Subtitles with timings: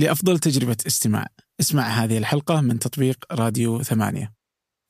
[0.00, 1.26] لأفضل تجربة استماع.
[1.60, 4.32] اسمع هذه الحلقة من تطبيق راديو ثمانية.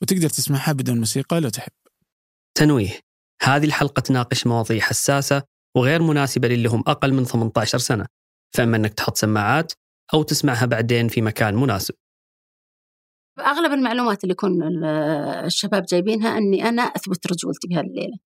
[0.02, 1.72] وتقدر تسمعها بدون موسيقى لو تحب.
[2.54, 3.00] تنويه.
[3.42, 5.42] هذه الحلقة تناقش مواضيع حساسة
[5.76, 8.06] وغير مناسبة للي هم أقل من 18 سنة.
[8.56, 9.72] فإما أنك تحط سماعات
[10.14, 11.95] أو تسمعها بعدين في مكان مناسب.
[13.38, 14.84] أغلب المعلومات اللي يكون ال-
[15.45, 18.18] الشباب جايبينها أني أنا أثبت رجولتي بهذه الليلة.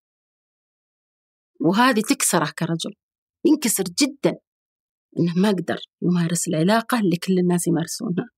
[1.61, 2.95] وهذه تكسره كرجل.
[3.47, 4.39] ينكسر جدا.
[5.19, 8.29] إنه ما قدر يمارس العلاقة اللي كل الناس يمارسونها.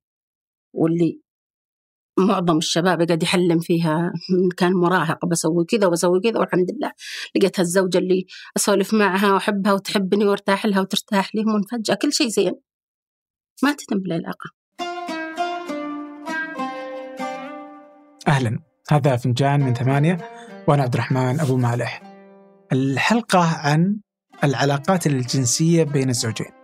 [0.74, 1.20] واللي
[2.18, 6.92] معظم الشباب قاعد يحلم فيها من كان مراهق بسوي كذا وبسوي كذا والحمد لله
[7.36, 8.26] لقيت هالزوجة اللي
[8.56, 12.52] أسولف معها وأحبها وتحبني وأرتاح لها وترتاح لي فجأة كل شيء زين.
[13.62, 14.50] ما تتم بالعلاقة.
[18.28, 18.58] أهلا.
[18.90, 20.18] هذا فنجان من ثمانية
[20.68, 22.02] وأنا عبد الرحمن أبو مالح.
[22.72, 24.00] الحلقة عن
[24.44, 26.55] العلاقات الجنسية بين الزوجين.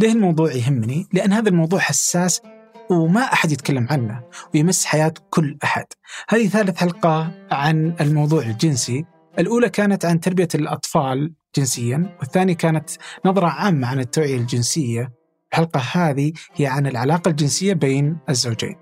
[0.00, 2.42] ليه الموضوع يهمني؟ لأن هذا الموضوع حساس
[2.90, 4.22] وما أحد يتكلم عنه
[4.54, 5.84] ويمس حياة كل أحد.
[6.28, 9.04] هذه ثالث حلقة عن الموضوع الجنسي.
[9.38, 12.90] الأولى كانت عن تربية الأطفال جنسيا والثانية كانت
[13.24, 15.12] نظرة عامة عن التوعية الجنسية.
[15.52, 18.76] الحلقة هذه هي عن العلاقة الجنسية بين الزوجين.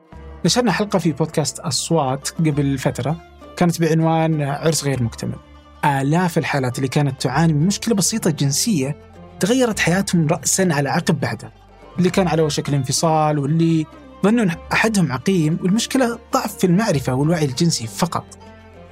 [0.44, 3.16] نشرنا حلقة في بودكاست أصوات قبل فترة
[3.56, 5.36] كانت بعنوان عرس غير مكتمل.
[5.84, 9.08] آلاف الحالات اللي كانت تعاني من مشكلة بسيطة جنسية
[9.41, 11.53] تغيرت حياتهم رأسا على عقب بعدها
[11.98, 13.86] اللي كان على وشك الانفصال واللي
[14.25, 18.25] ظنوا أحدهم عقيم والمشكلة ضعف في المعرفة والوعي الجنسي فقط.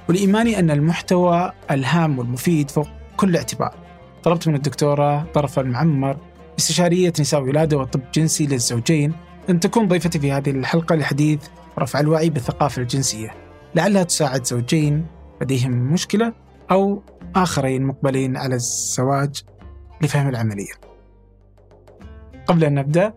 [0.09, 2.87] والإيماني أن المحتوى ألهام والمفيد فوق
[3.17, 3.75] كل اعتبار.
[4.23, 6.17] طلبت من الدكتورة طرف المعمر
[6.59, 9.13] استشارية نساء ولادة وطب جنسي للزوجين
[9.49, 11.39] أن تكون ضيفتي في هذه الحلقة لحديث
[11.79, 13.33] رفع الوعي بالثقافة الجنسية.
[13.75, 15.05] لعلها تساعد زوجين
[15.41, 16.33] لديهم مشكلة
[16.71, 17.03] أو
[17.35, 19.43] آخرين مقبلين على الزواج
[20.01, 20.73] لفهم العملية.
[22.47, 23.13] قبل أن نبدأ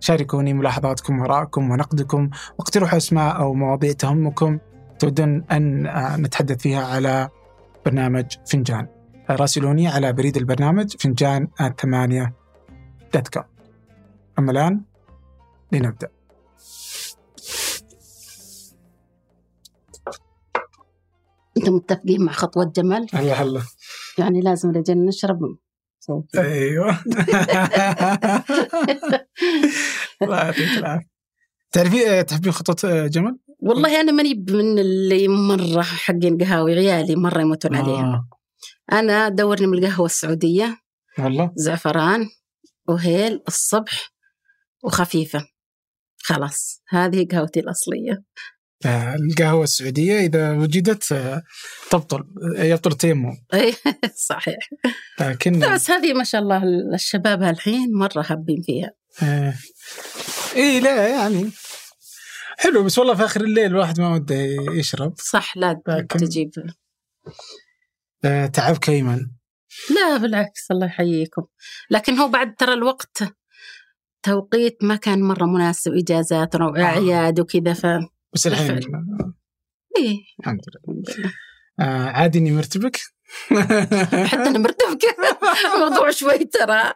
[0.00, 4.58] شاركوني ملاحظاتكم وراءكم ونقدكم واقترحوا أسماء أو مواضيع تهمكم
[4.98, 7.28] تودون أن آه، نتحدث فيها على
[7.86, 8.86] برنامج فنجان.
[9.30, 11.48] راسلوني على بريد البرنامج فنجان
[11.82, 12.34] ثمانية
[13.14, 13.42] دوت كوم
[14.38, 14.82] أما الآن
[15.72, 16.08] لنبدأ.
[21.56, 23.62] أنتم متفقين مع خطوة جمال؟ هلا هلا
[24.18, 25.56] يعني لازم رجال نشرب
[26.06, 26.36] صوت.
[26.36, 26.90] أيوه
[30.22, 31.08] الله يعطيك العافية
[31.72, 37.40] تعرفي تحبين خطوط آه، جمل؟ والله أنا ماني من اللي مرة حقين قهاوي عيالي مرة
[37.40, 38.28] يموتون عليها آه.
[38.92, 40.78] أنا دورني من القهوة السعودية
[41.18, 42.26] والله زعفران
[42.88, 44.12] وهيل الصبح
[44.84, 45.46] وخفيفة
[46.18, 48.22] خلاص هذه قهوتي الأصلية آه،
[48.86, 51.42] القهوة السعودية إذا وجدت آه،
[51.90, 52.24] تبطل
[52.58, 53.74] آه، يبطل التيمم إيه،
[54.16, 54.58] صحيح.
[55.20, 56.62] لكن بس هذه ما شاء الله
[56.94, 58.90] الشباب هالحين مرة حابين فيها.
[59.22, 59.54] آه،
[60.56, 61.50] إيه لا يعني
[62.58, 64.34] حلو بس والله في آخر الليل الواحد ما وده
[64.72, 65.14] يشرب.
[65.18, 66.50] صح لا لكن- تجيب.
[68.24, 69.20] آه، تعب كيمن.
[69.94, 71.42] لا بالعكس الله يحييكم.
[71.90, 73.22] لكن هو بعد ترى الوقت
[74.22, 76.54] توقيت ما كان مرة مناسب إجازات.
[76.54, 77.86] وأعياد وكذا ف
[78.34, 78.80] بس الحين
[79.98, 80.18] إيه.
[80.40, 81.32] الحمد لله.
[81.80, 82.96] آه، عادي إني مرتبك
[84.30, 85.16] حتى أنا مرتبكة
[85.74, 86.92] الموضوع شوي ترى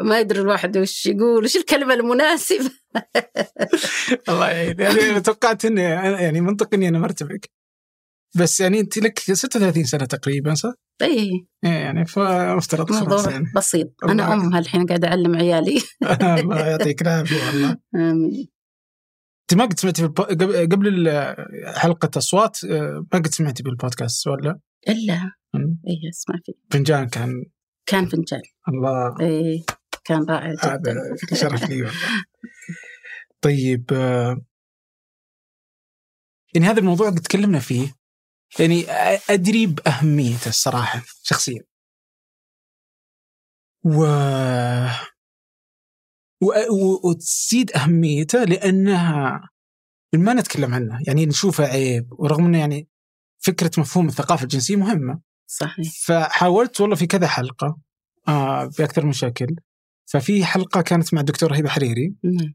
[0.00, 2.70] ما يدري الواحد وش يقول وش الكلمة المناسبة.
[4.28, 7.50] الله يعين يعني توقعت إني يعني منطقي إني أنا مرتبك
[8.36, 11.30] بس يعني أنت لك 36 سنة تقريبا صح؟ إيه.
[11.64, 13.52] إيه يعني فمفترض خلاص يعني.
[13.56, 13.94] بسيط.
[14.02, 14.12] الله.
[14.12, 15.82] أنا أم هالحين قاعدة أعلم عيالي.
[16.20, 17.76] الله يعطيك العافية والله.
[17.94, 18.53] آمين.
[19.44, 20.06] انت ما قد سمعتي.
[20.66, 21.10] قبل
[21.76, 24.60] حلقة اصوات آه، ما قد سمعتي بالبودكاست ولا؟
[25.54, 25.78] مم.
[25.88, 27.44] إيه اسمع فيه فنجان كان.
[27.86, 28.42] كان فنجان.
[28.68, 29.20] الله.
[29.20, 29.64] إيه
[30.04, 32.24] كان رائع هذا جدا شرف لي والله.
[33.40, 34.40] طيب آه،
[36.54, 37.94] يعني هذا الموضوع قد تكلمنا فيه.
[38.58, 38.84] يعني
[39.30, 41.60] أدري بأهميته الصراحة شخصيا.
[43.84, 44.04] و...
[47.04, 49.40] وتزيد أهميته لأنها
[50.14, 52.88] ما نتكلم عنها يعني نشوفها عيب ورغم إنه يعني
[53.38, 55.20] فكرة مفهوم الثقافة الجنسية مهمة.
[55.46, 55.86] صحيح.
[56.06, 57.78] فحاولت والله في كذا حلقة
[58.28, 59.56] آه بأكثر من شكل
[60.06, 62.54] ففي حلقة كانت مع الدكتور هبه حريري نعم.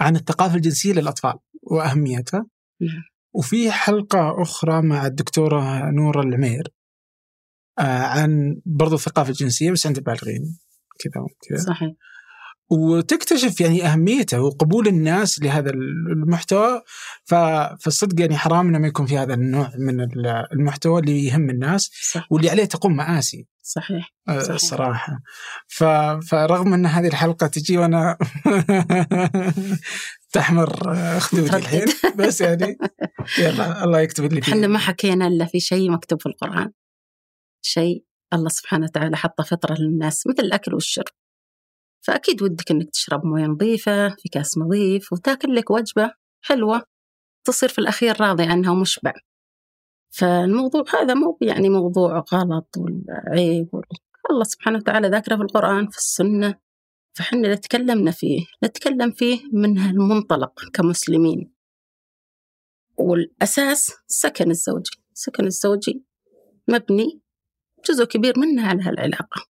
[0.00, 2.46] عن الثقافة الجنسية للأطفال وأهميتها.
[2.80, 3.02] نعم.
[3.34, 6.68] وفي حلقة أخرى مع الدكتورة نور العمير
[7.78, 10.58] آه عن برضو الثقافة الجنسية بس عند البالغين.
[10.98, 11.66] كذا وكذا.
[11.66, 11.92] صحيح.
[12.78, 16.82] وتكتشف يعني أهميته وقبول الناس لهذا المحتوى.
[17.24, 21.90] فالصدق يعني حرام إنه ما يكون في هذا النوع من ال- المحتوى اللي يهم الناس
[22.12, 22.26] صح.
[22.30, 23.46] واللي عليه تقوم مآسي.
[23.62, 24.12] صحيح.
[24.28, 24.54] آه، صحيح.
[24.54, 25.20] الصراحه
[25.68, 25.84] ف...
[26.30, 28.18] فرغم إن هذه الحلقة تجي وأنا
[30.32, 31.56] تحمر آه، خدودي.
[31.56, 31.84] الحين
[32.16, 32.76] بس يعني
[33.38, 34.66] يلا الله يكتب اللي إحنا فيه.
[34.66, 36.70] ما حكينا إلا في شيء مكتوب في القرآن.
[37.62, 41.04] شيء الله سبحانه وتعالى حطه فطرة للناس مثل الأكل والشرب.
[42.06, 46.12] فأكيد ودك إنك تشرب موية نظيفة في كاس نظيف وتاكل لك وجبة
[46.42, 46.82] حلوة
[47.44, 49.12] تصير في الأخير راضي عنها ومشبع.
[50.10, 53.84] فالموضوع هذا مو يعني موضوع غلط ولا عيب ولا
[54.30, 56.54] الله سبحانه وتعالى ذاكره في القرآن في السنة
[57.16, 61.54] فحنا اللي تكلمنا فيه نتكلم فيه من هالمنطلق كمسلمين.
[62.98, 66.04] والأساس السكن الزوجي السكن الزوجي
[66.68, 67.20] مبني
[67.88, 69.53] جزء كبير منه على هالعلاقة.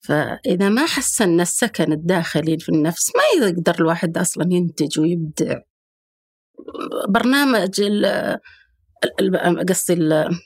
[0.00, 5.60] فإذا ما حسنا السكن الداخلي في النفس ما يقدر الواحد أصلا ينتج ويبدع.
[7.08, 7.78] برنامج
[9.68, 10.38] قصدي ال-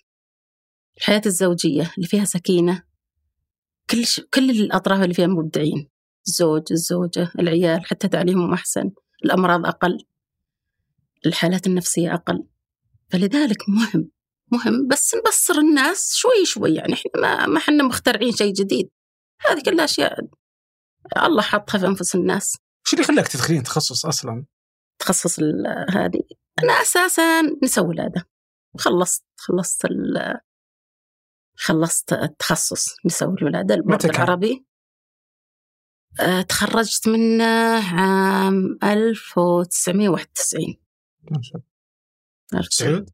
[0.98, 2.82] الحياة الزوجية اللي فيها سكينة
[3.90, 4.20] كل ش...
[4.34, 5.88] كل الأطراف اللي فيها مبدعين.
[6.26, 8.90] الزوج الزوجة العيال حتى تعليمهم أحسن.
[9.24, 9.98] الأمراض أقل.
[11.26, 12.44] الحالات النفسية أقل.
[13.10, 14.10] فلذلك مهم
[14.52, 14.88] مهم.
[14.88, 18.88] بس نبصر الناس شوي شوي يعني إحنا ما ما إحنا مخترعين شيء جديد.
[19.50, 20.20] هذه كلها أشياء
[21.16, 22.56] الله حطها في أنفس الناس.
[22.86, 24.44] وش اللي خلاك تدخلين تخصص أصلا؟
[24.98, 25.40] تخصص
[25.90, 26.22] هذه.
[26.62, 28.28] أنا أساسا نسوي ولادة.
[28.78, 29.86] خلصت خلصت
[31.56, 33.74] خلصت التخصص نسوي الولادة.
[33.74, 34.66] البورد؟ العربي.
[36.20, 37.44] آه، تخرجت منه
[37.94, 40.80] عام 1991
[41.30, 41.62] ما شاء
[42.52, 42.62] الله.
[42.70, 43.10] سعود؟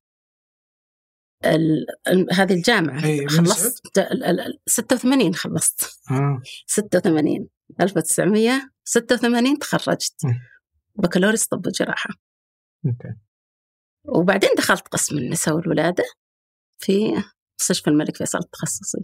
[1.45, 1.87] ال-
[2.33, 6.01] هذه الجامعة من خلصت ال- ال- ال- 86 خلصت.
[6.11, 6.43] آه.
[6.67, 7.49] 86
[7.81, 10.15] 1986 تخرجت.
[10.95, 12.11] بكالوريوس طب وجراحة.
[12.87, 13.15] okay.
[14.05, 16.05] وبعدين دخلت قسم النساء والولادة
[16.79, 17.23] في
[17.61, 18.99] مستشفى الملك فيصل التخصصي.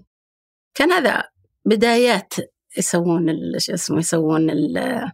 [0.74, 1.22] كان هذا
[1.64, 2.32] بدايات
[2.78, 3.26] يسوون
[3.58, 5.12] شو اسمه يسوون ال-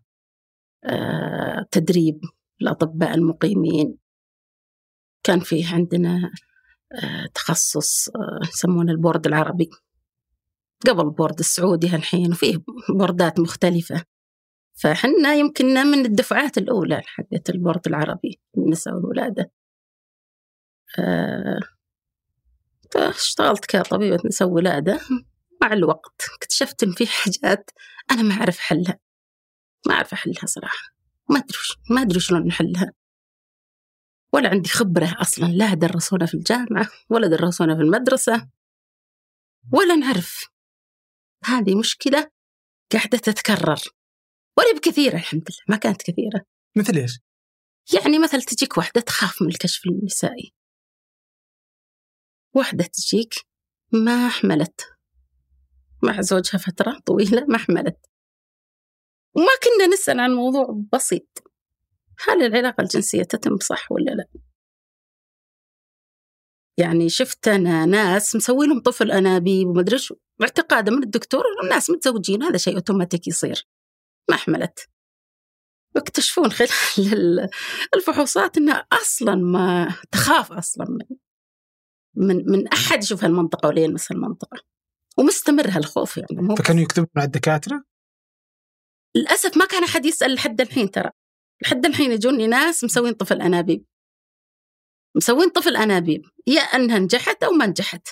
[0.84, 2.20] آه، تدريب
[2.62, 3.96] الأطباء المقيمين.
[5.22, 6.30] كان فيه عندنا آه،
[7.34, 9.70] تخصص آه، يسمونه ال board العربي.
[10.86, 12.58] قبل ال board السعودي هالحين وفيه
[12.88, 14.04] بوردات مختلفة.
[14.74, 19.50] فحنا يمكننا من الدفعات الأولى حقت ال board العربي للنساء والولادة.
[20.98, 21.60] آه،
[22.92, 25.00] فاشتغلت كطبيبة نساء ولادة
[25.62, 27.70] مع الوقت اكتشفت إن في حاجات
[28.10, 28.98] أنا ما أعرف حلها.
[29.86, 30.88] ما أعرف أحلها صراحة.
[31.30, 31.58] ما أدري
[31.90, 32.92] ما أدري شلون نحلها.
[34.34, 38.50] ولا عندي خبرة أصلا لا درسونا في الجامعة ولا درسونا في المدرسة
[39.72, 40.48] ولا نعرف.
[41.44, 42.30] هذه مشكلة
[42.92, 43.80] قاعدة تتكرر.
[44.58, 46.44] ولا بكثيرة الحمد لله ما كانت كثيرة.
[46.76, 47.20] مثل إيش؟
[47.94, 50.54] يعني مثل تجيك واحدة تخاف من الكشف النسائي.
[52.54, 53.34] واحدة تجيك
[53.92, 54.80] ما حملت.
[56.02, 58.06] مع زوجها فترة طويلة ما حملت.
[59.36, 61.49] وما كنا نسأل عن موضوع بسيط.
[62.28, 64.24] هل العلاقة الجنسية تتم صح ولا لا؟
[66.78, 70.14] يعني شفت أنا ناس مسوي لهم طفل أنابيب ومدري شو.
[70.40, 73.66] باعتقاده من الدكتور الناس متزوجين هذا شيء أوتوماتيك يصير.
[74.30, 74.88] ما حملت.
[75.94, 76.68] واكتشفون خلال
[76.98, 77.48] ال-
[77.94, 81.16] الفحوصات إنها أصلا ما تخاف أصلا من
[82.16, 84.62] من من أحد يشوف هالمنطقة ولا يلمس هالمنطقة.
[85.18, 87.84] ومستمر هالخوف يعني فكانوا يكتبون مع الدكاترة؟
[89.16, 91.10] للأسف ما كان أحد يسأل لحد الحين ترى.
[91.62, 93.84] لحد الحين يجوني ناس مسوين طفل أنابيب.
[95.16, 96.22] مسوين طفل أنابيب.
[96.46, 98.08] يا أنها نجحت أو ما نجحت.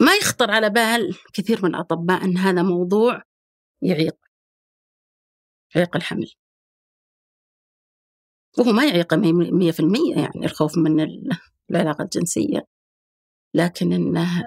[0.00, 3.22] ما يخطر على بال كثير من الاطباء أن هذا موضوع
[3.82, 4.16] يعيق.
[5.74, 6.32] يعيق الحمل.
[8.58, 11.28] وهو ما يعيق مية في المية يعني الخوف من ال-
[11.70, 12.66] العلاقة الجنسية.
[13.54, 14.44] لكن إنه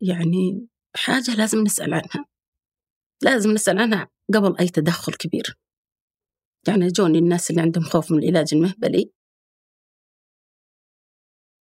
[0.00, 2.26] يعني حاجة لازم نسأل عنها.
[3.22, 5.58] لازم نسأل عنها قبل أي تدخل كبير.
[6.68, 9.10] يعني جوني الناس اللي عندهم خوف من العلاج المهبلي.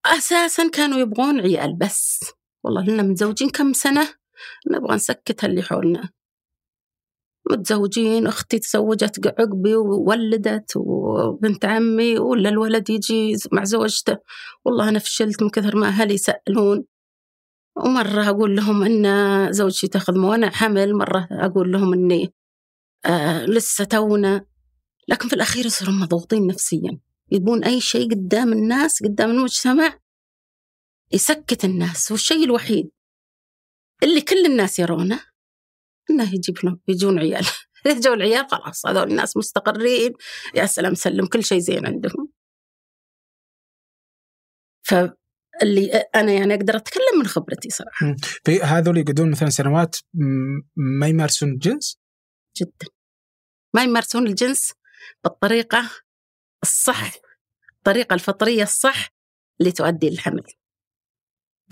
[0.06, 2.20] أساسا كانوا يبغون عيال بس.
[2.63, 4.16] والله لنا متزوجين كم سنة؟
[4.72, 6.10] نبغى نسكت اللي حولنا.
[7.51, 14.18] متزوجين أختي تزوجت عقبي وولدت وبنت عمي ولا الولد يجي مع زوجته.
[14.66, 16.86] والله أنا فشلت من كثر ما أهلي يسألون.
[17.77, 22.34] ومرة أقول لهم إن زوجتي تاخذ موانع حمل مرة أقول لهم إني
[23.06, 24.46] آه لسه تونا.
[25.08, 27.00] لكن في الأخير يصيروا مضغوطين نفسيا.
[27.32, 30.00] يبون أي شيء قدام الناس قدام المجتمع
[31.12, 32.12] يسكت الناس.
[32.12, 32.92] والشيء الوحيد
[34.04, 35.20] اللي كل الناس يرونه
[36.10, 37.46] إنه يجيب لهم يجون عيال.
[38.04, 40.14] جو العيال خلاص هذول الناس مستقرين.
[40.56, 42.30] يا سلام سلم كل شيء زين عندهم.
[44.84, 48.16] فاللي أنا يعني أقدر أتكلم من خبرتي صراحة.
[48.46, 49.96] في هذول يقعدون مثلا سنوات
[50.76, 52.00] ما يمارسون الجنس؟
[52.58, 52.88] جدا.
[53.74, 54.74] ما يمارسون الجنس
[55.24, 55.92] بالطريقة
[56.63, 57.13] الصح
[57.77, 59.10] الطريقة الفطرية الصح
[59.60, 60.44] اللي تؤدي للحمل.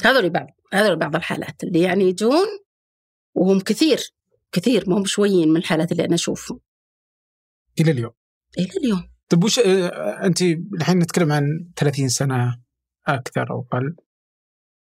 [0.04, 2.48] هذول بعض هذول بعض الحالات اللي يعني يجون
[3.36, 4.00] وهم كثير
[4.52, 6.60] كثير ما هم شويين من الحالات اللي أنا أشوفهم.
[7.80, 8.12] إلى اليوم.
[8.58, 9.10] إلى اليوم.
[9.30, 11.44] طيب وش آه، أنت الحين نتكلم عن
[11.76, 12.62] 30 سنة
[13.08, 13.96] أكثر أو أقل.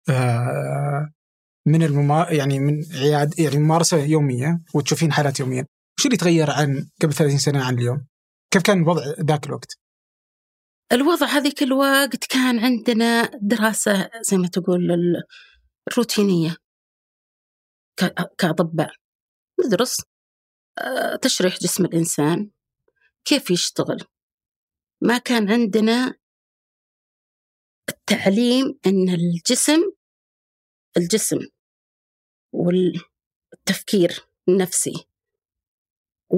[0.10, 1.13] آه،
[1.65, 5.65] من المما يعني من عياد يعني ممارسة يومية وتشوفين حالات يوميا
[6.00, 8.06] وش اللي تغير عن قبل 30 سنة عن اليوم؟
[8.56, 9.80] كيف كان الوضع ذاك الوقت؟
[10.92, 15.24] الوضع هذيك الوقت كان عندنا دراسة زي ما تقول ال-
[15.98, 16.58] روتينية
[18.00, 18.96] ك- كأطباء.
[19.66, 19.98] ندرس
[20.78, 22.52] آه، تشريح جسم الإنسان
[23.26, 23.98] كيف يشتغل.
[25.02, 26.14] ما كان عندنا
[27.90, 29.92] التعليم أن الجسم
[30.98, 31.40] الجسم
[32.54, 35.08] والتفكير النفسي.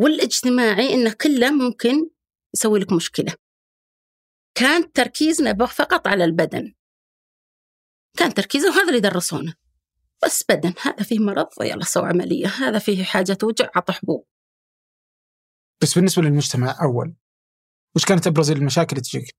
[0.03, 2.09] والاجتماعي أنه كله ممكن
[2.55, 3.33] يسوي لك مشكلة.
[4.57, 6.73] كان تركيزنا فقط على البدن.
[8.17, 9.55] كان تركيزنا وهذا اللي درسونا
[10.25, 14.27] بس بدن هذا فيه مرض يلا سوي عملية هذا فيه حاجة توجع عط حبوب.
[15.81, 17.15] بس بالنسبة للمجتمع أول
[17.95, 19.35] وش كانت ابرز المشاكل اللي تجيك؟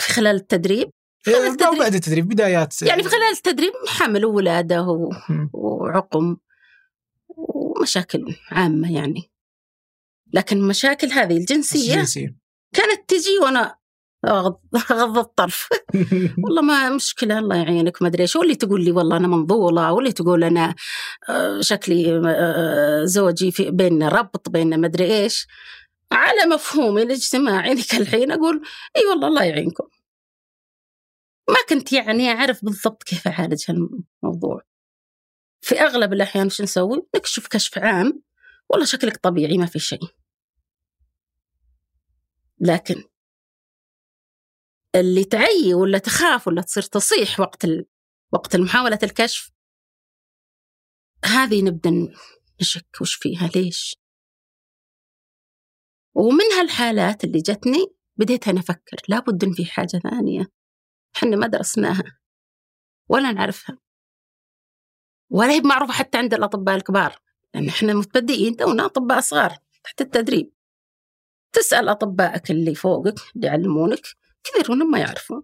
[0.00, 0.90] في خلال التدريب؟
[1.26, 1.72] خلال التدريب.
[1.72, 2.28] أو بعد التدريب.
[2.28, 2.82] بدايات.
[2.82, 5.10] يعني في خلال التدريب حمل وولادة و-.
[5.52, 6.36] وعقم.
[7.38, 9.30] ومشاكل عامة يعني.
[10.32, 12.36] لكن المشاكل هذه الجنسية جنسية.
[12.74, 13.78] كانت تجي وأنا
[14.26, 15.68] أغض الطرف.
[16.44, 18.36] والله ما مشكلة الله يعينك ما أدري إيش.
[18.36, 20.74] واللي تقول لي والله أنا منظولة واللي تقول أنا
[21.28, 25.46] آه، شكلي آه، زوجي في بيننا ربط بيننا ما أدري إيش.
[26.12, 28.62] على مفهومي الاجتماعي ذيك الحين أقول
[28.96, 29.84] إي والله الله يعينكم.
[31.48, 34.67] ما كنت يعني أعرف بالضبط كيف أعالج هالموضوع.
[35.60, 38.22] في أغلب الأحيان شو نسوي؟ نكشف كشف عام
[38.68, 40.08] والله شكلك طبيعي ما في شيء.
[42.60, 43.04] لكن
[44.94, 47.86] اللي تعي ولا تخاف ولا تصير تصيح وقت ال...
[48.32, 49.52] وقت محاولة الكشف
[51.24, 51.90] هذه نبدأ
[52.60, 53.96] نشك وش فيها ليش؟
[56.14, 57.86] ومن هالحالات اللي جتني
[58.16, 60.52] بديت أنا أفكر لابد إن في حاجة ثانية
[61.16, 62.18] إحنا ما درسناها
[63.08, 63.78] ولا نعرفها.
[65.30, 67.18] ولا هي معروفة حتى عند الأطباء الكبار
[67.54, 70.52] لأن إحنا مبتدئين تونا أطباء صغار تحت التدريب.
[71.52, 74.00] تسأل أطبائك اللي فوقك اللي يعلمونك
[74.44, 75.42] كثير منهم ما يعرفون.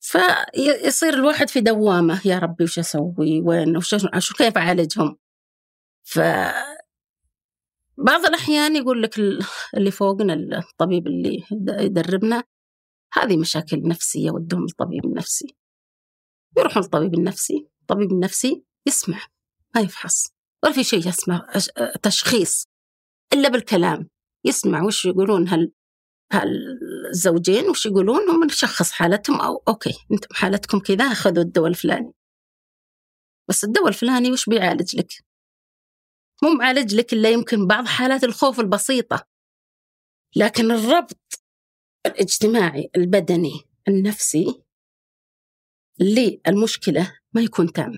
[0.00, 5.16] فيصير الواحد في دوامة يا ربي وش أسوي؟ وين؟ وش وش كيف أعالجهم؟
[6.04, 6.18] ف
[7.98, 9.44] بعض الأحيان يقول لك ال-
[9.76, 12.44] اللي فوقنا الطبيب اللي يد- يدربنا
[13.12, 15.56] هذه مشاكل نفسية ودهم للطبيب النفسي
[16.56, 19.20] يروحون للطبيب النفسي الطبيب النفسي يسمع
[19.74, 20.26] ما يفحص
[20.64, 21.46] ولا في شيء اسمه
[22.02, 22.64] تشخيص
[23.32, 24.08] إلا بالكلام
[24.44, 25.72] يسمع وش يقولون هال
[26.32, 32.12] هالزوجين وش يقولون هم نشخص حالتهم أو أوكي أنتم حالتكم كذا خذوا الدواء الفلاني.
[33.48, 35.12] بس الدواء الفلاني وش بيعالج لك؟
[36.42, 39.26] مو معالج لك إلا يمكن بعض حالات الخوف البسيطة.
[40.36, 41.42] لكن الربط
[42.06, 44.62] الاجتماعي البدني النفسي
[46.00, 47.92] للمشكلة ما يكون تام؟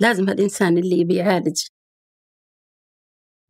[0.00, 1.62] لازم الإنسان اللي بيعالج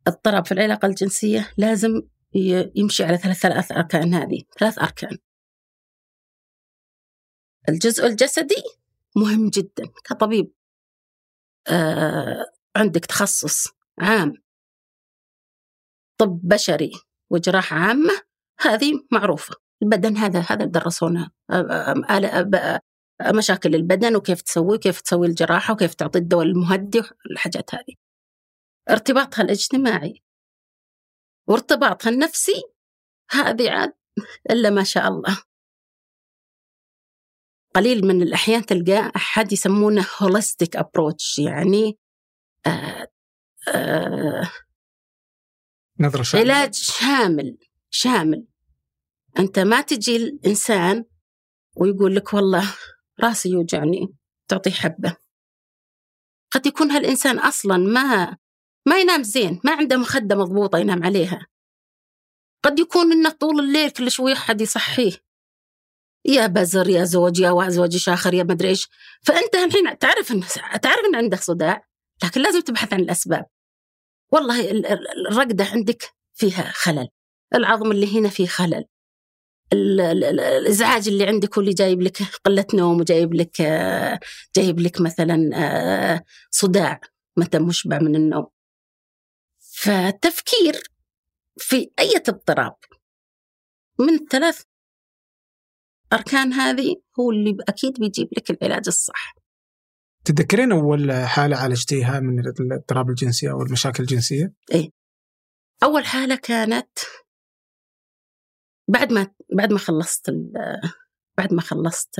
[0.07, 2.01] اضطراب في العلاقة الجنسية لازم
[2.75, 5.17] يمشي على ثلاث ثلاث أركان هذه ثلاث أركان.
[7.69, 8.63] الجزء الجسدي
[9.15, 10.51] مهم جدا كطبيب.
[11.67, 12.45] آه
[12.75, 13.67] عندك تخصص
[13.99, 14.33] عام
[16.17, 16.91] طب بشري
[17.29, 18.13] وجراحة عامة
[18.59, 19.55] هذه معروفة.
[19.83, 21.93] البدن هذا هذا درسونا آه، آه،
[22.55, 22.81] آه،
[23.21, 27.95] مشاكل البدن وكيف تسوي كيف تسوي الجراحة وكيف تعطي الدواء المهدي والحاجات هذه.
[28.89, 30.23] ارتباطها الاجتماعي.
[31.47, 32.63] وارتباطها النفسي
[33.31, 33.93] هذه عاد
[34.49, 35.43] إلا ما شاء الله.
[37.75, 41.97] قليل من الأحيان تلقى أحد يسمونه holistic approach يعني
[42.67, 43.07] آه
[43.67, 44.51] آه
[45.99, 46.53] نظرة شاملة.
[46.53, 47.57] علاج شامل
[47.89, 48.47] شامل.
[49.39, 51.05] أنت ما تجي الإنسان
[51.75, 52.73] ويقول لك والله
[53.23, 54.15] راسي يوجعني
[54.47, 55.17] تعطيه حبة.
[56.51, 58.37] قد يكون هالإنسان أصلا ما
[58.87, 61.47] ما ينام زين ما عنده مخدة مضبوطة ينام عليها.
[62.63, 65.11] قد يكون إنه طول الليل كل شوي أحد يصحيه.
[66.25, 68.89] يا بزر يا زوج يا زوج آخر يا مدري إيش.
[69.21, 70.41] فأنت الحين تعرف إن
[70.81, 71.87] تعرف إن عندك صداع
[72.23, 73.45] لكن لازم تبحث عن الأسباب.
[74.31, 74.71] والله
[75.31, 76.03] الرقدة عندك
[76.33, 77.07] فيها خلل.
[77.55, 78.85] العظم اللي هنا فيه خلل.
[79.73, 83.61] الإزعاج اللي عندك واللي جايب لك قلة نوم وجايب لك
[84.55, 87.01] جايب لك مثلا صداع
[87.37, 88.47] متى مشبع من النوم.
[89.59, 90.81] فالتفكير
[91.57, 92.75] في أي اضطراب
[93.99, 94.61] من الثلاث
[96.13, 99.35] أركان هذه هو اللي أكيد بيجيب لك العلاج الصح.
[100.25, 104.89] تتذكرين أول حالة عالجتيها من الاضطراب الجنسي أو المشاكل الجنسية؟ إيه.
[105.83, 106.99] أول حالة كانت
[108.87, 110.31] بعد ما بعد ما خلصت
[111.37, 112.19] بعد ما خلصت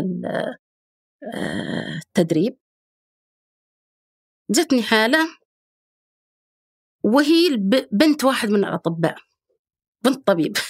[1.35, 2.57] التدريب
[4.51, 5.19] جتني حالة
[7.03, 7.57] وهي
[7.91, 9.15] بنت واحد من الأطباء
[10.05, 10.57] بنت طبيب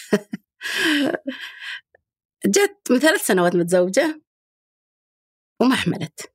[2.45, 4.21] جت من ثلاث سنوات متزوجة
[5.61, 6.33] وما حملت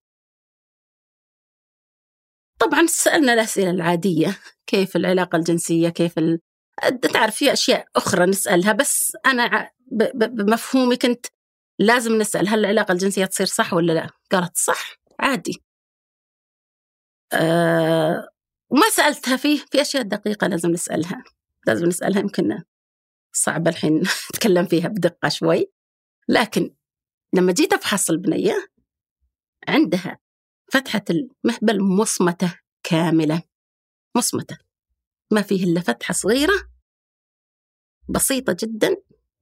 [2.61, 6.19] طبعا سألنا الأسئلة العادية كيف العلاقة الجنسية كيف.
[7.13, 9.71] تعرف في أشياء أخرى نسألها بس أنا
[10.13, 11.27] بمفهومي كنت
[11.79, 15.63] لازم نسأل هل العلاقة الجنسية تصير صح ولا لا؟ قالت صح عادي.
[17.33, 18.29] أه
[18.71, 21.25] وما سألتها فيه في أشياء دقيقة لازم نسألها
[21.67, 22.63] لازم نسألها يمكن
[23.33, 24.03] صعب الحين
[24.35, 25.73] نتكلم فيها بدقة شوي.
[26.29, 26.75] لكن
[27.35, 28.69] لما جيت أفحص البنية
[29.69, 30.19] عندها
[30.73, 33.43] فتحة المهبل مصمتة كاملة
[34.17, 34.70] مصمتة.
[35.33, 36.71] ما فيه إلا فتحة صغيرة
[38.09, 38.97] بسيطة جدا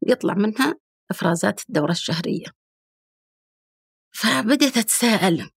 [0.07, 0.78] يطلع منها
[1.11, 2.47] إفرازات الدورة الشهرية.
[4.14, 5.50] فبديت أتساءل.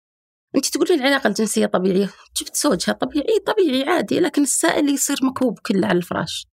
[0.56, 5.88] أنت تقولين العلاقة الجنسية طبيعية؟ جبت زوجها طبيعي؟ طبيعي عادي لكن السائل يصير مكوب كله
[5.88, 6.48] على الفراش.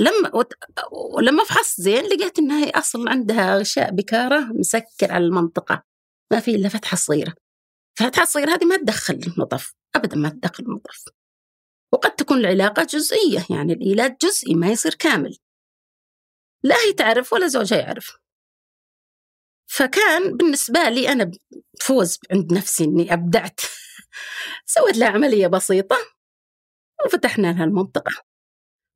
[0.00, 0.44] لما.
[0.92, 5.82] ولما فحصت زين لقيت إنها هي أصلا عندها غشاء بكارة مسكر على المنطقة.
[6.32, 7.34] ما في إلا فتحة صغيرة.
[8.00, 11.04] الفتحه الصغيره هذه ما تدخل النطف ابدا ما تدخل النطف
[11.92, 15.38] وقد تكون العلاقة جزئية يعني الإيلاد جزئي ما يصير كامل.
[16.62, 18.18] لا هي تعرف ولا زوجها يعرف.
[19.70, 21.30] فكان بالنسبة لي أنا
[21.80, 23.60] فوز عند نفسي إني أبدعت.
[24.66, 25.96] سويت لها عملية بسيطة
[27.06, 28.24] وفتحنا لها المنطقة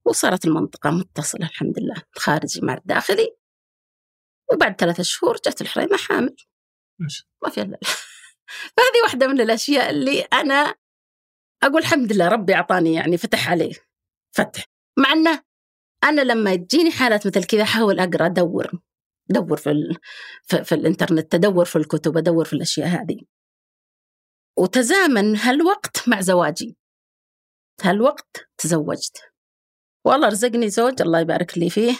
[0.06, 3.36] وصارت المنطقة متصلة الحمد لله الخارجي مع الداخلي.
[4.52, 6.36] وبعد ثلاثة شهور جت الحريمة حامل.
[7.42, 7.78] ما في إلا
[8.76, 10.74] فهذه واحدة من الأشياء اللي أنا
[11.68, 13.74] أقول الحمد لله ربي أعطاني يعني فتح علي.
[14.36, 14.64] فتح.
[14.98, 15.42] مع إنه
[16.04, 18.70] أنا لما تجيني حالات مثل كذا أحاول أقرأ أدور
[19.30, 19.98] أدور في.
[20.42, 23.20] في, في الإنترنت أدور في الكتب أدور في الأشياء هذه.
[24.58, 26.76] وتزامن هالوقت مع زواجي.
[27.82, 29.22] هالوقت تزوجت.
[30.04, 31.98] والله رزقني زوج الله يبارك لي فيه.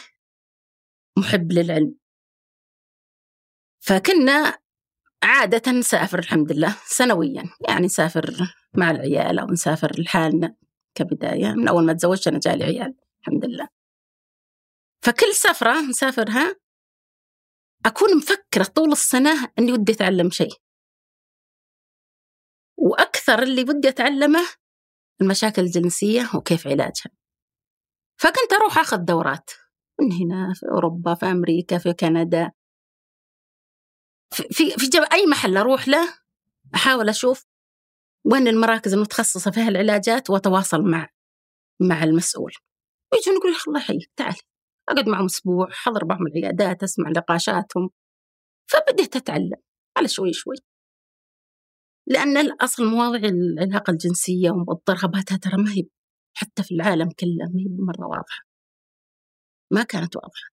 [1.19, 1.95] محب للعلم.
[3.81, 4.59] فكنا
[5.23, 7.45] عادة نسافر الحمد لله سنويا.
[7.69, 8.35] يعني نسافر
[8.77, 10.55] مع العيال أو نسافر لحالنا
[10.95, 11.53] كبداية.
[11.53, 13.69] من أول ما تزوجت أنا جالي عيال الحمد لله.
[15.05, 16.57] فكل سفرة نسافرها
[17.87, 20.55] أكون مفكرة طول السنة أني ودي أتعلم شيء.
[22.77, 24.49] وأكثر اللي ودي أتعلمه
[25.21, 27.11] المشاكل الجنسية وكيف علاجها.
[28.21, 29.51] فكنت أروح أخذ دورات
[30.01, 32.53] من هنا في أوروبا في أمريكا في كندا.
[34.31, 36.19] في في أي محل أروح له
[36.75, 37.48] أحاول أشوف
[38.25, 41.09] وين المراكز المتخصصة في هالعلاجات وأتواصل مع
[41.81, 42.53] مع المسؤول.
[43.13, 44.37] ويجون يقول الله يحييك تعال
[44.89, 47.91] أقعد معهم أسبوع حضر معهم العيادات أسمع نقاشاتهم.
[48.71, 49.57] فبديت أتعلم
[49.97, 50.57] على شوي شوي.
[52.07, 55.83] لأن الأصل مواضيع العلاقة الجنسية والرغباتها ترى ما هي
[56.37, 58.45] حتى في العالم كله ما هي مرة واضحة.
[59.73, 60.49] ما كانت واضحة.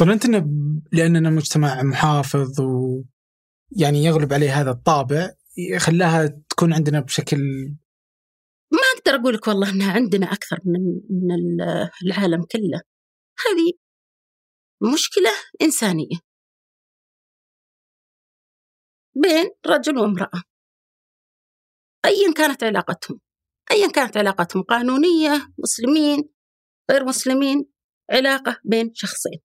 [0.00, 0.38] ظننت انه
[0.92, 3.02] لأننا مجتمع محافظ و
[3.76, 5.30] يعني يغلب عليه هذا الطابع
[5.78, 7.38] خلاها تكون عندنا بشكل
[8.72, 11.60] ما أقدر أقول لك والله إنها عندنا أكثر من من
[12.06, 12.80] العالم كله.
[13.46, 13.72] هذه
[14.92, 15.30] مشكلة
[15.62, 16.16] إنسانية.
[19.16, 20.42] بين رجل وامرأة.
[22.04, 23.20] ايا كانت علاقتهم.
[23.70, 26.28] ايا كانت علاقتهم قانونية مسلمين
[26.90, 27.66] غير مسلمين
[28.10, 29.40] علاقة بين شخصين.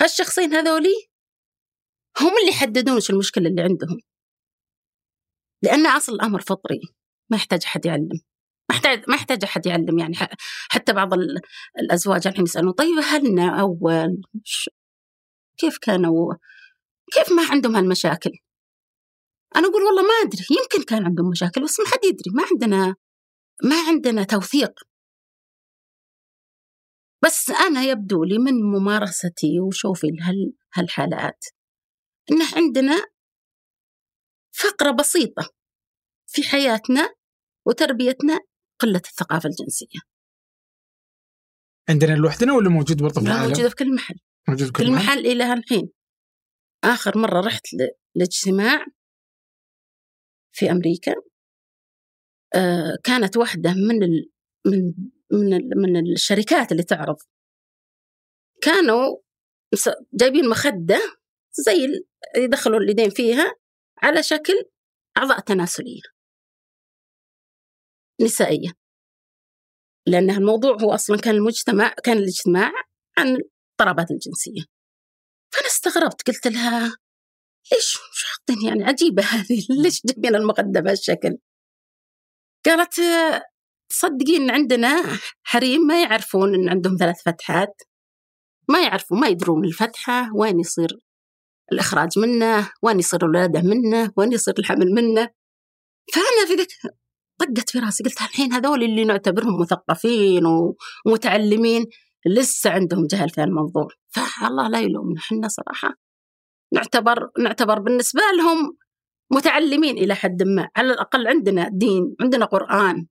[0.00, 1.09] هالشخصين هذولي
[2.20, 3.98] هم اللي يحددون وش المشكلة اللي عندهم.
[5.62, 6.80] لأن أصل الأمر فطري
[7.30, 8.20] ما يحتاج أحد يعلم.
[8.70, 10.14] ما يحتاج ما يحتاج أحد يعلم يعني
[10.70, 11.10] حتى بعض
[11.78, 14.22] الأزواج الحين يسألون طيب هلنا أول؟
[15.58, 16.34] كيف كانوا
[17.12, 18.30] كيف ما عندهم هالمشاكل؟
[19.56, 22.96] أنا أقول والله ما أدري يمكن كان عندهم مشاكل بس ما حد يدري ما عندنا
[23.64, 24.72] ما عندنا توثيق.
[27.24, 31.44] بس أنا يبدو لي من ممارستي وشوفي هال هالحالات
[32.30, 33.06] إنه عندنا
[34.52, 35.54] فقرة بسيطة
[36.26, 37.14] في حياتنا
[37.66, 38.38] وتربيتنا
[38.78, 39.98] قلة الثقافة الجنسية.
[41.88, 44.14] عندنا لوحدنا ولا موجود برضه في العالم؟ موجودة في كل محل.
[44.48, 45.90] موجود في كل محل؟ محل إلى الحين
[46.84, 47.66] آخر مرة رحت
[48.14, 48.86] لاجتماع
[50.52, 51.14] في أمريكا
[52.54, 54.30] آه، كانت واحدة من ال
[54.66, 54.94] من
[55.32, 57.16] من ال من الشركات اللي تعرض.
[58.62, 59.16] كانوا
[60.14, 61.19] جايبين مخدة
[61.52, 62.04] زي
[62.36, 63.54] يدخلوا اليدين فيها
[64.02, 64.64] على شكل
[65.18, 66.00] أعضاء تناسلية.
[68.20, 68.70] نسائية.
[70.06, 72.72] لأن الموضوع هو أصلا كان المجتمع كان الاجتماع
[73.18, 74.62] عن الاضطرابات الجنسية.
[75.52, 76.96] فأنا استغربت قلت لها
[77.72, 81.38] ليش مش حاطين يعني عجيبة هذه ليش جايبين المخدة بهالشكل
[82.66, 83.00] قالت
[83.90, 85.02] تصدقين عندنا
[85.42, 87.82] حريم ما يعرفون إن عندهم ثلاث فتحات.
[88.68, 90.88] ما يعرفوا ما يدرون الفتحة وين يصير
[91.72, 95.28] الإخراج منه وين يصير الولادة منه وين يصير الحمل منه.
[96.12, 96.68] فأنا في ذيك
[97.38, 100.42] طقت في راسي قلت الحين هذول اللي نعتبرهم مثقفين
[101.06, 101.86] ومتعلمين
[102.26, 103.88] لسه عندهم جهل في الموضوع.
[104.08, 105.94] فالله لا يلومنا إحنا صراحة
[106.72, 108.76] نعتبر نعتبر بالنسبة لهم
[109.32, 110.68] متعلمين إلى حد ما.
[110.76, 113.06] على الأقل عندنا دين عندنا قرآن.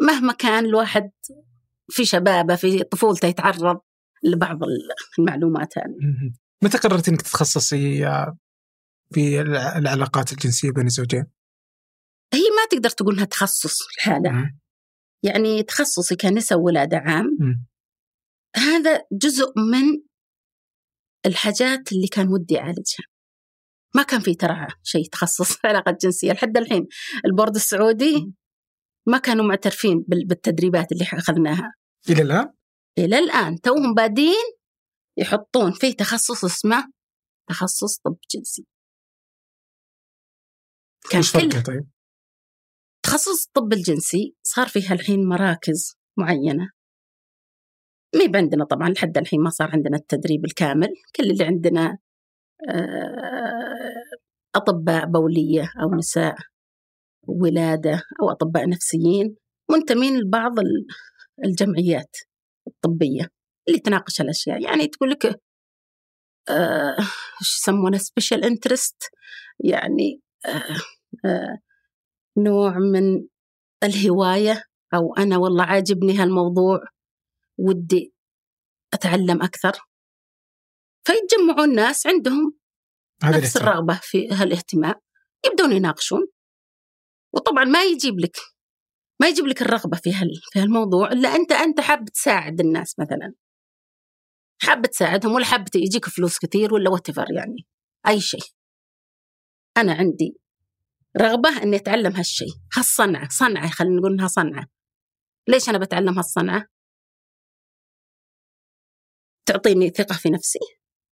[0.00, 1.10] مهما كان الواحد
[1.90, 3.80] في شبابه في طفولته يتعرض
[4.22, 4.58] لبعض
[5.18, 6.30] المعلومات هذه.
[6.64, 7.98] متى قررت إنك تتخصصي
[9.14, 11.26] في الع- العلاقات الجنسية بين الزوجين؟
[12.34, 14.58] هي ما تقدر تقول انها تخصص الحالة مم.
[15.22, 17.66] يعني تخصصي كنساء وولادة عام مم.
[18.56, 20.02] هذا جزء من
[21.26, 23.04] الحاجات اللي كان ودي أعالجها
[23.94, 26.86] ما كان في ترى شيء تخصص في علاقة جنسية لحد الحين
[27.24, 28.32] البورد السعودي
[29.08, 31.74] ما كانوا معترفين بال- بالتدريبات اللي أخذناها
[32.10, 32.52] إلى الآن؟
[32.98, 34.59] إلى الآن توهم بادين
[35.20, 36.92] يحطون فيه تخصص اسمه
[37.48, 38.66] تخصص طب جنسي.
[41.10, 41.88] كان كل طيب؟
[43.02, 46.70] تخصص الطب الجنسي صار فيها الحين مراكز معينة.
[48.16, 50.88] مي عندنا طبعا لحد الحين ما صار عندنا التدريب الكامل.
[51.16, 51.98] كل اللي عندنا
[52.70, 54.18] آه،
[54.54, 56.36] أطباء بولية أو نساء
[57.28, 59.36] ولادة أو أطباء نفسيين
[59.70, 60.86] منتمين لبعض ال-
[61.44, 62.16] الجمعيات
[62.66, 63.28] الطبية.
[63.68, 64.62] اللي تناقش الأشياء.
[64.62, 65.40] يعني تقول لك
[66.48, 66.96] آه،
[67.42, 69.02] يسمونه special interest
[69.64, 70.76] يعني آه،
[71.24, 71.58] آه،
[72.38, 73.26] نوع من
[73.84, 76.80] الهواية أو أنا والله عاجبني هالموضوع
[77.58, 78.14] ودي
[78.94, 79.72] أتعلم أكثر.
[81.06, 82.52] فيتجمعون ناس عندهم
[83.24, 83.56] نفس.
[83.56, 84.94] الرغبة في هالاهتمام.
[85.46, 86.26] يبدون يناقشون.
[87.34, 88.36] وطبعا ما يجيب لك
[89.20, 93.34] ما يجيب لك الرغبة في هال في هالموضوع إلا أنت أنت حاب تساعد الناس مثلا.
[94.62, 97.66] حاب تساعدهم ولا حاب يجيك فلوس كثير ولا واتفر يعني.
[98.08, 98.44] أي شيء.
[99.76, 100.36] أنا عندي
[101.20, 102.52] رغبة إني أتعلم هالشيء.
[102.76, 104.66] هالصنعة صنعة خلينا نقول إنها صنعة.
[105.48, 106.66] ليش أنا بتعلم هالصنعة؟
[109.46, 110.58] تعطيني ثقة في نفسي.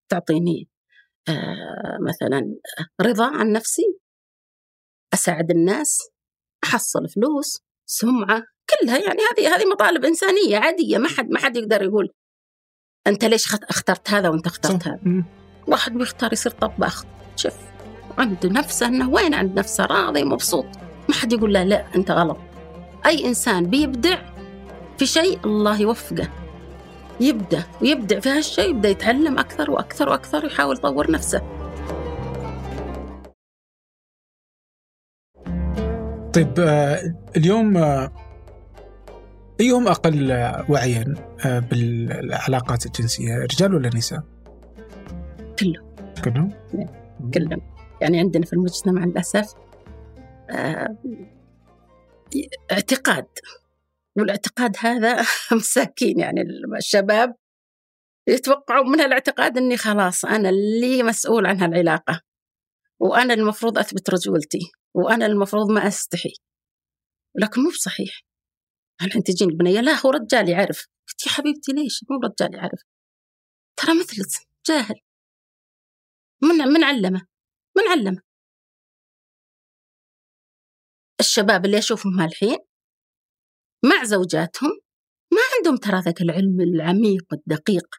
[0.08, 0.68] تعطيني
[1.28, 2.56] آه مثلا
[3.00, 3.98] رضا عن نفسي.
[5.14, 5.98] أساعد الناس.
[6.64, 7.62] أحصل فلوس.
[7.86, 8.42] سمعة.
[8.70, 10.98] كلها يعني هذه هذه مطالب إنسانية عادية.
[10.98, 12.12] ما حد ما حد يقدر يقول
[13.06, 14.88] أنت ليش خت- اخترت هذا وأنت اخترت.
[14.88, 14.98] هذا.
[15.66, 17.04] واحد بيختار يصير طباخ.
[17.36, 17.54] شوف
[18.18, 20.66] عنده نفسه إنه وين عند نفسه؟ راضي مبسوط.
[21.08, 22.38] ما حد يقول له لا أنت غلط.
[23.06, 24.18] أي إنسان بيبدع
[24.98, 26.28] في شيء الله يوفقه.
[27.20, 31.42] يبدأ ويبدع في هالشيء يبدأ يتعلم أكثر وأكثر وأكثر ويحاول يطور نفسه.
[36.34, 36.98] طيب آه،
[37.36, 37.76] اليوم
[39.60, 41.14] أيهم أقل آه، وعيا
[41.46, 44.22] آه، بالعلاقات الجنسية رجال ولا نساء؟
[45.58, 46.52] كله كلهم؟
[47.34, 47.62] كلهم.
[48.00, 49.54] يعني عندنا في المجتمع للأسف
[50.50, 50.96] آه،
[52.72, 53.26] اعتقاد.
[54.16, 56.42] والاعتقاد هذا مساكين يعني
[56.78, 57.34] الشباب
[58.28, 62.20] يتوقعوا من هالاعتقاد إني خلاص أنا اللي مسؤول عن هالعلاقة.
[63.00, 64.60] وأنا المفروض أثبت رجولتي
[64.94, 66.32] وأنا المفروض ما أستحي.
[67.34, 68.26] لكن مو بصحيح.
[69.02, 70.86] الحين تجين البنيه لا هو رجال يعرف.
[71.08, 72.80] قلت يا حبيبتي ليش؟ مو رجال يعرف.
[73.76, 74.26] ترى مثلك
[74.66, 75.00] جاهل.
[76.42, 77.26] من من علمه؟
[77.76, 78.22] من علمه؟
[81.20, 82.58] الشباب اللي أشوفهم الحين
[83.84, 84.70] مع زوجاتهم
[85.32, 87.96] ما عندهم ترى ذاك العلم العميق الدقيق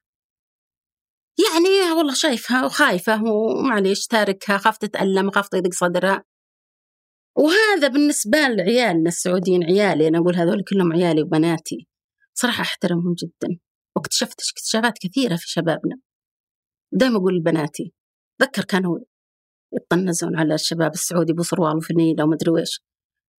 [1.46, 6.24] يعني والله شايفها وخايفة ومعليش تاركها خاف تتألم خاف يضيق صدرها.
[7.38, 11.88] وهذا بالنسبة لعيالنا السعوديين عيالي أنا أقول هذول كلهم عيالي وبناتي.
[12.34, 13.60] صراحة أحترمهم جدا.
[13.95, 15.97] واكتشفت اكتشافات كثيرة في شبابنا.
[16.91, 17.93] دائما أقول لبناتي
[18.41, 19.00] ذكر كانوا
[19.73, 22.82] يطنزون على الشباب السعودي بصروال وفنيلة ومدري ويش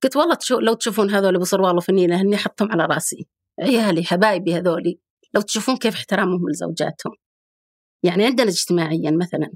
[0.02, 3.28] قلت والله تشو لو تشوفون هذول بصروال وفنيلة هني حطهم على رأسي.
[3.61, 4.98] عيالي حبايبي هذولي
[5.34, 7.12] لو تشوفون كيف احترامهم لزوجاتهم.
[8.02, 9.50] يعني عندنا اجتماعيا مثلا.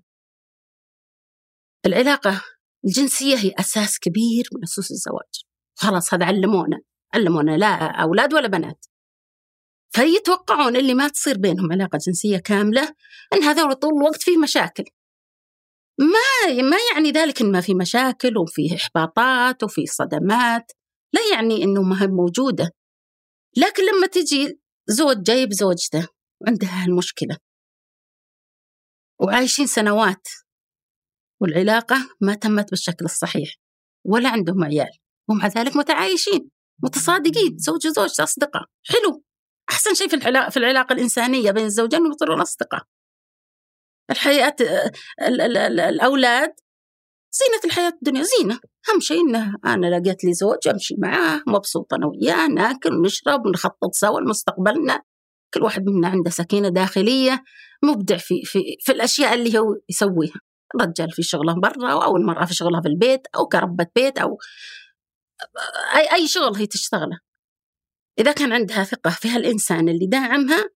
[1.86, 2.42] العلاقة
[2.84, 5.44] الجنسية هي أساس كبير من أسس الزواج.
[5.74, 6.80] خلاص هذا علمونا.
[7.14, 8.86] علمونا لا أولاد ولا بنات.
[9.94, 12.94] فيتوقعون اللي ما تصير بينهم علاقة جنسية كاملة
[13.32, 14.84] أن هذول طول الوقت فيه مشاكل.
[15.98, 20.72] ما ما يعني ذلك إن ما في مشاكل وفي إحباطات وفي صدمات.
[21.12, 22.70] لا يعني إنه ما هي موجودة.
[23.56, 26.08] لكن لما تجي زوج جايب زوجته
[26.40, 27.36] وعندها هالمشكلة.
[29.20, 30.28] وعايشين سنوات
[31.42, 33.54] والعلاقة ما تمت بالشكل الصحيح
[34.06, 34.90] ولا عندهم عيال
[35.28, 36.50] ومع ذلك متعايشين
[36.82, 38.64] متصادقين زوج وزوج أصدقاء.
[38.86, 39.24] حلو.
[39.70, 42.82] أحسن شيء في العلاقة, في العلاقة الإنسانية بين الزوجين يصيرون أصدقاء
[44.10, 44.56] الحياة
[45.88, 46.54] الأولاد
[47.32, 48.60] زينة الحياة الدنيا زينة.
[48.90, 53.92] أهم شيء إنه أنا لقيت لي زوج أمشي معاه مبسوطة أنا وياه ناكل ونشرب ونخطط
[53.92, 55.02] سوا لمستقبلنا.
[55.54, 57.44] كل واحد منا عنده سكينة داخلية
[57.84, 60.40] مبدع في في في الأشياء اللي هو يسويها.
[60.74, 64.38] الرجال في شغله برا أو المرأة في شغلها في البيت أو كربة بيت أو
[65.96, 67.18] أي أي شغل هي تشتغله.
[68.18, 70.70] إذا كان عندها ثقة في هالإنسان اللي داعمها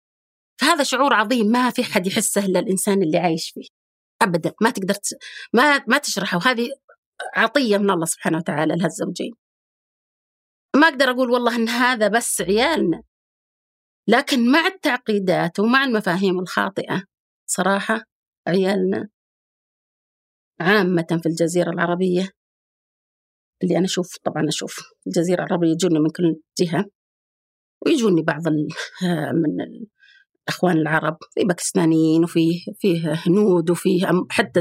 [0.60, 3.68] فهذا شعور عظيم ما في حد يحسه إلا الإنسان اللي عايش فيه.
[4.22, 5.08] أبدا ما تقدر ت...
[5.52, 6.36] ما ما تشرحه.
[6.36, 6.68] وهذه
[7.36, 9.32] عطية من الله سبحانه وتعالى لهالزوجين.
[10.76, 13.02] ما أقدر أقول والله أن هذا بس عيالنا.
[14.08, 17.04] لكن مع التعقيدات ومع المفاهيم الخاطئة
[17.46, 18.00] صراحة
[18.48, 19.08] عيالنا
[20.60, 22.30] عامة في الجزيرة العربية
[23.62, 26.84] اللي أنا أشوف طبعا أشوف الجزيرة العربية يجوني من كل جهة
[27.86, 28.42] ويجوني بعض
[29.42, 29.60] من
[30.48, 34.60] الأخوان العرب في باكستانيين وفيه فيه هنود وفيه حتى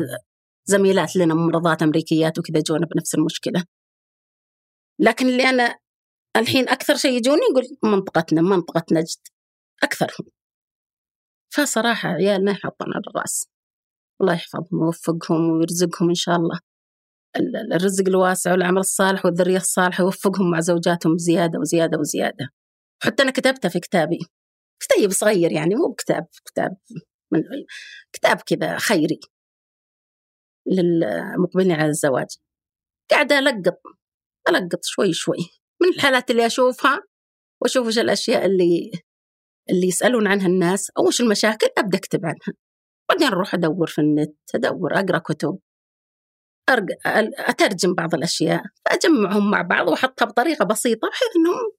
[0.66, 3.64] زميلات لنا ممرضات أمريكيات وكذا جونا بنفس المشكلة.
[5.00, 5.76] لكن اللي أنا
[6.38, 9.28] الحين أكثر شيء يجوني يقول منطقتنا منطقة نجد
[9.84, 10.28] أكثرهم.
[11.54, 13.55] فصراحة عيالنا يحطون على الرأس
[14.22, 16.60] الله يحفظهم ويوفقهم ويرزقهم إن شاء الله.
[17.76, 22.50] الرزق الواسع والعمل الصالح والذرية الصالحة يوفقهم مع زوجاتهم زيادة وزيادة وزيادة.
[23.04, 24.20] حتى أنا كتبتها في كتابي.
[24.80, 26.78] كتيب صغير يعني مو كتاب كتاب
[27.32, 27.42] من
[28.14, 29.20] كتاب كذا خيري
[30.68, 32.28] للمقبلين على الزواج.
[33.12, 33.80] قاعدة ألقط
[34.50, 35.38] ألقط شوي شوي
[35.82, 37.04] من الحالات اللي أشوفها
[37.62, 38.92] وأشوف وش الأشياء اللي
[39.70, 42.65] اللي يسألون عنها الناس أو وش المشاكل أبدأ أكتب عنها.
[43.10, 45.60] بعدين أروح أدور في النت أدور أقرأ كتب
[47.38, 51.72] أترجم بعض الأشياء فأجمعهم مع بعض وأحطها بطريقة بسيطة بحيث أنهم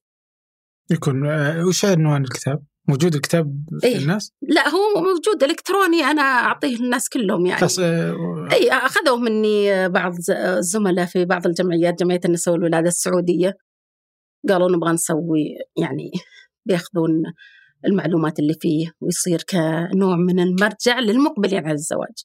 [0.91, 6.77] يكون آه، وش عنوان الكتاب؟ موجود الكتاب إيه؟ الناس؟ لا هو موجود إلكتروني أنا أعطيه
[6.77, 12.55] للناس كلهم يعني بس آه إي أخذوه مني بعض الزملاء في بعض الجمعيات جمعية النساء
[12.55, 13.57] والولادة السعودية
[14.49, 16.11] قالوا نبغى نسوي يعني
[16.67, 17.23] بياخذون
[17.85, 22.25] المعلومات اللي فيه ويصير كنوع من المرجع للمقبلين على الزواج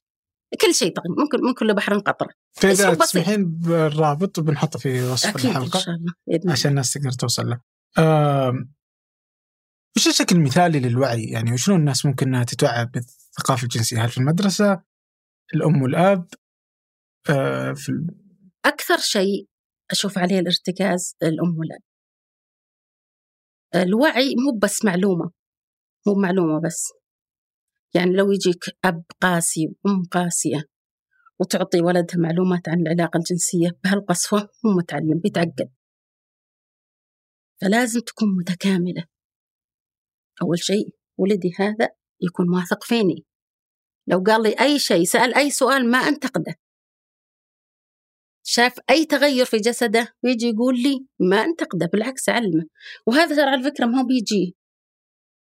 [0.61, 5.45] كل شيء طيب ممكن من كل بحر قطره فإذا تسمحين بالرابط بنحطه في وصف أكيد
[5.45, 6.51] الحلقة إن شاء الله.
[6.51, 7.61] عشان الناس تقدر توصل له.
[7.97, 8.53] آه
[9.97, 14.81] وش الشكل المثالي للوعي؟ يعني وشلون الناس ممكن إنها تتوعى بالثقافة الجنسية؟ هل في المدرسة؟
[15.55, 16.27] الأم والأب؟
[17.29, 18.07] آه في ال...
[18.65, 19.47] أكثر شيء
[19.91, 21.81] أشوف عليه الارتكاز الأم والأب.
[23.75, 25.31] الوعي مو بس معلومة
[26.07, 26.93] مو معلومة بس.
[27.95, 30.63] يعني لو يجيك أب قاسي وأم قاسية
[31.39, 35.71] وتعطي ولدها معلومات عن العلاقة الجنسية بهالقسوه مو متعلم بيتعقد
[37.61, 39.05] فلازم تكون متكاملة.
[40.41, 41.89] أول شيء ولدي هذا
[42.21, 43.25] يكون واثق فيني.
[44.07, 46.55] لو قال لي أي شيء سأل أي سؤال ما أنتقده.
[48.43, 52.65] شاف أي تغير في جسده ويجي يقول لي ما أنتقده بالعكس أعلمه
[53.07, 54.55] وهذا ترى على فكرة ما هو بيجي.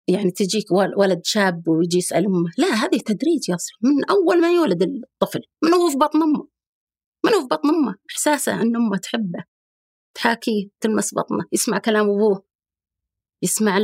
[0.07, 4.81] يعني تجيك ولد شاب ويجي يسأل أمه لا هذه تدريج يصل من أول ما يولد
[4.83, 6.47] الطفل من هو في بطن أمه؟
[7.25, 9.43] من هو في بطن أمه؟ إحساسه أن أمه تحبه
[10.15, 12.43] تحاكيه تلمس بطنه يسمع كلام أبوه
[13.43, 13.77] يسمع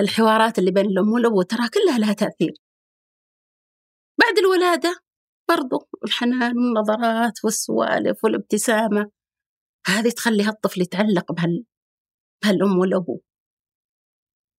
[0.00, 2.52] الحوارات اللي بين الأم والأبو ترى كلها لها تأثير.
[4.20, 5.00] بعد الولادة
[5.48, 9.10] برضو الحنان والنظرات والسوالف والابتسامة
[9.86, 11.64] هذه تخلي هالطفل يتعلق بهال
[12.44, 13.20] بهالأم والأبو.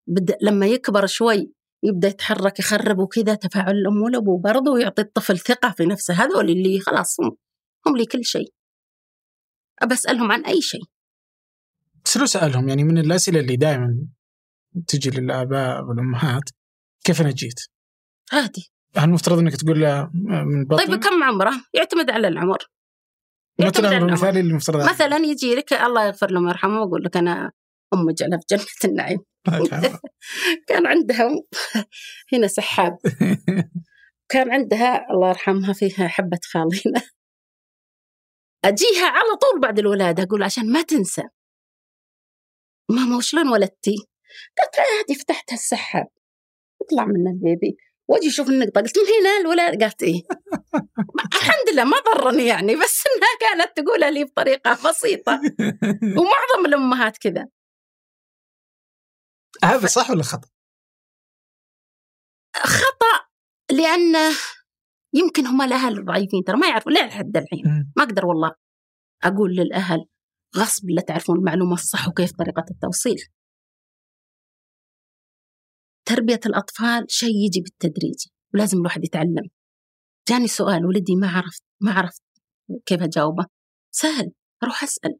[0.07, 5.71] بدأ لما يكبر شوي يبدأ يتحرك يخرب وكذا تفاعل الأم والأبو برضو ويعطي الطفل ثقة
[5.71, 7.37] في نفسه هذول اللي خلاص هم,
[7.87, 8.53] هم لي كل شيء
[9.81, 10.83] أسألهم عن أي شيء
[12.05, 14.07] شنو سألهم يعني من الأسئلة اللي دائما
[14.87, 16.43] تجي للآباء والأمهات
[17.03, 17.59] كيف أنا جيت؟
[18.33, 22.57] عادي هل المفترض إنك تقول له من بطن؟ طيب كم عمره؟ يعتمد على العمر
[23.59, 24.09] يعتمد على العمر.
[24.09, 27.51] المثالي اللي المفترض؟ مثلا يجي لك الله يغفر له ويرحمه ويقول لك أنا
[27.93, 29.19] ام جعلها في جنة النعيم
[30.67, 31.29] كان عندها
[32.33, 32.97] هنا سحاب.
[34.29, 37.01] كان عندها الله يرحمها فيها حبة خالينا.
[38.65, 41.23] أجيها على طول بعد الولادة أقول عشان ما تنسى.
[42.89, 43.95] ماما وشلون ولدتي؟
[44.57, 46.07] قالت عادي فتحت السحاب
[46.81, 47.77] يطلع من البيبي.
[48.07, 50.21] وأجي أشوف النقطه قلت من هنا الولاد قالت إيه.
[51.35, 55.41] الحمد لله ما ضرني يعني بس إنها كانت تقولها لي بطريقة بسيطة.
[56.03, 57.47] ومعظم الأمهات كذا.
[59.63, 60.49] هذا صح ولا خطأ؟
[62.55, 63.27] خطأ
[63.71, 64.29] لأنه
[65.13, 67.93] يمكن هم الأهل ضعيفين ترى ما يعرفوا لا لحد الحين.
[67.97, 68.55] ما أقدر والله
[69.23, 70.05] أقول للأهل
[70.57, 73.17] غصب لا تعرفون المعلومة الصح وكيف طريقة التوصيل.
[76.05, 79.49] تربية الأطفال شيء يجي بالتدريج ولازم الواحد يتعلم.
[80.29, 82.23] جاني سؤال ولدي ما عرفت ما عرفت
[82.85, 83.45] كيف أجاوبه.
[83.95, 84.31] سهل
[84.63, 85.19] أروح أسأل.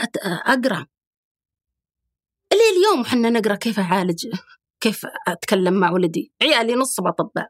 [0.00, 0.78] أت- أقرأ.
[0.78, 0.99] ليه
[2.70, 4.26] اليوم إحنا نقرأ كيف أعالج
[4.80, 6.32] كيف أتكلم مع ولدي.
[6.42, 7.48] عيالي نصهم اطباء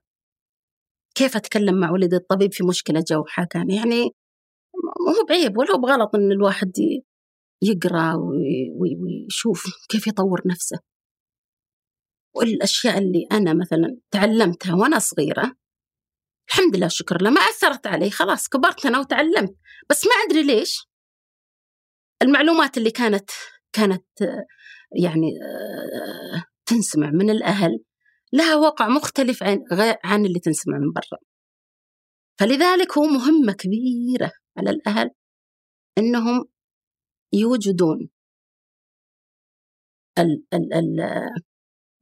[1.14, 4.02] كيف أتكلم مع ولدي؟ الطبيب في مشكلة جوحة كان يعني
[5.06, 6.72] ما هو بعيب ولا هو بغلط إن الواحد
[7.62, 10.78] يقرأ وي- وي- ويشوف كيف يطور نفسه.
[12.34, 15.56] والأشياء اللي أنا مثلا تعلمتها وأنا صغيرة
[16.48, 19.54] الحمد لله شكر لله ما أثرت علي خلاص كبرت أنا وتعلمت.
[19.90, 20.86] بس ما أدري ليش.
[22.22, 23.30] المعلومات اللي كانت
[23.72, 24.06] كانت
[24.92, 27.84] يعني آه، تنسمع من الأهل.
[28.32, 29.64] لها وقع مختلف عن
[30.04, 31.18] عن اللي تنسمع من برا.
[32.40, 35.10] فلذلك هو مهمة كبيرة على الأهل
[35.98, 36.44] إنهم
[37.32, 38.10] يوجدون
[40.18, 41.00] ال ال ال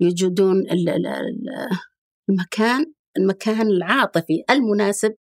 [0.00, 1.06] يوجدون ال ال
[2.30, 5.16] المكان المكان العاطفي المناسب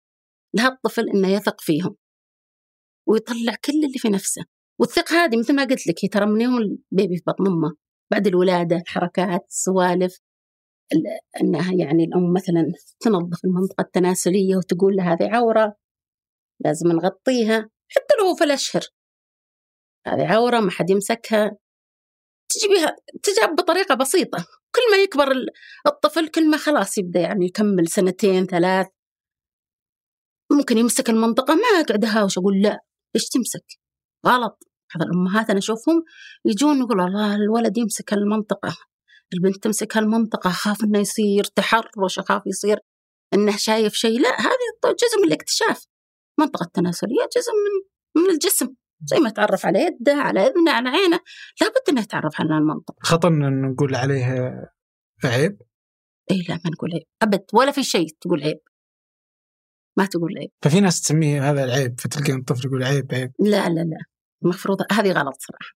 [0.56, 1.96] لهالطفل إنه يثق فيهم.
[3.08, 4.46] ويطلع كل اللي في نفسه.
[4.80, 7.76] والثقة هذه مثل ما قلت لك هي ترى من يوم البيبي في بطن أمه؟
[8.12, 10.20] بعد الولادة الحركات السوالف
[10.94, 15.76] ال- إنها يعني الأم مثلا تنظف المنطقة التناسلية وتقول لها هذه عورة
[16.60, 18.82] لازم نغطيها حتى لو في الاشهر
[20.08, 21.58] هذه عورة ما حد يمسكها.
[22.50, 24.38] تجي بها تجاب بطريقة بسيطة.
[24.76, 25.50] كل ما يكبر ال-
[25.88, 28.88] الطفل كل ما خلاص يبدأ يعني يكمل سنتين ثلاث.
[30.52, 32.80] ممكن يمسك المنطقة ما أقعد أهاوش أقول؟ لا
[33.16, 33.83] ليش تمسك؟
[34.28, 34.68] غلط.
[34.96, 36.04] بعض الأمهات أنا أشوفهم
[36.46, 38.78] يجون يقول الله الولد يمسك المنطقة
[39.34, 42.80] البنت تمسك هالمنطقة أخاف إنه يصير تحرش أخاف يصير
[43.34, 44.20] إنه شايف شيء.
[44.20, 45.86] لا هذه جزء من الاكتشاف.
[46.40, 48.68] المنطقة التناسلية جزء من من الجسم.
[49.06, 51.20] زي ما يتعرف على يده على إذنه على عينه.
[51.62, 52.96] لابد إنه يتعرف على المنطقة.
[53.00, 54.26] خطأ إن نقول عليه
[55.24, 55.62] عيب؟
[56.32, 57.04] إي لا ما نقول عيب.
[57.22, 58.60] أبد ولا في شيء تقول عيب.
[59.98, 60.52] ما تقول عيب.
[60.62, 63.32] ففي ناس تسميه هذا العيب فتلقى الطفل يقول عيب عيب.
[63.40, 63.98] لا لا لا.
[64.44, 65.76] المفروض هذه غلط صراحة.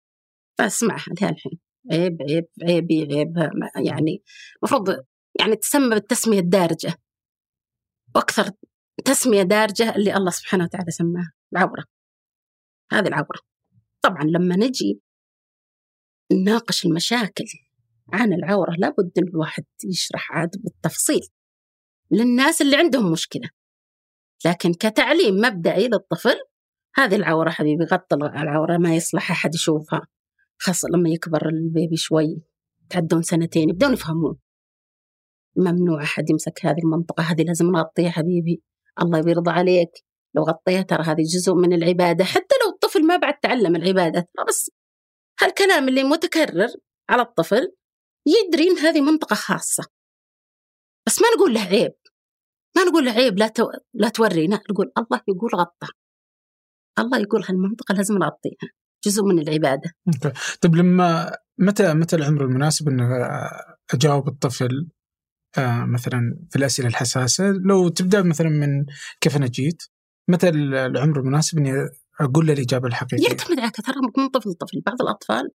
[0.58, 1.60] فاسمعها لها الحين.
[1.92, 3.38] عيب عيب عيبي عيب
[3.86, 4.24] يعني
[4.64, 5.06] المفروض
[5.40, 6.94] يعني تسمى بالتسمية الدارجة.
[8.16, 8.52] وأكثر
[9.06, 11.84] تسمية دارجة اللي الله سبحانه وتعالى سماها العورة.
[12.92, 13.40] هذه العورة.
[14.02, 15.02] طبعا لما نجي
[16.32, 17.46] نناقش المشاكل
[18.14, 21.28] عن العورة لابد إن الواحد يشرح عاد بالتفصيل
[22.12, 23.50] للناس اللي عندهم مشكلة.
[24.46, 26.36] لكن كتعليم مبدئي للطفل
[26.96, 30.08] هذه العورة حبيبي غطى العورة ما يصلح أحد يشوفها
[30.62, 32.42] خاصة لما يكبر البيبي شوي
[32.90, 34.38] تعدون سنتين يبدون يفهمون.
[35.58, 38.62] ممنوع أحد يمسك هذه المنطقة هذه لازم نغطيها حبيبي
[39.02, 39.92] الله يرضى عليك.
[40.36, 44.46] لو غطيها ترى هذه جزء من العبادة حتى لو الطفل ما بعد تعلم العبادة ترى
[44.48, 44.72] بس
[45.42, 46.68] هالكلام اللي متكرر
[47.10, 47.76] على الطفل
[48.28, 49.84] يدري إن هذه منطقة خاصة.
[51.08, 51.94] بس ما نقول له عيب.
[52.78, 53.72] ما نقول له عيب لا تو...
[53.94, 55.88] لا تورينا نقول الله يقول غطى.
[57.00, 58.70] الله يقول هالمنطقة لازم نغطيها
[59.06, 59.92] جزء من العبادة.
[60.62, 63.00] طيب لما متى متى العمر المناسب ان
[63.94, 64.90] أجاوب الطفل
[65.58, 68.86] آه، مثلا في الأسئلة الحساسة؟ لو تبدأ مثلا من
[69.22, 69.84] كيف أنا جيت
[70.30, 71.72] متى العمر المناسب إني
[72.22, 74.82] أقول له الإجابة الحقيقية؟ يعتمد على ترى من طفل لطفل.
[74.86, 75.52] بعض الأطفال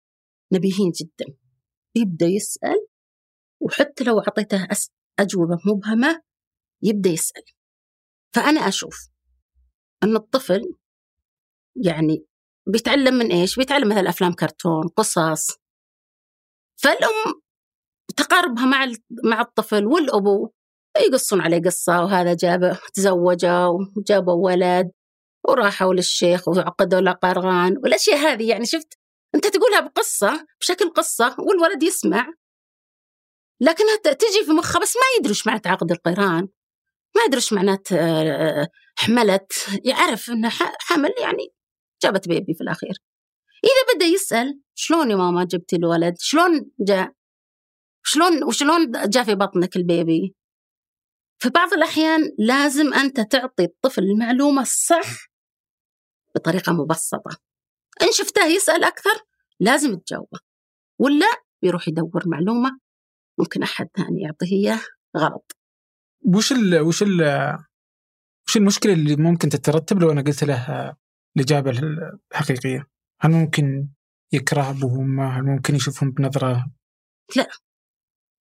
[0.53, 1.35] نبيهين جدا
[1.95, 2.87] يبدأ يسأل
[3.61, 4.91] وحتى لو أعطيته أس...
[5.19, 6.21] أجوبة مبهمة
[6.83, 7.43] يبدأ يسأل
[8.35, 9.09] فأنا أشوف
[10.03, 10.75] إن الطفل
[11.75, 12.25] يعني
[12.67, 15.57] بيتعلم من إيش؟ بيتعلم مثلا أفلام كرتون، قصص.
[16.77, 17.41] فالأم
[18.17, 20.49] تقاربها مع مع الطفل والابو
[20.97, 24.91] يقصون عليه قصة وهذا جاب تزوجوا وجابوا ولد
[25.47, 28.93] وراحوا للشيخ وعقدوا له قرغان والأشياء هذه يعني شفت
[29.35, 32.33] أنت تقولها بقصة بشكل قصة والولد يسمع
[33.61, 36.47] لكنها تجي في مخه بس ما يدري إيش معنات عقد القيران
[37.27, 38.67] ما إيش معنات آه،
[38.97, 39.51] حملت.
[39.85, 41.47] يعرف انها ح- حمل يعني
[42.03, 42.93] جابت بيبي في الأخير.
[43.63, 47.11] إذا بدأ يسأل شلون يا ماما جبتي الولد؟ شلون جاء
[48.03, 50.35] شلون وشلون جاء في بطنك البيبي؟
[51.41, 55.29] في بعض الأحيان لازم أنت تعطي الطفل المعلومة الصح
[56.35, 57.37] بطريقة مبسطة.
[58.01, 59.23] إن شفته يسأل أكثر
[59.59, 60.39] لازم تجاوبه.
[60.99, 61.27] ولا
[61.63, 62.79] يروح يدور معلومة
[63.39, 64.79] ممكن أحد ثاني يعطيه إياه
[65.17, 65.58] غلط.
[66.25, 67.21] وش ال وش ال
[68.47, 70.95] وش المشكلة اللي ممكن تترتب لو أنا قلت له
[71.37, 71.71] الإجابة
[72.31, 72.87] الحقيقية؟
[73.21, 73.89] هل ممكن
[74.33, 76.71] يكره وامه؟ هل ممكن يشوفهم بنظرة؟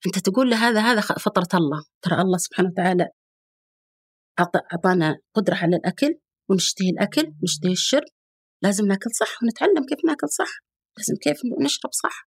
[0.06, 1.84] أنت تقول له هذا هذا فطرة الله.
[2.02, 3.08] ترى الله سبحانه وتعالى
[4.40, 6.18] أعطانا قدرة على الأكل
[6.50, 8.08] ونشتهي الأكل ونشتهي الشرب.
[8.62, 10.50] لازم ناكل صح ونتعلم كيف ناكل صح.
[10.98, 12.28] لازم كيف نشرب صح.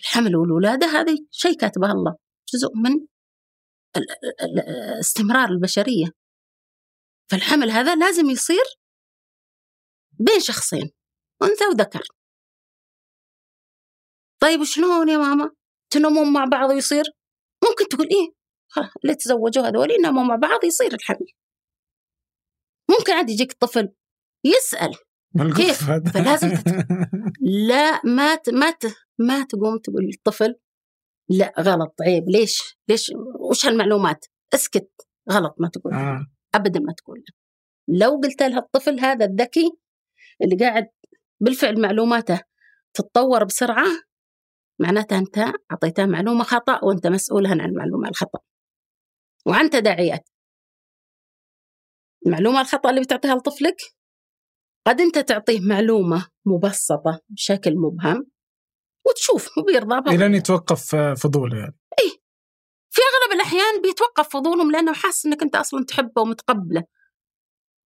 [0.00, 2.16] الحمل والولادة هذه شيء كاتبه الله.
[2.54, 3.06] جزء من
[5.00, 6.06] استمرار البشرية.
[7.30, 8.64] فالحمل هذا لازم يصير
[10.20, 10.90] بين شخصين
[11.42, 12.02] أنثى وذكر.
[14.40, 15.50] طيب شلون يا ماما؟
[15.92, 17.04] تنامون مع بعض ويصير؟
[17.64, 18.34] ممكن تقول إيه؟
[18.68, 21.26] خلاص اللي تزوجوا هذول يناموا مع بعض يصير الحمل.
[22.90, 23.94] ممكن عاد يجيك طفل
[24.44, 24.94] يسأل
[25.56, 26.48] كيف؟ فلازم
[27.68, 28.50] لا ما ت...
[28.50, 28.86] ما ت...
[29.18, 30.54] ما تقوم تقول للطفل
[31.30, 31.94] لا غلط.
[32.06, 32.28] عيب.
[32.28, 33.12] ليش؟ ليش؟
[33.50, 34.90] وش هالمعلومات؟ اسكت.
[35.32, 35.94] غلط ما تقول.
[35.94, 36.26] آه.
[36.54, 37.24] ابدا ما تقول.
[37.88, 39.70] لو قلت لها الطفل هذا الذكي
[40.42, 40.88] اللي قاعد
[41.40, 42.40] بالفعل معلوماته
[42.94, 43.86] تتطور بسرعة
[44.80, 45.38] معناتها أنت
[45.72, 48.38] اعطيته معلومة خطأ وأنت مسؤول عن المعلومة الخطأ.
[49.46, 50.28] وعن تداعيات
[52.26, 53.76] المعلومة الخطأ اللي بتعطيها لطفلك
[54.86, 58.26] قد أنت تعطيه معلومة مبسطة بشكل مبهم
[59.06, 60.14] وتشوف بيرضى بها.
[60.26, 61.76] إلى يتوقف آه، فضوله يعني.
[62.92, 66.84] في أغلب الأحيان بيتوقف فضولهم لأنه حاسس إنك أنت أصلا تحبه ومتقبله.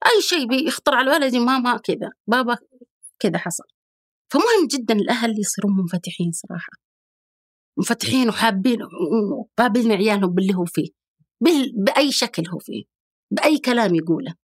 [0.07, 2.57] أي شيء بيخطر على بالي ماما كذا بابا
[3.19, 3.65] كذا حصل.
[4.33, 6.73] فمهم جدا الأهل يصيرون منفتحين صراحة.
[7.79, 8.79] منفتحين وحابين
[9.39, 10.89] وقابلين عيالهم باللي هو فيه.
[11.41, 12.85] بال- بأي شكل هو فيه.
[13.31, 14.35] بأي كلام يقوله.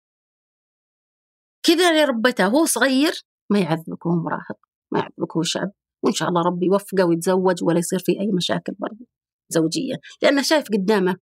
[1.66, 2.46] كذا اللي ربيته.
[2.46, 3.12] هو صغير
[3.50, 4.58] ما يعذبك وهو مراهق
[4.92, 5.72] ما يعذبك وهو شاب.
[6.04, 9.06] وإن شاء الله ربي يوفقه ويتزوج ولا يصير فيه أي مشاكل برضه
[9.48, 9.94] زوجية.
[10.22, 11.16] لأنه شايف قدامه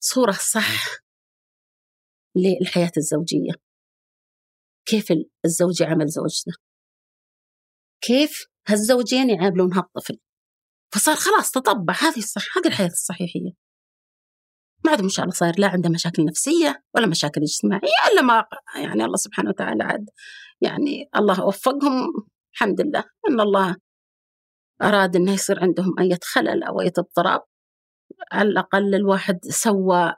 [0.00, 1.04] صورة صح
[2.36, 3.52] للحياة الزوجية.
[4.86, 5.08] كيف
[5.44, 6.52] الزوج يعامل زوجته.
[8.00, 10.18] كيف هالزوجين يعاملون هالطفل
[10.94, 11.94] فصار خلاص تطبع.
[11.94, 13.50] هذه الصح هذه الحياة الصحيحية.
[14.84, 18.12] ما عاد إن شاء الله صاير لا عنده مشاكل نفسية ولا مشاكل اجتماعية.
[18.12, 18.44] إلا ما
[18.76, 20.10] يعني الله سبحانه وتعالى عاد
[20.60, 22.12] يعني الله وفقهم.
[22.54, 23.04] الحمد لله.
[23.30, 23.76] إن الله
[24.84, 27.40] أراد إنه يصير عندهم أي خلل أو أي اضطراب
[28.32, 30.14] على الأقل الواحد سوى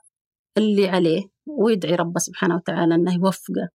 [0.58, 3.68] اللي عليه ويدعي ربه سبحانه وتعالى إنه يوفقه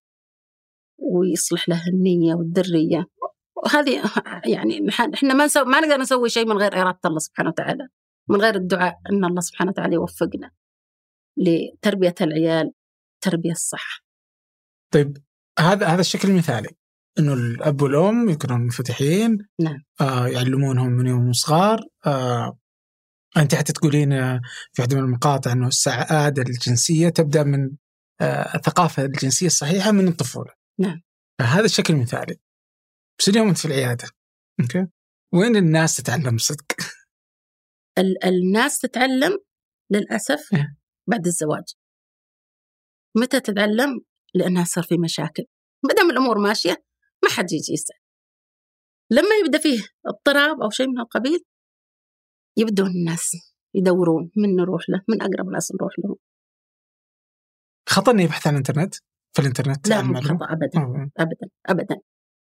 [0.99, 3.05] ويصلح له النية والذرية.
[3.55, 4.01] وهذه
[4.45, 7.87] يعني إحنا ما نسوي ما نقدر نسوي شيء من غير إرادة الله سبحانه وتعالى
[8.29, 10.51] من غير الدعاء إن الله سبحانه وتعالى يوفقنا
[11.37, 12.73] لتربية العيال
[13.15, 14.03] التربيه الصح.
[14.93, 15.17] طيب
[15.59, 16.69] هذا هذا الشكل المثالي.
[17.19, 19.83] إنه الأب والأم يكونون منفتحين نعم.
[20.01, 22.57] آه يعلمونهم من يوم صغار آه
[23.37, 24.09] أنت حتى تقولين
[24.73, 27.71] في واحدة من المقاطع إنه السعادة الجنسية تبدأ من
[28.21, 31.01] آه الثقافة الجنسية الصحيحة من الطفولة نعم.
[31.41, 32.35] هذا الشكل المثالي
[33.19, 34.07] بس اليوم أنت في العيادة
[34.61, 34.87] أوكي
[35.33, 36.65] وين الناس تتعلم صدق؟
[37.97, 39.39] ال- الناس تتعلم
[39.91, 40.75] للأسف إيه.
[41.07, 41.63] بعد الزواج
[43.17, 44.01] متى تتعلم؟
[44.33, 45.43] لأنها صار في مشاكل
[45.83, 46.77] ما دام الأمور ماشية ما
[47.31, 47.99] حد يجي يسأل.
[49.11, 51.39] لما يبدأ فيه اضطراب أو شيء من القبيل
[52.57, 53.31] يبدون الناس
[53.75, 56.15] يدورون من نروح له من أقرب ناس نروح لهم.
[57.89, 58.95] خطأ إنه يبحث عن الإنترنت؟
[59.33, 61.11] في الإنترنت لا مو ابدا آه.
[61.17, 61.95] ابدا ابدا.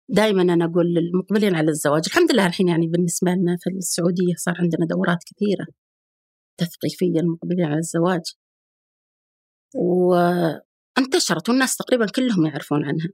[0.08, 4.54] دائما أنا أقول للمقبلين على الزواج الحمد لله الحين يعني بالنسبة لنا في السعودية صار
[4.58, 5.66] عندنا دورات كثيرة
[6.60, 8.22] تثقيفية للمقبلين على الزواج.
[9.74, 13.08] وانتشرت والناس تقريبا كلهم يعرفون عنها.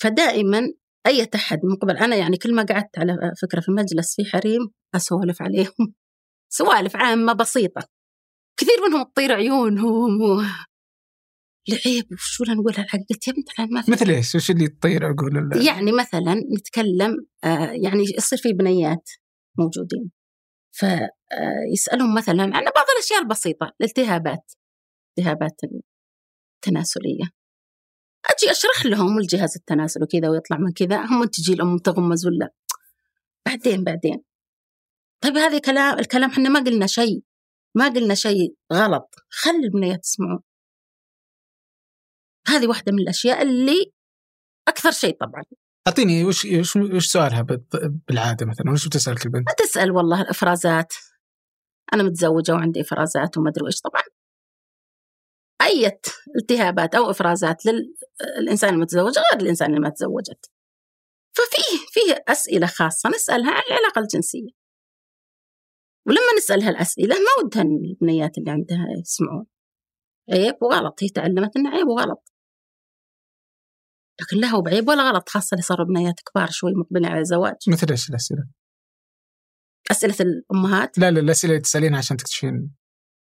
[0.00, 0.72] فدائما
[1.06, 5.42] أي أحد مقبل أنا يعني كل ما قعدت على فكرة في مجلس في حريم أسولف
[5.42, 5.94] عليهم.
[6.58, 7.88] سوالف عامة بسيطة.
[8.56, 10.42] كثير منهم تطير عيونهم و...
[11.68, 15.50] لعيب وشو نقولها قلت يا بنت الحلال ما في مثل إيش؟ وش اللي تطير عقول
[15.66, 19.10] يعني مثلا نتكلم آه، يعني يصير في بنيات
[19.58, 20.10] موجودين.
[20.72, 24.52] فيسألهم مثلا عن بعض الأشياء البسيطة الالتهابات.
[25.18, 25.60] التهابات
[26.56, 27.43] التناسلية.
[28.30, 32.50] أجي أشرح لهم الجهاز التناسل وكذا ويطلع من كذا هم تجي الأم تغمز ولا؟
[33.46, 34.22] بعدين بعدين.
[35.20, 37.22] طيب هذه كلام الكلام إحنا ما قلنا شيء
[37.76, 39.14] ما قلنا شيء غلط.
[39.30, 40.40] خلي البنيات يسمعون
[42.48, 43.92] هذه واحدة من الأشياء اللي
[44.68, 45.42] أكثر شيء طبعا.
[45.88, 50.92] أعطيني وش وش وش سؤالها بال- بالعادة مثلا؟ وش بتسألك البنت؟ ما تسأل والله الإفرازات.
[51.92, 54.02] أنا متزوجة وعندي إفرازات وما أدري إيش طبعا.
[55.62, 55.98] أي
[56.36, 60.50] التهابات أو إفرازات للإنسان المتزوج غير الإنسان اللي ما تزوجت.
[61.36, 64.50] ففيه فيه أسئلة خاصة نسألها عن العلاقة الجنسية.
[66.06, 69.46] ولما نسأل هالأسئلة ما ودها البنيات اللي عندها يسمعون.
[70.32, 72.32] عيب وغلط هي تعلمت إنه عيب وغلط.
[74.20, 77.56] لكن لا هو بعيب ولا غلط خاصة اللي صاروا بنيات كبار شوي مقبلين على الزواج.
[77.68, 78.48] مثل إيش الأسئلة؟
[79.90, 80.98] أسئلة الأمهات.
[80.98, 82.74] لا لا الأسئلة اللي تسألينها عشان تكتشفين.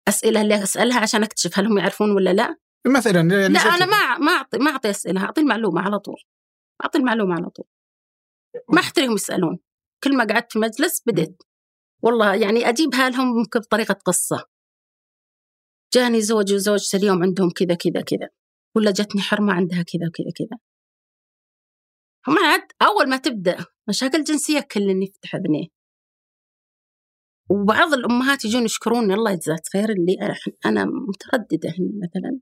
[0.09, 3.87] أسئلة اللي أسألها عشان أكتشف هل هم يعرفون ولا لا؟ مثلا يعني لا كذا.
[3.87, 6.23] ما ما أعطي ما أعطي أسئلة أعطي المعلومة على طول.
[6.85, 7.67] أعطي المعلومة على طول.
[8.73, 9.59] ما أحترم يسألون.
[10.05, 11.43] كل ما قعدت في مجلس بديت
[12.03, 14.45] والله يعني أجيبها لهم ممكن بطريقة قصة.
[15.95, 18.29] جاني زوجي وزوجتي اليوم عندهم كذا كذا كذا.
[18.77, 20.59] ولا جتني حرمة عندها كذا وكذا كذا.
[22.29, 25.76] هم عاد أول ما تبدأ مشاكل جنسية كل يفتح أذنيه
[27.51, 30.16] وبعض الأمهات يجون يشكروني الله يجزاك خير اللي
[30.66, 32.40] أنا مترددة إني مثلا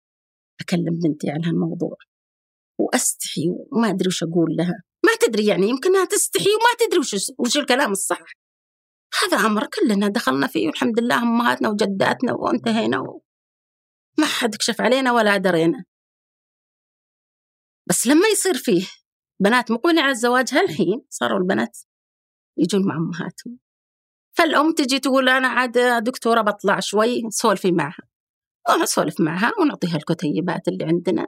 [0.61, 1.97] أكلم بنتي عن هالموضوع
[2.79, 3.43] وأستحي
[3.73, 4.83] وما أدري وش أقول لها.
[5.05, 8.23] ما تدري يعني يمكنها تستحي وما تدري وش, وش الكلام الصح.
[9.23, 13.21] هذا أمر كلنا دخلنا فيه والحمد لله أمهاتنا وجداتنا وانتهينا.
[14.19, 15.85] ما حد كشف علينا ولا درينا.
[17.89, 18.87] بس لما يصير فيه
[19.41, 21.79] بنات مقبلين على الزواج هالحين صاروا البنات
[22.59, 23.64] يجون مع أمهاتهم.
[24.37, 28.03] فالأم تجي تقول أنا عاد دكتورة بطلع شوي سولفي معها.
[28.71, 31.27] ونسولف معها ونعطيها الكتيبات اللي عندنا.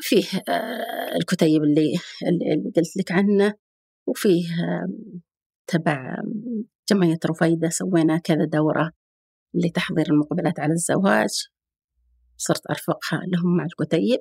[0.00, 1.92] فيه آه، الكتيب اللي
[2.28, 3.54] اللي قلت لك عنه
[4.06, 4.46] وفيه
[5.66, 6.16] تبع
[6.90, 8.92] جمعية رفيدة سوينا كذا دورة
[9.54, 11.48] لتحضير المقبلات على الزواج.
[12.36, 14.20] صرت أرفقها لهم مع الكتيب.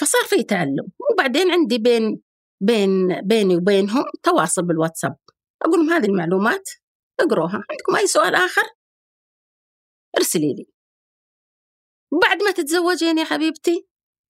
[0.00, 0.88] فصار في تعلم.
[1.12, 2.20] وبعدين عندي بين
[2.60, 5.16] بين بيني وبينهم تواصل بالواتساب.
[5.62, 6.68] أقول لهم هذه المعلومات
[7.20, 8.62] اقروها عندكم أي سؤال آخر؟
[10.16, 10.66] ارسلي لي.
[12.22, 13.86] بعد ما تتزوجين يا حبيبتي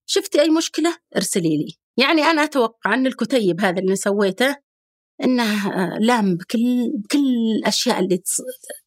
[0.06, 1.78] شفتي أي مشكلة؟ ارسلي لي.
[1.98, 4.56] يعني أنا أتوقع أن الكتيب هذا اللي سويته
[5.24, 7.20] إنه آه، لام بكل بكل
[7.60, 8.22] الأشياء اللي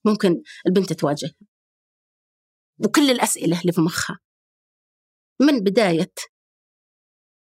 [0.04, 1.34] ممكن البنت تواجهها
[2.84, 4.18] وكل الأسئلة اللي في مخها.
[5.40, 6.12] من بداية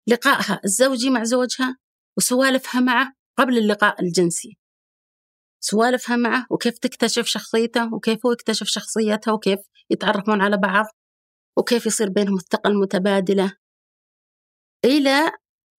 [0.08, 1.78] لقائها الزوجي مع زوجها
[2.18, 4.58] وسوالفها معه قبل اللقاء الجنسي.
[5.64, 9.60] سوالفها معه وكيف تكتشف شخصيته وكيف هو يكتشف شخصيتها وكيف
[9.90, 10.86] يتعرفون على بعض
[11.58, 13.58] وكيف يصير بينهم الثقة المتبادلة
[14.86, 15.32] إلى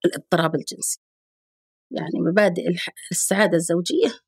[0.04, 1.00] الاضطراب الجنسي.
[1.90, 2.62] يعني مبادئ
[3.10, 4.20] السعادة الزوجية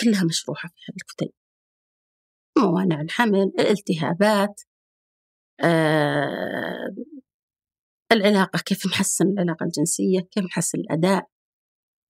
[0.00, 1.32] كلها مشروحة في هذه الكتيب.
[2.58, 4.60] موانع الحمل الالتهابات
[5.64, 6.94] آه،
[8.12, 11.28] العلاقة كيف نحسن العلاقة الجنسية كيف نحسن الأداء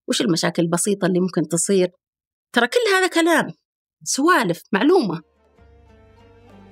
[0.08, 1.92] وش المشاكل البسيطة اللي ممكن تصير.
[2.52, 3.52] ترى كل هذا كلام
[4.04, 5.22] سوالف معلومة.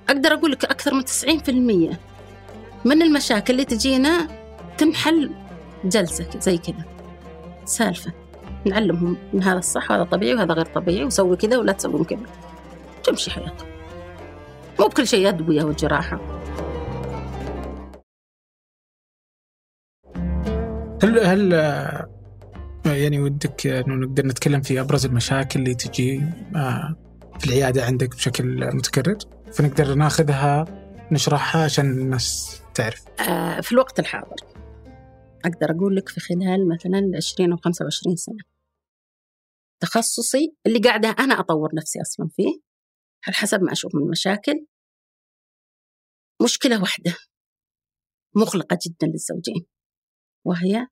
[0.09, 1.97] أقدر أقول لك أكثر من 90%
[2.85, 4.27] من المشاكل اللي تجينا
[4.77, 5.31] تنحل
[5.85, 6.85] جلسة زي كذا.
[7.65, 8.13] سالفة.
[8.65, 12.25] نعلمهم إن هذا الصح وهذا طبيعي وهذا غير طبيعي وسوي كذا ولا تسوي كذا.
[13.03, 13.69] تمشي حياتهم.
[14.79, 16.19] مو بكل شيء أدوية وجراحة
[21.03, 21.53] هل هل
[22.85, 26.21] يعني ودك إنه نقدر نتكلم في أبرز المشاكل اللي تجي
[26.55, 26.95] آه،
[27.39, 29.17] في العيادة عندك بشكل متكرر
[29.53, 30.65] فنقدر ناخذها
[31.11, 33.07] نشرحها عشان الناس تعرف.
[33.19, 34.35] آه، في الوقت الحاضر.
[35.45, 38.43] أقدر أقول لك في خلال مثلا 20 أو 25 سنة.
[39.79, 42.59] تخصصي اللي قاعدة أنا أطور نفسي أصلا فيه
[43.27, 44.65] على حسب ما أشوف من مشاكل
[46.43, 47.15] مشكلة واحدة
[48.35, 49.65] مغلقة جدا للزوجين
[50.45, 50.87] وهي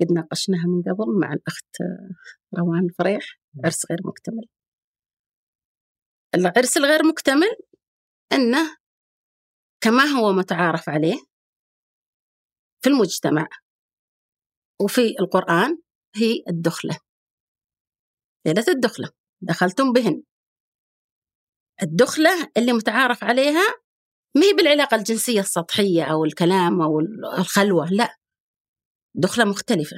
[0.00, 4.48] قد ناقشناها من قبل مع الأخت آه، روان الفريح عرس غير مكتمل.
[6.34, 7.56] العرس الغير مكتمل
[8.32, 8.76] أنه
[9.80, 11.16] كما هو متعارف عليه
[12.82, 13.48] في المجتمع
[14.80, 15.78] وفي القرآن
[16.16, 16.98] هي الدخلة.
[18.46, 19.10] ليلة الدخلة
[19.42, 20.22] دخلتم بهن.
[21.82, 23.80] الدخلة اللي متعارف عليها
[24.36, 27.00] ما هي بالعلاقة الجنسية السطحية أو الكلام أو
[27.38, 28.19] الخلوة لا.
[29.14, 29.96] دخلة مختلفة.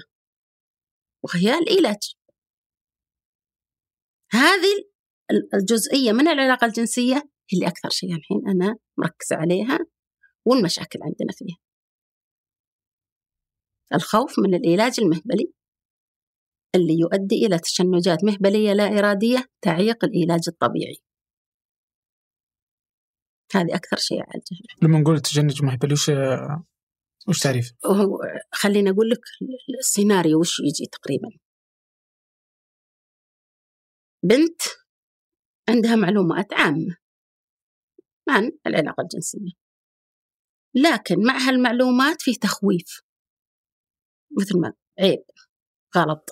[1.25, 2.15] وهي العلاج
[4.33, 4.93] هذه
[5.55, 9.79] الجزئية من العلاقة الجنسية هي اللي أكثر شيء الحين أنا مركزة عليها
[10.45, 11.57] والمشاكل عندنا فيها.
[13.95, 15.53] الخوف من العلاج المهبلي
[16.75, 20.97] اللي يؤدي إلى تشنجات مهبلية لا إرادية تعيق العلاج الطبيعي.
[23.55, 26.11] هذه أكثر شيء يعالجه لما نقول تشنج مهبلي وش
[27.29, 27.73] وش تعريف؟
[28.53, 29.21] خليني أقول لك
[29.79, 31.29] السيناريو وش يجي تقريبا.
[34.25, 34.63] بنت
[35.69, 36.97] عندها معلومات عامة
[38.29, 39.53] عن العلاقة الجنسية
[40.75, 43.01] لكن مع هالمعلومات في تخويف.
[44.41, 45.25] مثل ما عيب
[45.97, 46.31] غلط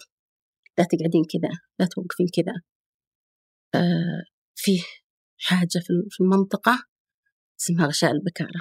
[0.78, 2.62] لا تقعدين كذا لا توقفين كذا.
[3.74, 4.24] آه
[4.56, 4.82] فيه
[5.38, 5.80] حاجة
[6.10, 6.86] في المنطقة
[7.60, 8.60] اسمها غشاء البكارة.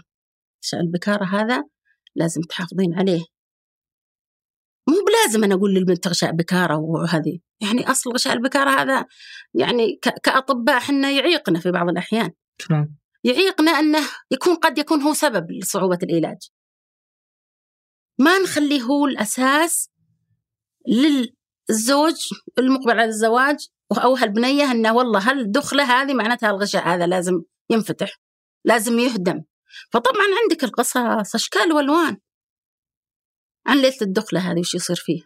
[0.64, 1.64] غشاء البكارة هذا
[2.20, 3.26] لازم تحافظين عليه.
[4.90, 9.06] مو بلازم أنا أقول للبنت غشاء بكارة وهذه يعني أصل غشاء البكارة هذا
[9.54, 12.32] يعني كأطباء حنا يعيقنا في بعض الأحيان.
[12.62, 16.38] شلون؟ يعيقنا أنه يكون قد يكون هو سبب لصعوبة العلاج.
[18.20, 19.90] ما نخليه هو الأساس
[20.88, 22.16] للزوج
[22.60, 23.68] المقبل على الزواج
[24.04, 28.20] أو هالبنية أنه والله هالدخلة هذه معناتها الغشاء هذا لازم ينفتح
[28.66, 29.44] لازم يهدم.
[29.92, 32.18] فطبعا عندك القصص أشكال وألوان.
[33.68, 35.26] عن ليلة الدخلة هذه وش يصير فيها؟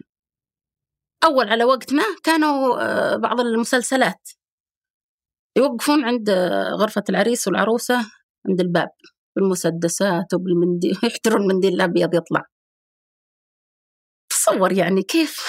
[1.24, 4.30] أول على وقتنا كانوا آه، بعض المسلسلات
[5.58, 7.96] يوقفون عند آه، غرفة العريس والعروسة
[8.50, 8.90] عند الباب
[9.36, 12.46] بالمسدسات وبالمنديل يحترون المنديل الأبيض يطلع.
[14.30, 15.42] تصور يعني كيف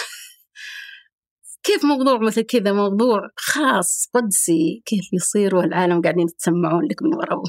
[1.63, 7.43] كيف موضوع مثل كذا موضوع خاص قدسي كيف يصير والعالم قاعدين يتسمعون لك من وراء.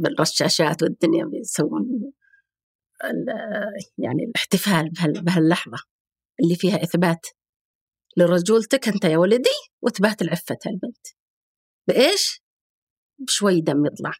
[0.00, 2.12] بالرشاشات والدنيا بيسوون
[3.98, 4.90] يعني الاحتفال
[5.22, 5.78] بهاللحظة
[6.40, 7.26] اللي فيها إثبات
[8.16, 9.50] لرجولتك أنت يا ولدي
[9.82, 11.06] وإثبات العفة البنت
[11.88, 12.42] بإيش؟
[13.18, 14.12] بشوي دم يطلع.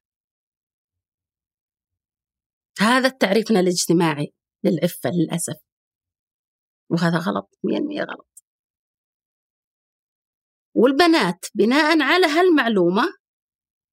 [2.80, 4.32] هذا تعريفنا الاجتماعي
[4.64, 5.56] للعفة للأسف.
[6.90, 8.28] وهذا غلط 100% غلط.
[10.74, 13.02] والبنات بناء على هالمعلومة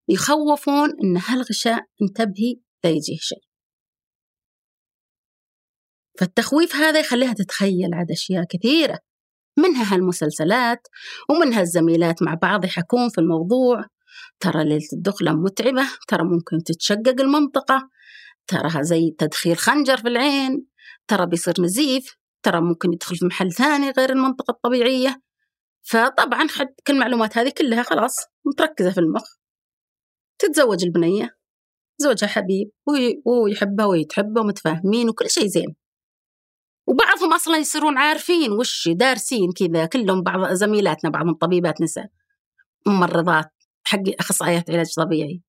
[0.10, 3.44] يخوفون إن هالغشاء انتبهي لا يجيه شيء.
[6.20, 9.00] فالتخويف هذا يخليها تتخيل عاد أشياء كثيرة
[9.58, 10.88] منها هالمسلسلات
[11.30, 13.86] ومنها الزميلات مع بعض يحكون في الموضوع.
[14.40, 17.90] ترى ليلة الدخلة متعبة ترى ممكن تتشقق المنطقة
[18.48, 20.66] تراها زي تدخيل خنجر في العين
[21.08, 25.22] ترى بيصير نزيف ترى ممكن يدخل في محل ثاني غير المنطقة الطبيعية.
[25.82, 29.41] فطبعا حد كل المعلومات هذه كلها خلاص متركزة في المخ.
[30.42, 31.38] تتزوج البنية.
[31.98, 32.72] زوجها حبيب
[33.26, 35.76] وهو يحبها وهي تحبه ومتفاهمين وكل شيء زين.
[36.88, 42.10] وبعضهم أصلا يصيرون عارفين وش دارسين كذا كلهم بعض زميلاتنا بعضهم طبيبات نساء.
[42.88, 43.52] ممرضات
[43.84, 45.42] حق أخصائيات علاج طبيعي.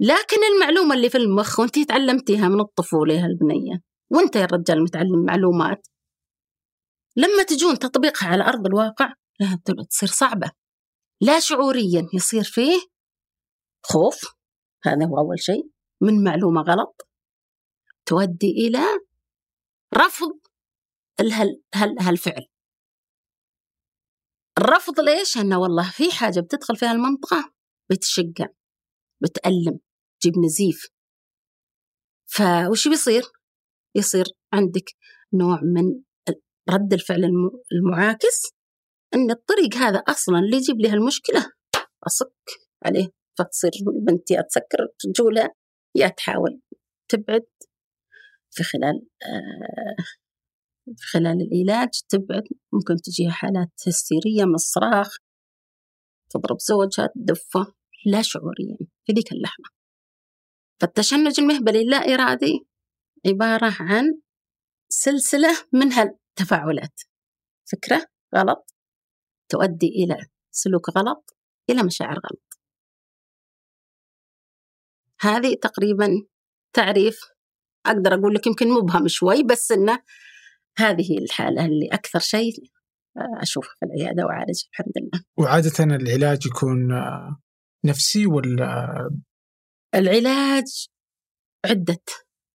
[0.00, 5.24] لكن المعلومة اللي في المخ وانت تعلمتيها من الطفولة يا البنيه وانت يا الرجال متعلم
[5.24, 5.86] معلومات.
[7.16, 9.12] لما تجون تطبيقها على أرض الواقع
[9.90, 10.50] تصير صعبة.
[11.20, 12.91] لا شعوريا يصير فيه
[13.82, 14.20] خوف
[14.84, 15.70] هذا هو أول شيء
[16.00, 17.08] من معلومة غلط
[18.06, 18.78] تؤدي إلى
[19.94, 20.40] رفض
[21.20, 22.46] هال هال هالفعل
[24.58, 27.52] الرفض ليش؟ انه والله في حاجة بتدخل في هالمنطقه
[27.90, 28.46] بتشقع
[29.22, 29.80] بتألم
[30.20, 30.88] تجيب نزيف
[32.26, 33.22] فوش بيصير؟
[33.96, 34.96] يصير عندك
[35.34, 36.02] نوع من
[36.70, 37.24] رد الفعل
[37.72, 38.52] المعاكس
[39.14, 41.50] إن الطريق هذا أصلا اللي يجيب لي هالمشكلة
[42.06, 42.32] أصك
[42.84, 45.54] عليه فتصير البنت يا تسكر رجولها
[45.94, 46.60] يا تحاول
[47.08, 47.46] تبعد
[48.50, 50.04] في خلال آه
[50.96, 52.42] في خلال العلاج تبعد.
[52.72, 55.16] ممكن تجيها حالات هستيرية من الصراخ
[56.30, 57.74] تضرب زوجها تدفه.
[58.06, 58.76] لا شعوريا
[59.06, 59.64] في ذيك اللحظة.
[60.80, 62.66] فالتشنج المهبلي اللا إرادي
[63.26, 64.20] عبارة عن
[64.88, 67.00] سلسلة من هالتفاعلات.
[67.72, 68.06] فكرة
[68.36, 68.74] غلط
[69.48, 71.36] تؤدي إلى سلوك غلط
[71.70, 72.51] إلى مشاعر غلط.
[75.22, 76.08] هذه تقريبا
[76.72, 77.20] تعريف
[77.86, 80.02] أقدر أقول لك يمكن مبهم شوي بس إنه
[80.78, 82.52] هذه الحالة اللي أكثر شيء
[83.42, 85.24] أشوفها في العيادة وأعالجها الحمد لله.
[85.38, 87.40] وعادة العلاج يكون آه،
[87.84, 89.10] نفسي ولا؟
[89.94, 90.88] العلاج
[91.64, 92.02] عدة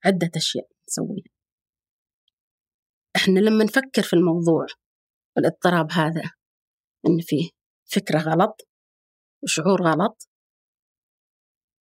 [0.06, 1.38] عدة أشياء نسويها.
[3.16, 4.66] إحنا لما نفكر في الموضوع
[5.38, 6.32] الاضطراب هذا
[7.08, 7.50] إن فيه
[7.92, 8.68] فكرة غلط
[9.44, 10.30] وشعور غلط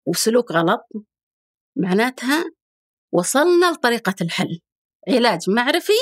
[0.08, 0.88] وسلوك غلط
[1.78, 2.43] معناتها
[3.14, 4.60] وصلنا لطريقة الحل.
[5.10, 5.93] علاج معرفي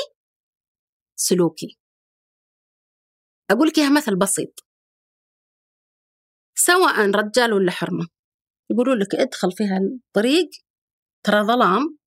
[1.18, 1.78] سلوكي.
[3.50, 4.60] أقول لك إياها مثل بسيط.
[6.54, 8.06] سواء رجال ولا حرمة
[8.70, 10.50] يقولوا لك ادخل في هالطريق
[11.26, 11.98] ترى ظلام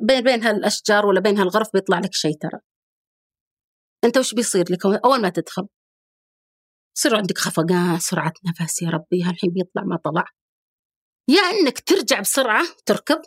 [0.00, 2.60] بين بين هالأشجار ولا بين هالغرف بيطلع لك شيء ترى.
[4.04, 5.68] أنت وش بيصير لك؟ أول ما تدخل
[6.96, 10.24] يصير عندك خفقان سرعة نفس يا ربي الحين بيطلع ما طلع.
[11.32, 13.22] يا إنك ترجع بسرعة تركض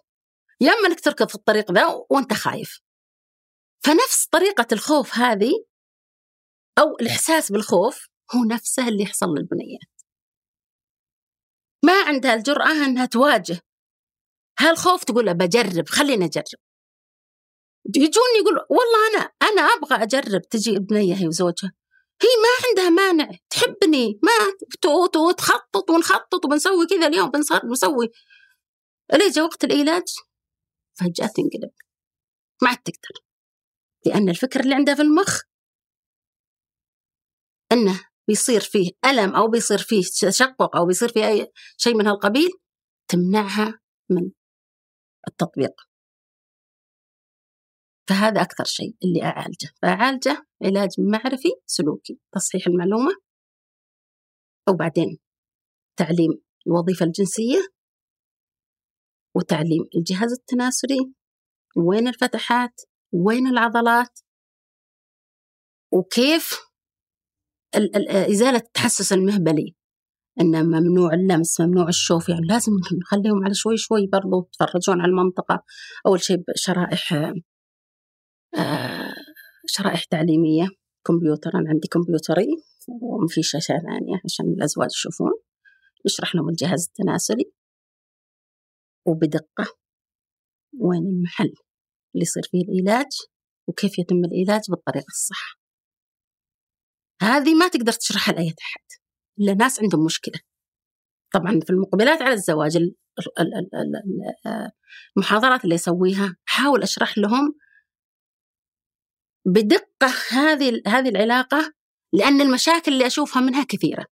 [0.61, 2.79] يا إما إنك تركض في الطريق ذا وأنت خايف.
[3.85, 5.51] فنفس طريقة الخوف هذه
[6.79, 9.95] أو الإحساس بالخوف هو نفسه اللي يحصل للبنيات.
[11.85, 13.59] ما عندها الجرأة أنها تواجه.
[14.59, 16.59] هالخوف تقول بجرب خليني أجرب.
[17.95, 21.71] يجون يقول والله أنا أنا أبغى أجرب تجي بنية هي وزوجها.
[22.21, 23.37] هي ما عندها مانع.
[23.49, 24.19] تحبني.
[24.23, 24.31] ما
[25.17, 28.09] وتخطط ونخطط وبنسوي كذا اليوم بنسوي
[29.13, 30.07] ليه جاء وقت العلاج
[30.99, 31.71] فجأة تنقلب.
[32.61, 33.25] ما عاد تقدر.
[34.05, 35.41] لأن الفكر اللي عندها في المخ
[37.71, 42.49] أنه بيصير فيه ألم أو بيصير فيه تشقق أو بيصير فيه أي شيء من هالقبيل
[43.07, 44.31] تمنعها من
[45.27, 45.84] التطبيق.
[48.09, 49.69] فهذا أكثر شيء اللي أعالجه.
[49.81, 53.11] فأعالجه علاج معرفي سلوكي تصحيح المعلومة
[54.69, 55.19] وبعدين
[55.97, 57.67] تعليم الوظيفة الجنسية
[59.35, 61.13] وتعليم الجهاز التناسلي
[61.77, 62.81] وين الفتحات
[63.13, 64.19] وين العضلات
[65.93, 66.59] وكيف
[68.31, 69.75] إزالة التحسس المهبلي.
[70.41, 75.63] إنه ممنوع اللمس ممنوع الشوف يعني لازم نخليهم على شوي شوي برضو يتفرجون على المنطقة.
[76.07, 77.33] أول شيء شرائح آه،
[79.67, 80.67] شرائح تعليمية
[81.07, 82.47] كمبيوتر أنا عندي كمبيوتري
[83.01, 85.31] وفي شاشة ثانية عشان الأزواج يشوفون.
[86.05, 87.51] نشرح لهم الجهاز التناسلي.
[89.07, 89.65] وبدقة
[90.79, 91.53] وين المحل؟
[92.15, 93.11] اللي يصير فيه العلاج
[93.67, 95.59] وكيف يتم العلاج بالطريقة الصح.
[97.21, 98.85] هذه ما تقدر تشرحها لأي أحد.
[99.39, 100.39] إلا ناس عندهم مشكلة.
[101.33, 102.77] طبعا في المقبلات على الزواج
[105.17, 107.55] المحاضرات اللي أسويها أحاول أشرح لهم
[109.45, 111.73] بدقة هذه هذه العلاقة
[112.13, 114.05] لأن المشاكل اللي أشوفها منها كثيرة.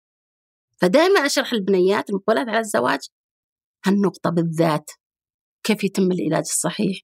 [0.81, 2.99] فدائما أشرح البنيات المقبلات على الزواج
[3.85, 4.91] هالنقطة بالذات
[5.63, 7.01] كيف يتم العلاج الصحيح؟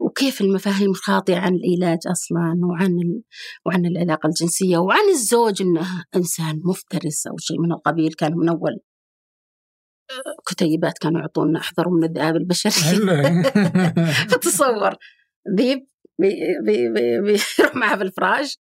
[0.00, 3.22] وكيف المفاهيم الخاطئة عن العلاج أصلا وعن ال...
[3.66, 8.80] وعن العلاقة الجنسية وعن الزوج أنه إنسان مفترس أو شيء من القبيل كان من أول.
[10.46, 12.72] كتيبات كانوا يعطونا احذروا من الذئاب البشري
[14.30, 14.96] فتصور.
[15.58, 15.86] ذيب.
[16.18, 18.58] بيروح معها في الفراش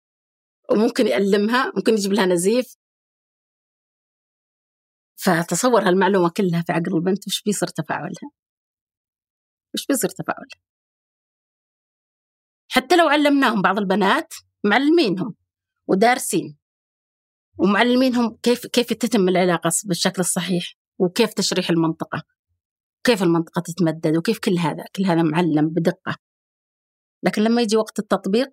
[0.72, 2.76] وممكن يألمها ممكن يجيب لها نزيف.
[5.16, 8.32] فتصور هالمعلومة كلها في عقل البنت وش بيصير تفاعلها؟
[9.74, 10.62] وش بيصير تفاعلها؟
[12.72, 14.34] حتى لو علمناهم بعض البنات
[14.64, 15.36] معلمينهم
[15.88, 16.58] ودارسين.
[17.58, 22.24] ومعلمينهم كيف كيف تتم العلاقة بالشكل الصحيح وكيف تشريح المنطقة
[23.04, 26.31] كيف المنطقة تتمدد وكيف كل هذا كل هذا معلم بدقة.
[27.24, 28.50] لكن لما يجي وقت التطبيق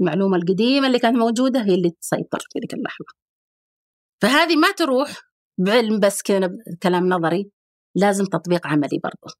[0.00, 3.06] المعلومة القديمة اللي كانت موجودة هي اللي تسيطر في ذيك اللحظة.
[4.22, 5.20] فهذه ما تروح
[5.58, 6.50] بعلم بس كذا
[6.82, 7.50] كلام نظري
[7.94, 9.36] لازم تطبيق عملي برضه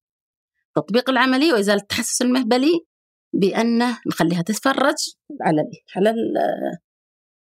[0.68, 2.86] التطبيق العملي وإزالة التحسس المهبلي
[3.32, 4.94] بأنه نخليها تتفرج
[5.42, 6.36] على ال على ال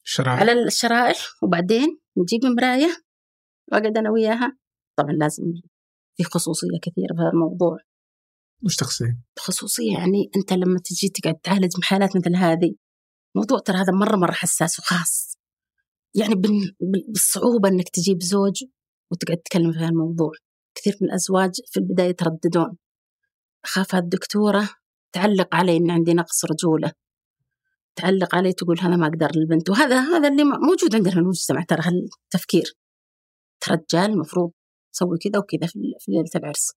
[0.05, 0.41] الشرائح.
[0.41, 2.89] على الشرائح وبعدين نجيب مراية
[3.73, 4.59] وأقعد أنا وياها.
[4.99, 5.45] طبعا لازم
[6.16, 7.79] في خصوصية كثيرة في هذا الموضوع.
[8.64, 12.74] وش تقصدين؟ خصوصية يعني أنت لما تجي تقعد تعالج حالات مثل هذه
[13.34, 15.38] موضوع ترى هذا مرة مرة حساس وخاص.
[16.14, 16.34] يعني
[17.09, 18.64] بالصعوبة أنك تجيب زوج
[19.12, 20.32] وتقعد تتكلم في هالموضوع.
[20.74, 22.76] كثير من الأزواج في البداية يترددون.
[23.66, 24.70] خاف الدكتورة
[25.12, 26.92] تعلق علي ان عندي نقص رجولة.
[27.96, 29.70] تعلق علي تقول هذا ما أقدر للبنت.
[29.70, 32.74] وهذا هذا اللي موجود عندنا في المجتمع ترى هالتفكير.
[33.70, 34.50] رجال المفروض
[34.92, 35.66] تسوي كذا وكذا
[35.98, 36.72] في ليله العرس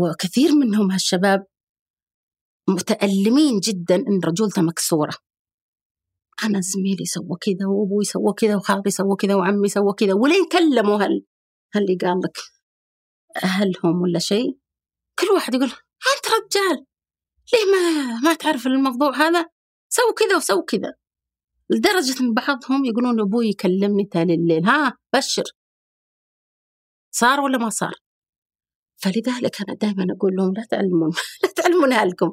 [0.00, 1.46] وكثير منهم هالشباب
[2.68, 5.14] متألمين جدا إن رجولته مكسورة.
[6.44, 10.96] أنا زميلي سوى كذا وأبوي سوى كذا وخالي سوى كذا وعمي سوى كذا ولين كلموا
[10.96, 11.24] هل
[11.74, 12.38] هل قال لك.
[13.44, 14.58] أهلهم ولا شيء
[15.18, 16.86] كل واحد يقول أنت رجال!
[17.52, 19.46] ليه ما ما تعرف الموضوع هذا؟
[19.88, 20.94] سو كذا وسو كذا.
[21.70, 25.44] لدرجة إن بعضهم يقولون أبوي يكلمني تالي الليل ها بشر!
[27.10, 28.03] صار ولا ما صار؟
[29.04, 31.10] فلذلك أنا دائما أقول لهم لا تعلمون
[31.42, 32.32] لا تعلمون أهلكم.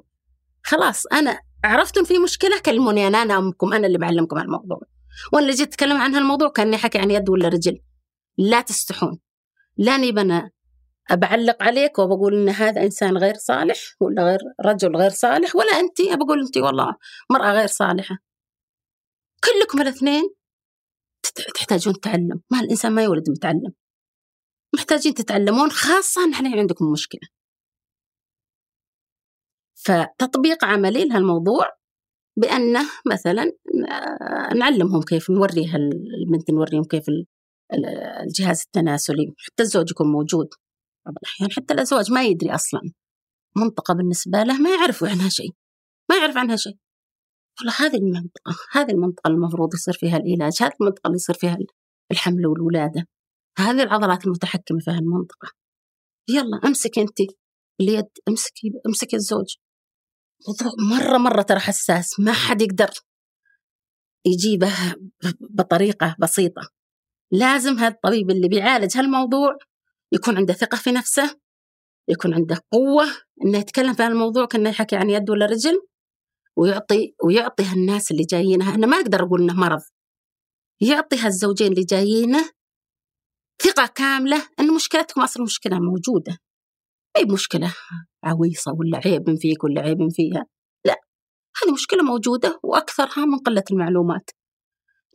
[0.63, 4.79] خلاص أنا عرفتم في مشكلة كلموني أنا أنا أمكم أنا اللي بعلمكم عن الموضوع.
[5.33, 7.79] وأنا اللي جيت أتكلم عن هالموضوع كأني حكي عن يد ولا رجل.
[8.37, 9.19] لا تستحون.
[9.77, 10.51] لا نبنا
[11.11, 16.01] بعلق عليك وبقول إن هذا إنسان غير صالح ولا غير رجل غير صالح ولا أنت.
[16.01, 16.95] بقول أنت والله
[17.29, 18.17] مرأة غير صالحة.
[19.43, 20.23] كلكم الأثنين
[21.55, 22.41] تحتاجون تعلم.
[22.51, 23.73] ما الإنسان ما يولد متعلم.
[24.75, 27.21] محتاجين تتعلمون خاصة نحن عندكم مشكلة.
[29.75, 31.65] فتطبيق عملي لهالموضوع
[32.37, 33.43] بأنه مثلا
[33.91, 37.25] آه، نعلمهم كيف نوريها البنت نوريهم كيف ال-
[37.73, 37.85] ال-
[38.27, 40.47] الجهاز التناسلي حتى الزوج يكون موجود.
[41.05, 42.81] بعض الأحيان حتى الأزواج ما يدري أصلا.
[43.55, 45.51] منطقة بالنسبة له ما يعرف عنها شيء.
[46.09, 46.77] ما يعرف عنها شيء.
[47.59, 51.57] والله هذه المنطقة هذه المنطقة المفروض يصير فيها العلاج هذه المنطقة اللي يصير فيها
[52.11, 53.07] الحمل والولادة.
[53.57, 55.51] هذه العضلات المتحكمة في هالمنطقة.
[56.29, 57.17] يلا امسك انت
[57.81, 59.55] اليد امسكي امسكي الزوج.
[60.47, 62.89] موضوع مرة مرة ترى حساس ما حد يقدر
[64.25, 64.95] يجيبه
[65.39, 66.61] بطريقة بسيطة.
[67.31, 69.57] لازم هذا الطبيب اللي بيعالج هالموضوع
[70.11, 71.39] يكون عنده ثقة في نفسه
[72.09, 73.05] يكون عنده قوة
[73.45, 75.87] إنه يتكلم في هالموضوع كأنه يحكي عن يد ولا رجل
[76.57, 79.81] ويعطي ويعطي هالناس اللي جايينه أنا ما أقدر أقول إنه مرض.
[80.81, 82.49] يعطي هالزوجين اللي جايينه
[83.63, 86.37] ثقة كاملة إن مشكلتكم أصلا مشكلة موجودة.
[87.17, 87.75] أي مشكلة
[88.23, 90.45] عويصة ولا عيب فيك ولا عيب فيها.
[90.85, 90.95] لا
[91.63, 94.29] هذه مشكلة موجودة وأكثرها من قلة المعلومات.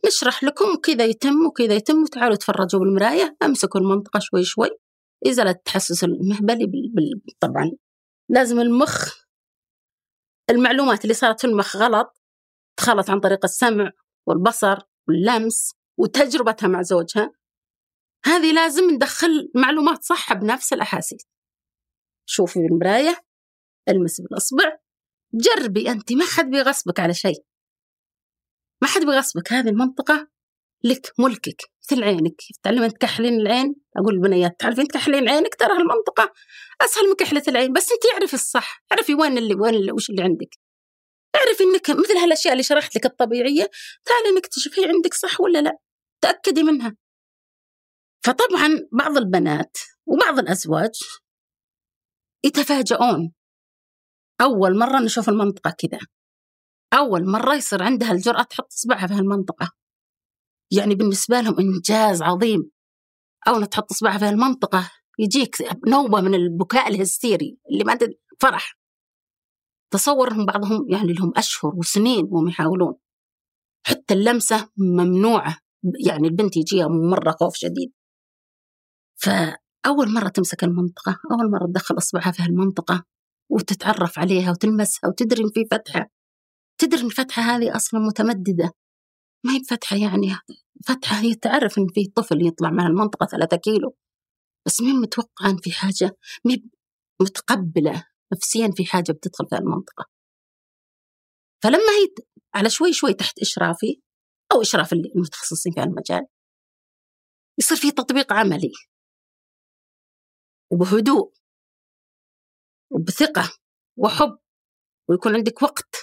[0.05, 4.69] نشرح لكم وكذا يتم وكذا يتم وتعالوا تفرجوا بالمراية أمسكوا المنطقة شوي شوي.
[5.27, 6.65] إزالة التحسس المهبلي.
[6.65, 7.21] بال...
[7.39, 7.71] طبعا.
[8.29, 9.13] لازم المخ
[10.49, 12.21] المعلومات اللي صارت في المخ غلط
[12.77, 13.91] تخلط عن طريق السمع
[14.27, 14.77] والبصر
[15.07, 17.31] واللمس وتجربتها مع زوجها.
[18.27, 21.27] هذه لازم ندخل معلومات صح بنفس الأحاسيس.
[22.25, 23.25] شوفي بالمراية
[23.89, 24.77] المس بالإصبع
[25.33, 27.43] جربي أنت ما حد بيغصبك على شيء.
[28.81, 30.27] ما حد بيغصبك هذه المنطقة
[30.83, 32.41] لك ملكك مثل عينك.
[32.63, 36.33] تعلمين تكحلين العين؟ أقول للبنيات تعرفين تكحلين عينك؟ ترى المنطقة
[36.81, 38.83] أسهل من كحلة العين بس أنت اعرفي الصح.
[38.91, 40.57] اعرفي وين اللي وين اللي وش اللي عندك.
[41.35, 43.69] اعرفي إنك مثل هالأشياء اللي شرحت لك الطبيعية
[44.05, 45.77] تعالي نكتشف هي عندك صح ولا لا.
[46.21, 46.95] تأكدي منها.
[48.25, 50.91] فطبعا بعض البنات وبعض الأزواج
[52.45, 53.33] يتفاجئون
[54.41, 55.99] أول مرة نشوف المنطقة كذا.
[56.93, 59.71] أول مرة يصير عندها الجرأة تحط اصبعها في هالمنطقة.
[60.71, 62.71] يعني بالنسبة لهم إنجاز عظيم.
[63.47, 65.55] إنها تحط اصبعها في هالمنطقة يجيك
[65.87, 67.97] نوبة من البكاء الهستيري اللي ما.
[68.39, 68.77] فرح.
[69.93, 72.93] تصور انهم بعضهم يعني لهم أشهر وسنين وهم يحاولون.
[73.87, 75.57] حتى اللمسة ممنوعة.
[76.07, 77.93] يعني البنت يجيها مرة خوف شديد.
[79.17, 83.03] فأول مرة تمسك المنطقة أول مرة تدخل أصبعها في هالمنطقة
[83.51, 86.09] وتتعرف عليها وتلمسها وتدري إن في فتحة.
[86.77, 88.71] تدري إن الفتحة هذه أصلا متمددة.
[89.45, 90.35] ما هي بفتحة يعني
[90.87, 93.95] فتحة هي تعرف إن في طفل يطلع من المنطقة ثلاثة كيلو.
[94.65, 96.69] بس مين متوقع إن في حاجة مين
[97.21, 98.03] متقبلة
[98.33, 100.05] نفسيا في حاجة بتدخل في المنطقة
[101.63, 102.23] فلما هي
[102.55, 104.01] على شوي شوي تحت إشرافي
[104.51, 106.27] أو إشراف اللي المتخصصين في المجال
[107.59, 108.71] يصير في تطبيق عملي.
[110.71, 111.33] وبهدوء
[112.91, 113.57] وبثقة
[113.97, 114.37] وحب
[115.09, 115.95] ويكون عندك وقت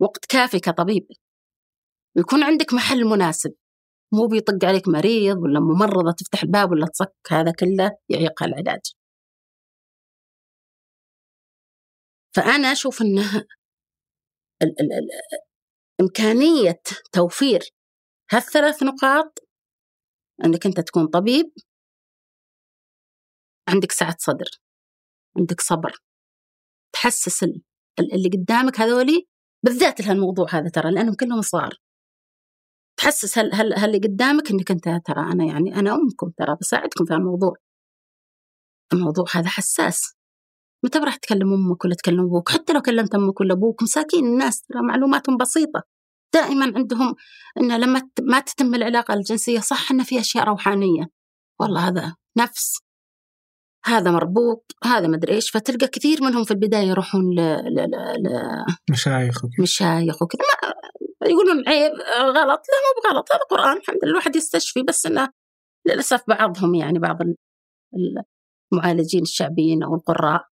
[0.00, 1.06] وقت كافي كطبيب.
[2.16, 3.54] ويكون عندك محل مناسب
[4.12, 8.80] مو بيطق عليك مريض ولا ممرضة تفتح الباب ولا تصك هذا كله يعيق العلاج.
[12.36, 13.36] فأنا أشوف أنه
[14.62, 15.42] ال- ال- ال-
[16.00, 16.80] إمكانية
[17.12, 17.60] توفير
[18.32, 19.38] هالثلاث نقاط
[20.44, 21.52] أنك أنت تكون طبيب
[23.68, 24.46] عندك سعة صدر
[25.38, 25.92] عندك صبر.
[26.92, 27.62] تحسس ال-
[28.00, 29.26] ال- اللي قدامك هذولي
[29.64, 31.74] بالذات لهالموضوع هذا ترى لأنهم كلهم صغار.
[32.96, 37.04] تحسس هل هل هل اللي قدامك إنك أنت ترى أنا يعني أنا أمكم ترى بساعدكم
[37.04, 37.52] في الموضوع
[38.92, 40.14] الموضوع هذا حساس.
[40.84, 44.62] متى راح تكلم أمك ولا تكلم أبوك؟ حتى لو كلمت أمك ولا أبوك مساكين الناس
[44.62, 45.82] ترى معلوماتهم بسيطة.
[46.34, 47.14] دائما عندهم
[47.58, 51.04] إن لما ما تتم العلاقة الجنسية صح إن في أشياء روحانية.
[51.60, 52.78] والله هذا نفس
[53.84, 57.40] هذا مربوط هذا مدري إيش فتلقى كثير منهم في البداية يروحون ل...
[57.40, 57.74] ل...
[57.74, 58.22] ل...
[58.22, 58.28] ل...
[58.90, 59.62] مشايخ وكذا.
[59.62, 60.42] مشايخ وكذا.
[61.20, 62.62] ما يقولون عيب غلط.
[62.68, 65.28] لا مو بغلط هذا قرآن الحمد لله الواحد يستشفي بس إنه
[65.86, 67.36] للأسف بعضهم يعني بعض ال-
[68.72, 70.48] المعالجين الشعبيين أو القراء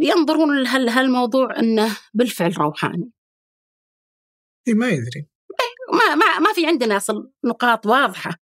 [0.00, 3.10] ينظرون لهال- هالموضوع إنه بالفعل روحاني.
[4.68, 5.28] إيه ما يدري.
[5.92, 8.43] ما ما ما في عندنا أصل نقاط واضحة.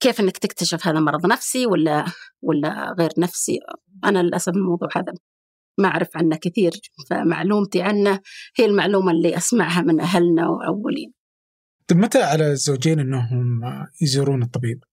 [0.00, 2.04] كيف إنك تكتشف هذا مرض نفسي ولا
[2.42, 3.58] ولا غير نفسي
[4.04, 5.12] أنا للأسف الموضوع هذا
[5.78, 6.72] ما أعرف عنه كثير
[7.10, 8.20] فمعلومتي عنه
[8.58, 11.12] هي المعلومة اللي أسمعها من أهلنا وأولين
[11.88, 13.60] طيب متى على الزوجين إنهم
[14.02, 14.84] يزورون الطبيب؟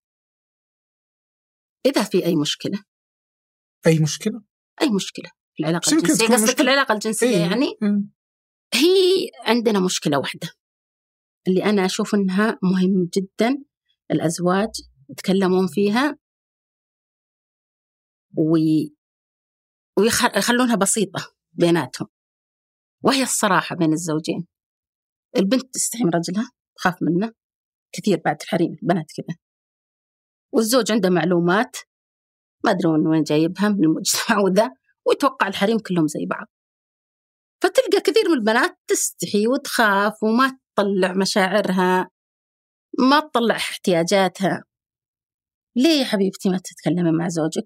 [1.85, 2.83] إذا في أي مشكلة
[3.87, 4.41] أي مشكلة؟
[4.81, 6.61] أي مشكلة في العلاقة الجنسية قصدك.
[6.61, 7.37] العلاقة الجنسية إيه.
[7.37, 8.11] يعني مم.
[8.73, 10.49] هي عندنا مشكلة واحدة
[11.47, 13.57] اللي أنا أشوف إنها مهم جدا
[14.11, 14.69] الأزواج
[15.13, 16.17] يتكلمون فيها
[18.37, 18.95] وي...
[19.97, 22.07] ويخلونها بسيطة بيناتهم.
[23.03, 24.47] وهي الصراحة بين الزوجين.
[25.37, 27.33] البنت تستحي من رجلها تخاف منه.
[27.95, 29.37] كثير بعد الحريم البنات كذا.
[30.53, 31.77] والزوج عنده معلومات
[32.65, 34.71] ما أدري من وين جايبها من المجتمع وذا
[35.05, 36.47] ويتوقع الحريم كلهم زي بعض.
[37.63, 42.09] فتلقى كثير من البنات تستحي وتخاف وما تطلع مشاعرها
[42.99, 44.63] ما تطلع احتياجاتها.
[45.75, 47.65] ليه يا حبيبتي ما تتكلمي مع زوجك؟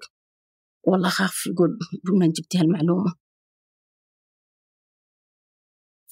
[0.87, 1.79] والله خاف يقول
[2.19, 3.15] من جبتي هالمعلومة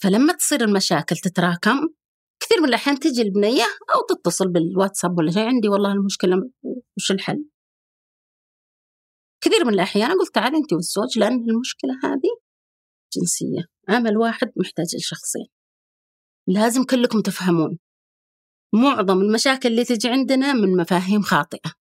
[0.01, 1.89] فلما تصير المشاكل تتراكم
[2.39, 3.63] كثير من الأحيان تجي البنية
[3.95, 6.35] أو تتصل بالواتساب ولا شيء عندي والله المشكلة
[6.97, 7.45] وش الحل؟
[9.41, 12.45] كثير من الأحيان أقول تعالي أنت والزوج لأن المشكلة هذه
[13.15, 13.65] جنسية.
[13.89, 15.47] عمل واحد محتاج لشخصين.
[16.47, 17.77] لازم كلكم تفهمون.
[18.73, 21.84] معظم المشاكل اللي تجي عندنا من مفاهيم خاطئة.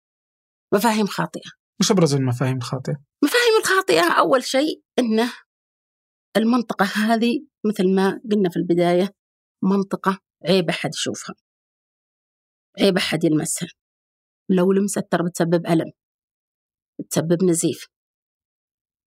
[0.75, 1.51] مفاهيم خاطئة.
[1.81, 5.33] وش أبرز المفاهيم الخاطئة؟ المفاهيم الخاطئة أول شيء أنه
[6.37, 9.15] المنطقة هذه مثل ما قلنا في البداية
[9.63, 10.19] منطقة
[10.49, 11.35] عيب أحد يشوفها.
[12.81, 13.69] عيب أحد يلمسها.
[14.51, 15.93] لو لمست ترى بتسبب ألم
[17.01, 17.87] بتسبب نزيف.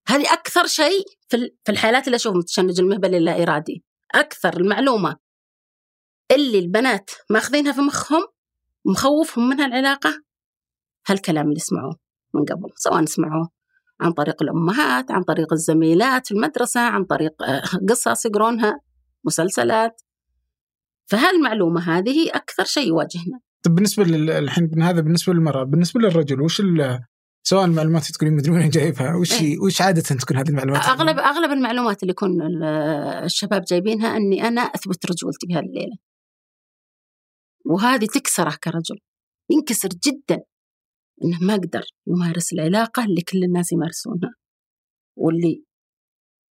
[0.08, 3.84] هذه أكثر شيء في الحالات اللي أشوف متشنج المهبل اللا إرادي.
[4.16, 5.18] أكثر المعلومة
[6.32, 8.28] اللي البنات ماخذينها في مخهم
[8.86, 10.27] مخوفهم منها العلاقة
[11.08, 11.96] هالكلام اللي سمعوه
[12.34, 13.50] من قبل سواء سمعوه
[14.02, 18.80] عن طريق الأمهات عن طريق الزميلات في المدرسة عن طريق آه، قصص يقرونها
[19.24, 20.02] مسلسلات
[21.06, 24.04] فهالمعلومة هذه أكثر شيء يواجهنا طيب بالنسبة
[24.40, 26.62] الحين هذا بالنسبة للمرأة بالنسبة للرجل وش
[27.44, 31.52] سواء المعلومات تقولين مدري وين جايبها وش إيه؟ وش عادة تكون هذه المعلومات؟ أغلب أغلب
[31.52, 32.64] المعلومات اللي يكون
[33.24, 35.98] الشباب جايبينها أني أنا أثبت رجولتي بهذه الليلة.
[37.66, 39.00] وهذه تكسره كرجل
[39.50, 40.44] ينكسر جدا
[41.24, 44.34] إنه ما قدر يمارس العلاقة اللي كل الناس يمارسونها
[45.18, 45.64] واللي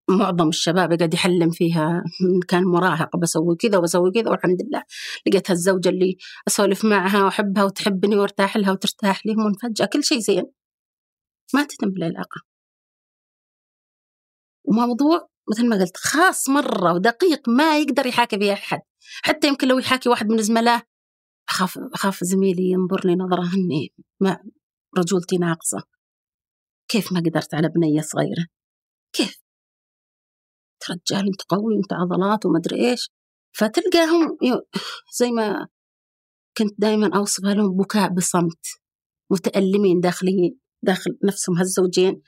[0.09, 2.03] معظم الشباب قاعد يحلم فيها
[2.47, 4.84] كان مراهق بسوي كذا وبسوي كذا والحمد لله
[5.28, 10.43] لقيت هالزوجة اللي أسولف معها وأحبها وتحبني وأرتاح لها وترتاح لي فجأة كل شيء زين.
[11.53, 12.41] ما تتم بالعلاقة.
[14.63, 18.80] وموضوع مثل ما قلت خاص مرة ودقيق ما يقدر يحاكي فيه أحد.
[19.24, 20.94] حتى يمكن لو يحاكي واحد من زملائه
[21.49, 24.43] أخاف أخاف زميلي ينظر لي نظرة إني ما
[24.97, 25.83] رجولتي ناقصة.
[26.87, 28.47] كيف ما قدرت على بنية صغيرة؟
[29.13, 29.43] كيف؟
[30.89, 33.09] رجال أنت قوي أنت عضلات وما أدري إيش.
[33.51, 34.37] فتلقاهم
[35.19, 35.67] زي ما
[36.57, 38.65] كنت دائما أوصفها لهم بكاء بصمت.
[39.31, 42.21] متألمين داخليين داخل نفسهم هالزوجين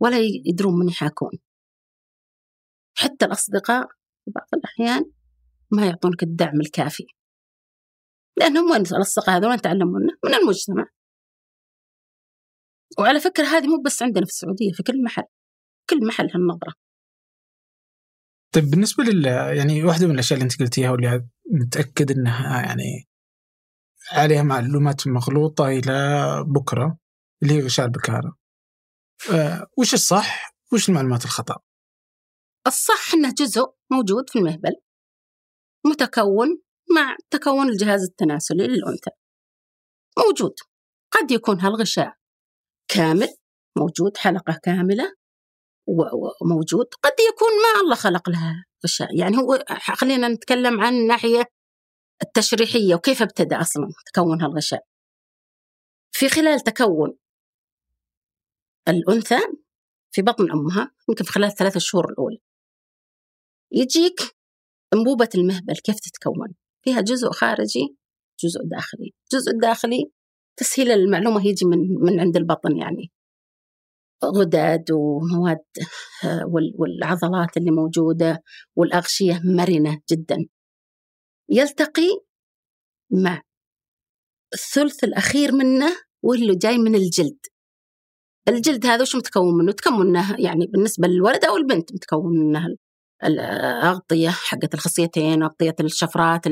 [0.00, 1.30] ولا يدرون من يحاكون.
[2.96, 3.86] حتى الأصدقاء
[4.24, 5.10] في بعض الأحيان
[5.70, 7.06] ما يعطونك الدعم الكافي.
[8.36, 10.86] لأنهم وين الأصدقاء هذول تعلموا من المجتمع.
[12.98, 15.24] وعلى فكرة هذه مو بس عندنا في السعودية في كل محل
[15.90, 16.74] كل محل هالنظرة.
[18.54, 19.26] طيب بالنسبة لل
[19.56, 23.08] يعني واحدة من الأشياء اللي أنت قلتيها واللي متأكد أنها يعني
[24.12, 25.94] عليها معلومات مغلوطة إلى
[26.46, 26.98] بكرة
[27.42, 28.36] اللي هي غشاء البكارة.
[29.32, 31.56] أه وش الصح؟ وش المعلومات الخطأ؟
[32.66, 33.62] الصح أنه جزء
[33.92, 34.72] موجود في المهبل
[35.86, 39.10] متكون مع تكون الجهاز التناسلي للأنثى.
[40.18, 40.54] موجود.
[41.10, 42.14] قد يكون هالغشاء
[42.88, 43.28] كامل
[43.78, 45.14] موجود حلقة كاملة
[45.86, 46.86] وموجود.
[47.02, 49.18] قد يكون ما الله خلق لها غشاء.
[49.18, 49.64] يعني هو
[49.94, 51.44] خلينا نتكلم عن الناحية
[52.22, 54.84] التشريحية وكيف ابتدأ أصلا تكون هالغشاء.
[56.12, 57.18] في خلال تكون
[58.88, 59.38] الأنثى
[60.14, 62.38] في بطن أمها يمكن في خلال الثلاثة شهور الأولى
[63.72, 64.20] يجيك
[64.94, 66.54] أنبوبة المهبل كيف تتكون؟
[66.84, 67.96] فيها جزء خارجي
[68.44, 69.12] جزء داخلي.
[69.24, 70.10] الجزء الداخلي
[70.56, 73.10] تسهيل المعلومة يجي من, من عند البطن يعني.
[74.24, 75.64] غدد ومواد
[76.24, 76.44] آه،
[76.78, 78.42] والعضلات اللي موجودة
[78.76, 80.36] والأغشية مرنة جدا.
[81.48, 82.20] يلتقي
[83.12, 83.42] مع
[84.54, 87.38] الثلث الأخير منه واللي جاي من الجلد.
[88.48, 92.76] الجلد هذا وش متكون منه؟ تكون منه يعني بالنسبة للولد أو البنت متكون منه؟
[93.24, 96.42] الأغطية حقت الخصيتين أغطية الشفرات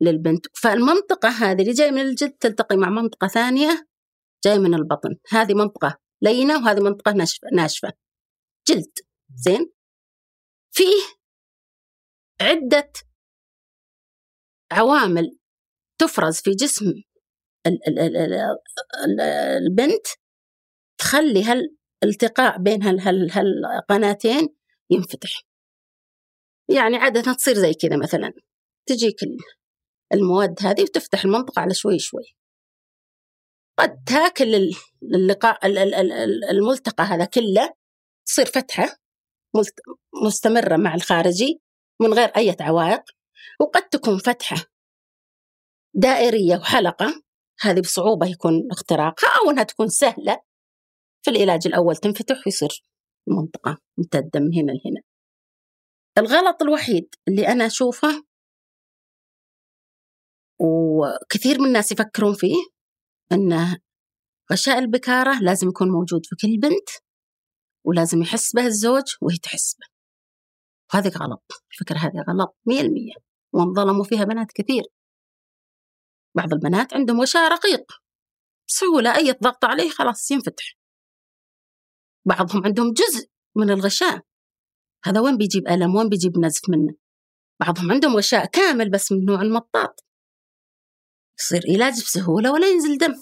[0.00, 0.46] للبنت.
[0.56, 3.86] فالمنطقة هذه اللي جاية من الجلد تلتقي مع منطقة ثانية
[4.44, 5.16] جاية من البطن.
[5.28, 7.92] هذه منطقة لينة وهذه منطقة ناشفة ناشفة.
[8.68, 8.92] جلد.
[9.34, 9.72] زين؟
[10.74, 11.02] فيه
[12.40, 12.92] عدة
[14.72, 15.38] عوامل
[15.98, 16.92] تفرز في جسم
[19.66, 20.06] البنت
[20.98, 22.82] تخلي هالالتقاء بين
[23.30, 24.48] هالقناتين
[24.90, 25.42] ينفتح.
[26.68, 28.32] يعني عادة تصير زي كذا مثلا.
[28.86, 29.16] تجيك
[30.12, 32.24] المواد هذه وتفتح المنطقة على شوي شوي.
[33.78, 34.70] قد تاكل
[35.02, 35.66] اللقاء
[36.50, 37.74] الملتقى هذا كله
[38.26, 38.96] تصير فتحة
[40.24, 41.60] مستمرة مع الخارجي
[42.00, 43.02] من غير أي عوائق
[43.60, 44.56] وقد تكون فتحة
[45.94, 47.22] دائرية وحلقة.
[47.60, 50.40] هذه بصعوبة يكون اختراقها أو أنها تكون سهلة.
[51.24, 52.82] في العلاج الأول تنفتح ويصير
[53.28, 55.02] منطقة ممتدة من هنا لهنا.
[56.18, 58.24] الغلط الوحيد اللي أنا أشوفه
[60.60, 62.56] وكثير من الناس يفكرون فيه
[63.32, 63.78] أن
[64.52, 66.88] غشاء البكارة لازم يكون موجود في كل بنت
[67.86, 69.86] ولازم يحس به الزوج وهي تحس به.
[70.94, 71.42] وهذه غلط
[71.72, 73.14] الفكرة هذه غلط مية المية.
[73.52, 74.82] وانظلموا فيها بنات كثير.
[76.36, 77.92] بعض البنات عندهم غشاء رقيق.
[78.68, 80.74] بسهولة أي ضغط عليه خلاص ينفتح.
[82.24, 84.31] بعضهم عندهم جزء من الغشاء.
[85.04, 86.94] هذا وين بيجيب ألم؟ وين بيجيب نزف منه؟
[87.60, 90.04] بعضهم عندهم غشاء كامل بس من نوع المطاط.
[91.38, 93.14] يصير علاج بسهولة ولا ينزل دم.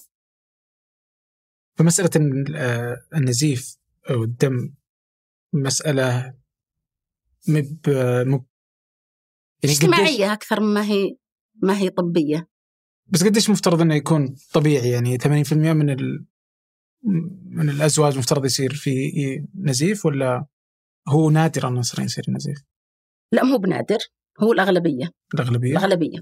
[1.79, 2.11] فمسألة
[3.15, 3.77] النزيف
[4.11, 4.75] أو الدم
[5.53, 6.35] مسألة
[7.49, 7.81] مب
[8.27, 8.45] مب
[9.63, 11.17] يعني اجتماعية أكثر ما هي
[11.63, 12.49] ما هي طبية.
[13.07, 16.27] بس قديش مفترض إنه يكون طبيعي؟ يعني 80% من ال...
[17.45, 18.91] من الأزواج مفترض يصير في
[19.55, 20.47] نزيف ولا
[21.09, 22.63] هو نادر انه يصير نزيف؟
[23.33, 23.99] لا مو بنادر
[24.43, 25.11] هو الأغلبية.
[25.35, 26.19] الأغلبية؟ الأغلبية.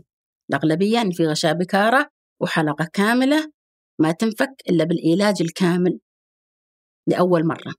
[0.51, 2.11] الأغلبية ان في غشاء بكاره
[2.41, 3.53] وحلقة كاملة
[4.01, 6.01] ما تنفك إلا بالعلاج الكامل
[7.07, 7.75] لأول مرة.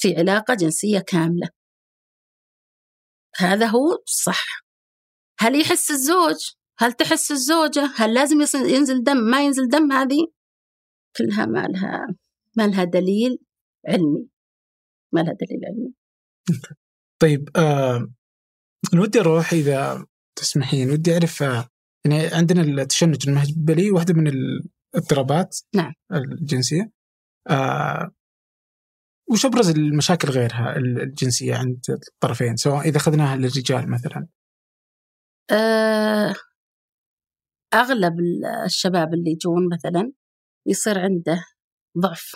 [0.00, 1.48] في علاقة جنسية كاملة.
[3.36, 4.44] هذا هو صح
[5.38, 6.36] هل يحس الزوج؟
[6.78, 10.26] هل تحس الزوجة؟ هل لازم ينزل دم؟ ما ينزل دم هذه؟
[11.16, 12.06] كلها ما لها
[12.56, 13.38] ما لها دليل
[13.88, 14.31] علمي.
[15.14, 15.94] ما لها دليل علمي.
[17.22, 18.12] طيب آه
[18.94, 20.06] ودي أروح إذا
[20.38, 21.68] تسمحين ودي أعرف آه
[22.04, 25.92] يعني عندنا التشنج المهبلي واحدة من الاضطرابات نعم.
[26.12, 26.90] الجنسية.
[27.50, 28.10] آه
[29.30, 34.26] وش أبرز المشاكل غيرها الجنسية عند الطرفين سواء إذا أخذناها للرجال مثلا؟
[35.50, 36.34] آه
[37.74, 38.14] أغلب
[38.64, 40.12] الشباب اللي يجون مثلا
[40.66, 41.44] يصير عنده
[41.98, 42.32] ضعف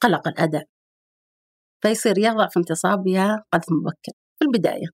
[0.00, 0.68] قلق الأداء.
[1.82, 4.86] فيصير يا ضعف انتصاب يا قذف مبكر في البداية.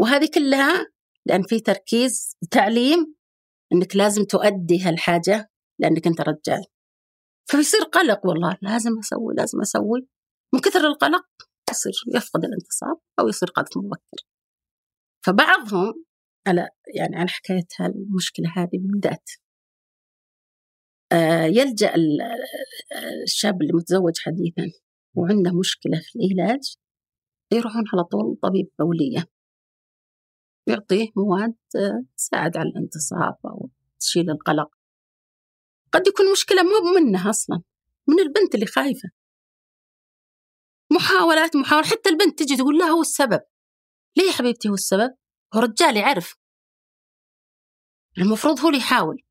[0.00, 0.86] وهذه كلها
[1.26, 3.14] لأن في تركيز تعليم
[3.72, 6.64] أنك لازم تؤدي هالحاجة لأنك أنت رجال.
[7.50, 10.08] فيصير قلق والله لازم أسوي لازم أسوي.
[10.54, 11.26] من كثر القلق
[11.70, 14.26] يصير يفقد الانتصاب أو يصير قذف مبكر.
[15.26, 16.04] فبعضهم
[16.46, 19.30] على يعني على حكاية المشكلة هذه بالذات.
[21.12, 21.94] آه، يلجأ
[23.24, 24.83] الشاب اللي متزوج حديثا.
[25.14, 26.76] وعنده مشكلة في العلاج
[27.52, 29.26] يروحون على طول طبيب بولية.
[30.66, 34.70] يعطيه مواد آه، تساعد على الانتصاب أو تشيل القلق.
[35.92, 37.62] قد يكون مشكلة مو منها أصلا
[38.08, 39.08] من البنت اللي خايفة.
[40.92, 43.40] محاولات محاولة حتى البنت تجي تقول لا هو السبب.
[44.16, 45.14] ليه يا حبيبتي هو السبب؟
[45.54, 46.34] هو رجال يعرف.
[48.18, 49.22] المفروض هو اللي يحاول.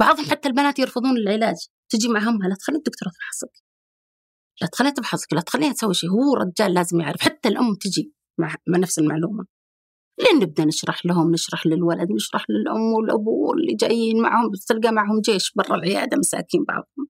[0.00, 1.56] بعضهم حتى البنات يرفضون العلاج.
[1.88, 3.67] تجي مع همها لا تخلي الدكتورة تفحصك
[4.62, 6.10] لا تخليها تفحصك لا تخليها تسوي شيء.
[6.10, 9.46] هو رجال لازم يعرف حتى الأم تجي مع, نفس المعلومة.
[10.18, 15.52] لين نبدأ نشرح لهم نشرح للولد نشرح للأم والأبو اللي جايين معهم تلقى معهم جيش
[15.56, 17.08] برا العيادة مساكين بعضهم.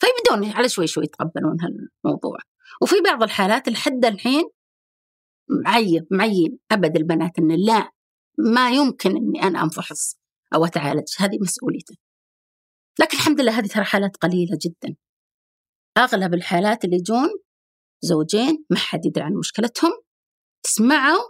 [0.00, 2.38] فيبدون على شوي شوي يتقبلون هالموضوع.
[2.82, 4.44] وفي بعض الحالات لحد الحين
[5.64, 7.90] معين معين أبد البنات إن لا
[8.38, 10.18] ما يمكن إني أنا أنفحص
[10.54, 11.08] أو أتعالج.
[11.18, 11.96] هذه مسؤوليته.
[13.00, 14.96] لكن الحمد لله هذه ترى حالات قليلة جدا.
[15.98, 17.28] أغلب الحالات اللي يجون
[18.00, 19.90] زوجين ما حد يدري عن مشكلتهم
[20.66, 21.22] سمعوا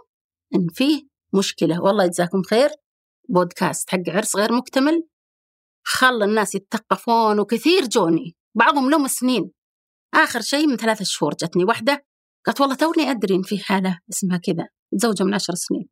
[0.55, 1.81] إن فيه مشكلة.
[1.81, 2.69] والله يجزاكم خير
[3.29, 5.07] بودكاست حق عرس غير مكتمل
[5.85, 8.35] خلى الناس يتثقفون وكثير جوني.
[8.55, 9.51] بعضهم لهم سنين
[10.13, 12.05] آخر شيء من ثلاثة شهور جتني واحدة
[12.45, 15.89] قالت والله توني أدري إن في حالة اسمها كذا متزوجة من عشر سنين.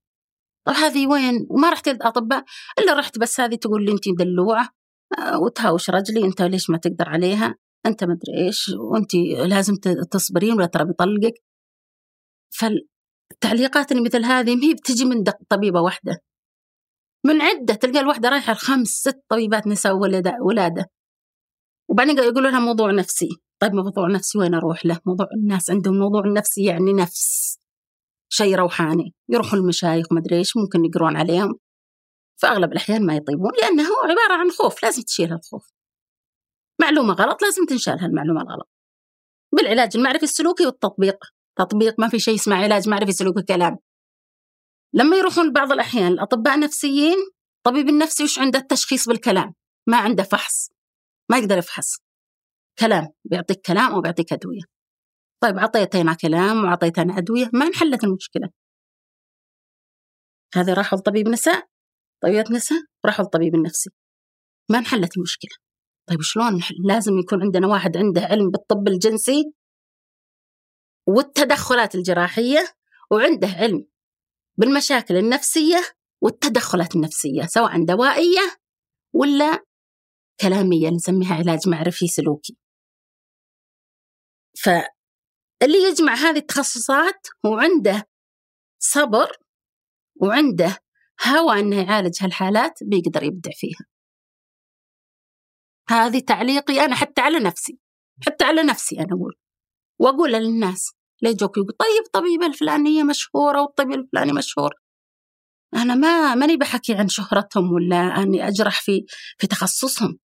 [0.67, 2.43] طب هذه وين؟ وما رحت الأطباء
[2.79, 4.69] إلا رحت بس هذه تقول لي أنت دلوعة
[5.17, 7.55] آه، وتهاوش رجلي أنت ليش ما تقدر عليها؟
[7.85, 9.15] أنت مدري إيش وأنت
[9.49, 9.75] لازم
[10.11, 11.33] تصبرين ولا ترى بيطلقك.
[12.49, 16.17] فالتعليقات اللي مثل هذه ما هي بتجي من طبيبة واحدة.
[17.25, 19.93] من عدة تلقى الواحدة رايحة الخمس ست طبيبات نساء
[20.41, 20.85] ولادة.
[21.89, 23.29] وبعدين يقولوا لها موضوع نفسي.
[23.59, 27.57] طيب موضوع نفسي وين أروح له؟ موضوع الناس عندهم موضوع نفسي يعني نفس.
[28.29, 29.13] شيء روحاني.
[29.29, 31.59] يروحوا المشايخ أدري إيش ممكن يقرون عليهم.
[32.37, 35.71] في اغلب الأحيان ما يطيبون لأنه هو عبارة عن خوف لازم تشيل الخوف.
[36.83, 38.69] معلومة غلط لازم تنشال هالمعلومة الغلط.
[39.55, 41.17] بالعلاج المعرفي السلوكي والتطبيق.
[41.57, 43.77] تطبيق ما في شيء اسمه علاج معرفي سلوكي كلام
[44.93, 47.17] لما يروحون بعض الأحيان الأطباء النفسيين
[47.65, 49.53] طبيب النفسي وش عنده؟ التشخيص بالكلام.
[49.87, 50.69] ما عنده فحص.
[51.31, 51.97] ما يقدر يفحص.
[52.79, 53.07] كلام.
[53.25, 54.61] بيعطيك كلام أو بيعطيك أدوية.
[55.43, 58.49] طيب عطيتنا كلام وعطيتنا أدوية ما انحلت المشكلة.
[60.55, 61.67] هذا راحوا لطبيب نساء
[62.23, 63.89] طبيبة نساء راحوا للطبيب النفسي.
[64.71, 65.57] ما انحلت المشكلة.
[66.09, 69.53] طيب شلون؟ لازم يكون عندنا واحد عنده علم بالطب الجنسي
[71.07, 72.67] والتدخلات الجراحية
[73.11, 73.85] وعنده علم
[74.57, 75.83] بالمشاكل النفسية
[76.21, 78.57] والتدخلات النفسية سواء دوائية
[79.13, 79.65] ولا
[80.41, 82.57] كلامية نسميها علاج معرفي سلوكي
[84.63, 88.09] فاللي يجمع هذه التخصصات وعنده
[88.79, 89.37] صبر
[90.21, 90.77] وعنده
[91.27, 93.92] هوى إنه يعالج هالحالات بيقدر يبدع فيها
[95.89, 97.79] هذه تعليقي أنا حتى على نفسي
[98.25, 99.35] حتى على نفسي أنا أقول.
[99.99, 100.91] وأقول للناس
[101.21, 104.73] لا يجوك يقول طيب طبيبه الفلانية مشهورة والطبيب الفلاني مشهور.
[105.75, 109.05] أنا ما ماني بحكي عن شهرتهم ولا أني أجرح في
[109.37, 110.19] في تخصصهم.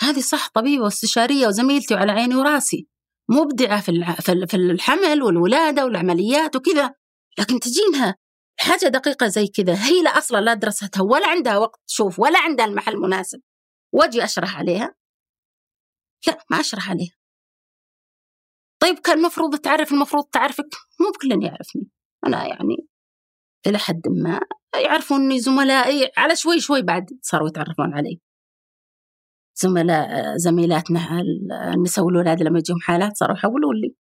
[0.00, 2.88] هذه صح طبيبة واستشارية وزميلتي وعلى عيني وراسي.
[3.30, 6.94] مبدعة في في الحمل والولادة والعمليات وكذا
[7.38, 8.16] لكن تجينها
[8.60, 12.66] حاجة دقيقة زي كذا هي لا أصلا لا درستها ولا عندها وقت تشوف ولا عندها
[12.66, 13.40] المحل المناسب.
[13.92, 14.94] وأجي أشرح عليها.
[16.26, 17.14] لا ما أشرح عليها.
[18.82, 20.68] طيب كان المفروض تعرف المفروض تعرفك.
[21.00, 21.88] مو بكل يعرفني.
[22.26, 22.76] أنا يعني
[23.66, 24.40] إلى حد ما
[24.74, 28.20] يعرفوني زملائي على شوي شوي بعد صاروا يتعرفون علي.
[29.54, 31.20] زملاء زميلاتنا
[31.74, 33.94] النساء والولاد لما يجيهم حالات صاروا يحولون لي.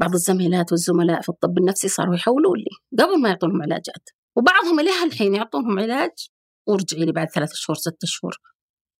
[0.00, 4.08] بعض الزميلات والزملاء في الطب النفسي صاروا يحولون لي قبل ما يعطونهم علاجات.
[4.36, 6.28] وبعضهم إليها الحين يعطونهم علاج
[6.66, 8.38] ورجعي لي بعد ثلاثة شهور ستة شهور.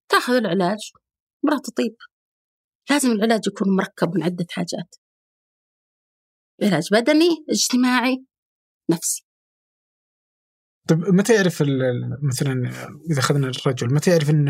[0.09, 0.93] تاخذ العلاج.
[1.45, 1.97] مرة تطيب.
[2.91, 4.97] لازم العلاج يكون مركب من عدة حاجات.
[6.63, 8.25] علاج بدني اجتماعي
[8.91, 9.27] نفسي.
[10.89, 11.63] طيب متى يعرف
[12.23, 12.53] مثلا
[13.11, 14.49] إذا أخذنا الرجل متى يعرف إن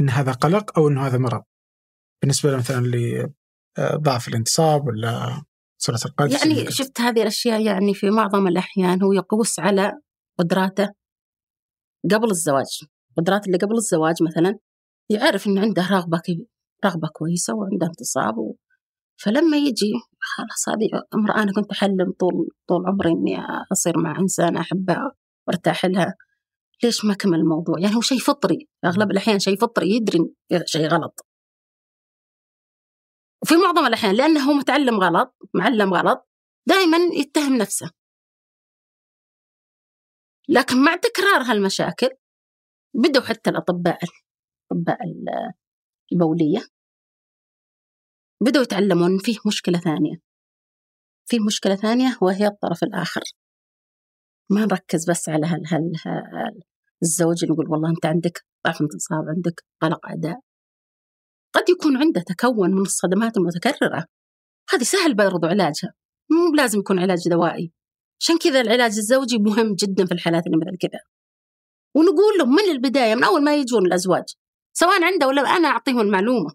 [0.00, 1.42] إن هذا قلق أو إنه هذا مرض؟
[2.22, 2.86] بالنسبة مثلا
[3.78, 5.42] لضعف الانتصاب ولا
[5.78, 9.92] سرعه القلب يعني شفت هذه الأشياء يعني في معظم الأحيان هو يقوس على
[10.38, 10.88] قدراته
[12.10, 12.84] قبل الزواج.
[13.16, 14.58] قدرات اللي قبل الزواج مثلا
[15.10, 16.22] يعرف ان عنده رغبة
[16.84, 18.56] رغبة كويسة وعنده انتصاب و...
[19.16, 23.38] فلما يجي خلاص هذه امرأة أنا كنت أحلم طول طول عمري إني
[23.72, 25.12] أصير مع إنسان احبها
[25.48, 26.14] وأرتاح لها.
[26.84, 30.18] ليش ما كمل الموضوع؟ يعني هو شيء فطري أغلب الأحيان شيء فطري يدري
[30.64, 31.26] شيء غلط.
[33.42, 36.28] وفي معظم الأحيان لأنه هو متعلم غلط معلم غلط
[36.68, 37.90] دائما يتهم نفسه.
[40.48, 42.08] لكن مع تكرار هالمشاكل
[42.94, 43.50] بدوا حتى
[44.72, 44.98] الاطباء
[46.12, 46.66] البولية.
[48.42, 50.16] بدوا يتعلمون فيه مشكلة ثانية.
[51.28, 53.22] فيه مشكلة ثانية وهي الطرف الآخر.
[54.50, 56.62] ما نركز بس على هال هال هال
[57.02, 60.40] الزوج يقول والله أنت عندك ضعف انتصاب عندك قلق أداء.
[61.54, 64.06] قد يكون عنده تكون من الصدمات المتكررة.
[64.70, 65.94] هذه سهل برضو علاجها.
[66.30, 67.72] مو لازم يكون علاج دوائي.
[68.20, 71.00] عشان كذا العلاج الزوجي مهم جدا في الحالات اللي مثل كذا.
[71.96, 74.24] ونقول لهم من البداية من أول ما يجون الأزواج
[74.72, 76.54] سواء عنده ولا أنا أعطيهم المعلومة.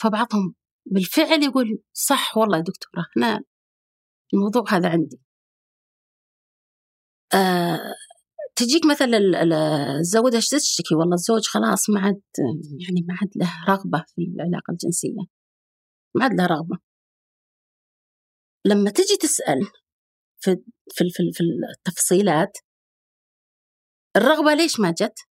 [0.00, 0.54] فبعضهم
[0.86, 3.40] بالفعل يقول صح والله يا دكتورة أنا
[4.34, 5.20] الموضوع هذا عندي.
[7.34, 7.78] آه
[8.56, 9.18] تجيك مثلا
[10.00, 12.22] الزوجة تشتكي؟ والله الزوج خلاص ما عاد
[12.80, 15.20] يعني ما عاد له رغبة في العلاقة الجنسية.
[16.14, 16.78] ما عاد له رغبة.
[18.66, 19.60] لما تجي تسأل
[20.40, 20.56] في
[20.94, 21.44] في في, في
[21.78, 22.58] التفصيلات
[24.16, 25.27] الرغبة ليش ما جت؟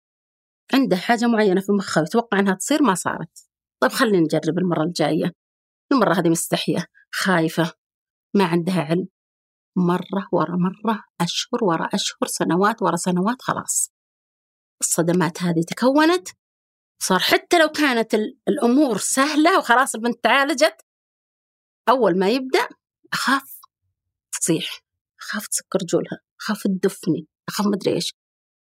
[0.73, 3.47] عنده حاجة معينة في مخه يتوقع أنها تصير ما صارت.
[3.79, 5.31] طيب خلينا نجرب المرة الجاية.
[5.91, 7.73] المرة هذه مستحية خايفة
[8.35, 9.07] ما عندها علم.
[9.77, 13.91] مرة ورا مرة أشهر ورا أشهر سنوات ورا سنوات خلاص.
[14.81, 16.27] الصدمات هذه تكونت.
[16.99, 18.13] صار حتى لو كانت
[18.47, 20.81] الأمور سهلة وخلاص البنت تعالجت
[21.89, 22.67] أول ما يبدأ
[23.13, 23.59] أخاف
[24.31, 24.83] تصيح
[25.19, 28.13] أخاف تسكر جولها أخاف تدفني أخاف مدري إيش.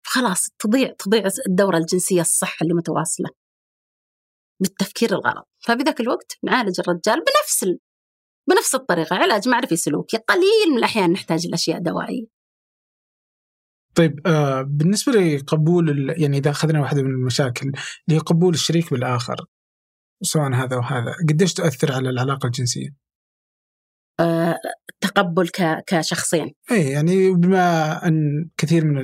[0.03, 3.29] خلاص تضيع تضيع الدورة الجنسية الصح اللي متواصلة.
[4.61, 5.47] بالتفكير الغلط.
[5.59, 7.65] فبذاك الوقت نعالج الرجال بنفس
[8.49, 12.25] بنفس الطريقة علاج معرفي سلوكي قليل من الأحيان نحتاج الأشياء دوائية.
[13.95, 19.45] طيب آه بالنسبة لقبول يعني إذا أخذنا واحدة من المشاكل اللي هي قبول الشريك بالآخر
[20.23, 22.95] سواء هذا وهذا قديش تؤثر على العلاقة الجنسية؟
[24.19, 24.57] آه
[25.01, 25.49] تقبل
[25.87, 26.53] كشخصين.
[26.71, 28.97] اي يعني بما أن كثير من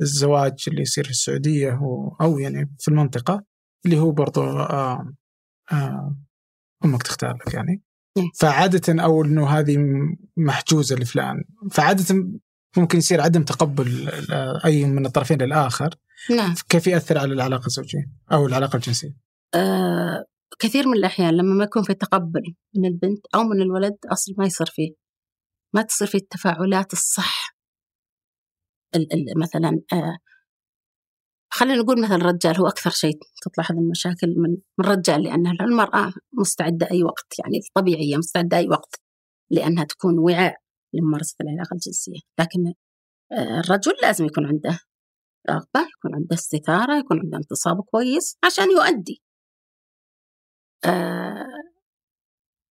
[0.00, 3.44] الزواج اللي يصير في السعودية هو أو يعني في المنطقة
[3.86, 5.12] اللي هو برضو آه
[5.72, 6.16] آه
[6.84, 7.82] أمك تختار لك يعني.
[8.16, 8.30] إيه.
[8.34, 9.78] فعادة أو أنه هذه
[10.36, 11.44] محجوزة لفلان.
[11.70, 12.04] فعادة
[12.76, 14.08] ممكن يصير عدم تقبل
[14.64, 15.94] أي من الطرفين للآخر.
[16.30, 16.54] نعم.
[16.68, 19.16] كيف يأثر على العلاقة الزوجية أو العلاقة الجنسية؟
[19.54, 20.24] آه
[20.58, 24.46] كثير من الأحيان لما ما يكون في تقبل من البنت أو من الولد أصلا ما
[24.46, 24.94] يصير فيه.
[25.74, 27.20] ما تصير فيه التفاعلات الصح.
[27.20, 27.59] ال ال
[29.36, 30.18] مثلا آه
[31.52, 36.88] خلينا نقول مثلا الرجال هو أكثر شيء تطلع هذه المشاكل من الرجال لأن المرأة مستعدة
[36.90, 39.00] أي وقت يعني طبيعية مستعدة أي وقت
[39.50, 40.56] لأنها تكون وعاء
[40.94, 42.20] لممارسة العلاقة الجنسية.
[42.40, 42.74] لكن
[43.32, 44.78] آه، الرجل لازم يكون عنده
[45.50, 49.22] رغبة يكون عنده استثارة يكون عنده انتصاب كويس عشان يؤدي.
[50.84, 51.46] آه،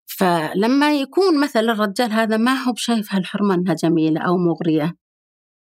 [0.07, 4.95] فلما يكون مثلا الرجال هذا ما هو بشايف هالحرمة أنها جميلة أو مغرية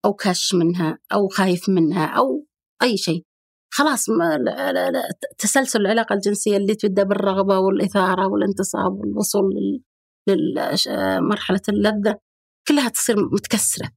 [0.05, 2.47] أو كاش منها أو خايف منها أو
[2.83, 3.25] أي شيء.
[3.71, 5.03] خلاص ما لا لا لا
[5.39, 9.83] تسلسل العلاقة الجنسية اللي تبدأ بالرغبة والإثارة والانتصاب والوصول
[10.29, 12.21] لمرحلة اللذة
[12.69, 13.91] كلها تصير متكسرة.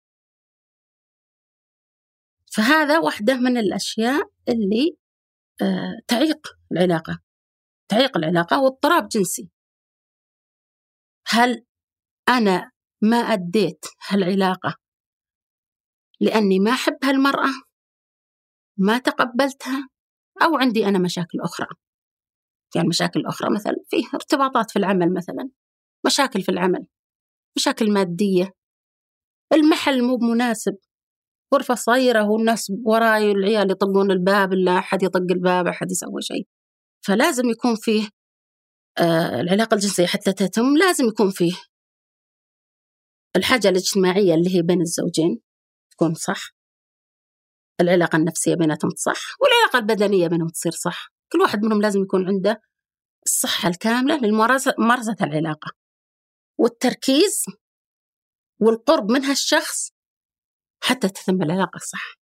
[2.55, 4.97] فهذا واحدة من الأشياء اللي
[5.61, 7.19] آه، تعيق العلاقة
[7.91, 9.49] تعيق العلاقة واضطراب جنسي.
[11.27, 11.65] هل
[12.29, 12.71] أنا
[13.01, 14.80] ما أديت هالعلاقة
[16.21, 17.51] لأني ما أحب هالمرأة
[18.77, 19.89] ما تقبلتها
[20.41, 21.67] أو عندي أنا مشاكل أخرى.
[22.75, 25.49] يعني مشاكل أخرى مثلا في ارتباطات في العمل مثلا
[26.05, 26.85] مشاكل في العمل
[27.57, 28.51] مشاكل مادية.
[29.53, 30.77] المحل مو مناسب
[31.53, 36.47] غرفة صغيرة والناس وراي العيال يطقون الباب لا أحد يطق الباب أحد يسوي شيء.
[37.05, 38.09] فلازم يكون فيه
[38.97, 41.53] آه العلاقة الجنسية حتى تتم لازم يكون فيه
[43.35, 45.41] الحاجة الاجتماعية اللي هي بين الزوجين.
[46.01, 46.55] تكون صح.
[47.81, 51.13] العلاقة النفسية بيناتهم صح والعلاقة البدنية بينهم تصير صح.
[51.31, 52.61] كل واحد منهم لازم يكون عنده
[53.25, 55.71] الصحة الكاملة لممارسة العلاقة.
[56.57, 57.45] والتركيز
[58.59, 59.91] والقرب من هالشخص
[60.83, 62.15] حتى تتم العلاقة صح.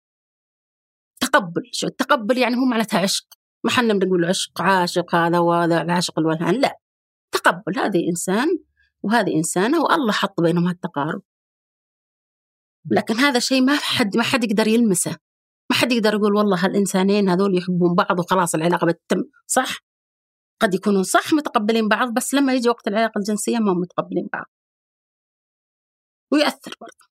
[1.19, 3.25] تقبل شو التقبل يعني هو معناتها عشق.
[3.63, 6.79] ما حنا بنقول عشق عاشق هذا وهذا العاشق الولهان لا.
[7.31, 8.47] تقبل هذه إنسان
[9.03, 11.21] وهذه إنسانة والله حط بينهم هالتقارب.
[12.91, 15.18] لكن هذا شيء ما حد ما حد يقدر يلمسه.
[15.72, 19.77] ما حد يقدر يقول والله هالإنسانين هذول يحبون بعض وخلاص العلاقة بتتم صح.
[20.61, 24.45] قد يكونوا صح متقبلين بعض بس لما يجي وقت العلاقة الجنسية ما متقبلين بعض.
[26.31, 27.07] ويأثر برضه.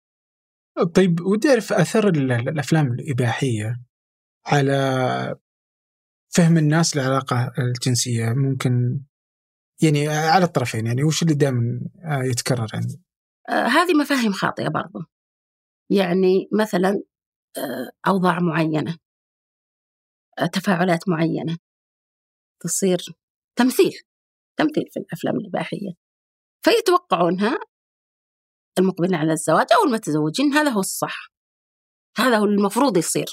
[0.92, 3.80] طيب ودي أعرف أثر الأفلام الإباحية
[4.46, 5.36] على
[6.34, 8.32] فهم الناس للعلاقة الجنسية.
[8.36, 9.00] ممكن
[9.82, 13.02] يعني على الطرفين يعني وش اللي دائما يتكرر عندي؟
[13.48, 14.98] آه هذه مفاهيم خاطئة برضو
[15.90, 17.02] يعني مثلا
[17.56, 18.98] آه أوضاع معينة
[20.38, 21.58] آه تفاعلات معينة
[22.60, 22.98] تصير
[23.56, 23.92] تمثيل
[24.56, 25.90] تمثيل في الأفلام الإباحية.
[26.62, 27.58] فيتوقعونها
[28.78, 31.32] المقبلين على الزواج أو المتزوجين هذا هو الصح.
[32.16, 33.26] هذا هو المفروض يصير.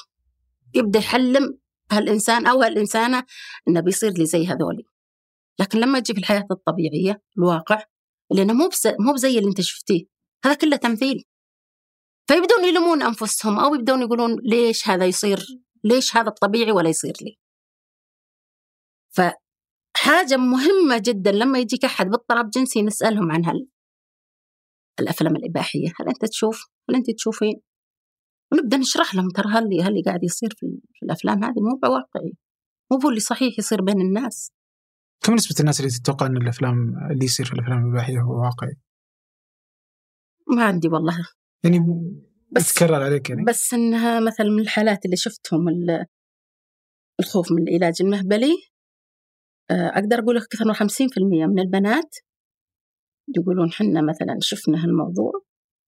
[0.76, 1.60] يبدأ يحلم
[1.92, 3.24] هالإنسان أو هالإنسانة
[3.68, 4.84] إنه بيصير لي زي هذولي.
[5.60, 7.84] لكن لما تجي في الحياة الطبيعية الواقع
[8.32, 8.70] لأنه مو
[9.00, 10.06] مو بزي اللي أنت شفتيه
[10.46, 11.24] هذا كله تمثيل.
[12.28, 15.40] فيبدون يلومون أنفسهم أو يبدون يقولون ليش هذا يصير؟
[15.84, 17.38] ليش هذا الطبيعي ولا يصير لي؟
[19.16, 23.68] فحاجة مهمة جدا لما يجيك أحد باضطراب جنسي نسألهم عن هال
[25.00, 25.88] الأفلام الإباحية.
[26.00, 27.62] هل أنت تشوف؟ هل أنت تشوفين؟
[28.52, 32.34] ونبدأ نشرح لهم ترى هل اللي قاعد يصير في, في الأفلام هذه؟ مو بواقعي.
[32.92, 34.52] مو هو اللي صحيح يصير بين الناس.
[35.24, 36.76] كم نسبة الناس اللي تتوقع أن الأفلام
[37.12, 38.76] اللي يصير في الأفلام الإباحية هو واقعي؟
[40.48, 41.28] ما عندي والله.
[41.64, 41.80] يعني
[42.52, 45.66] بس تكرر عليك يعني؟ بس إنها مثلا من الحالات اللي شفتهم
[47.20, 48.54] الخوف من العلاج المهبلي
[49.72, 52.16] آه، أقدر أقول لك أكثر من 50% من البنات
[53.38, 55.32] يقولون حنا مثلا شفنا هالموضوع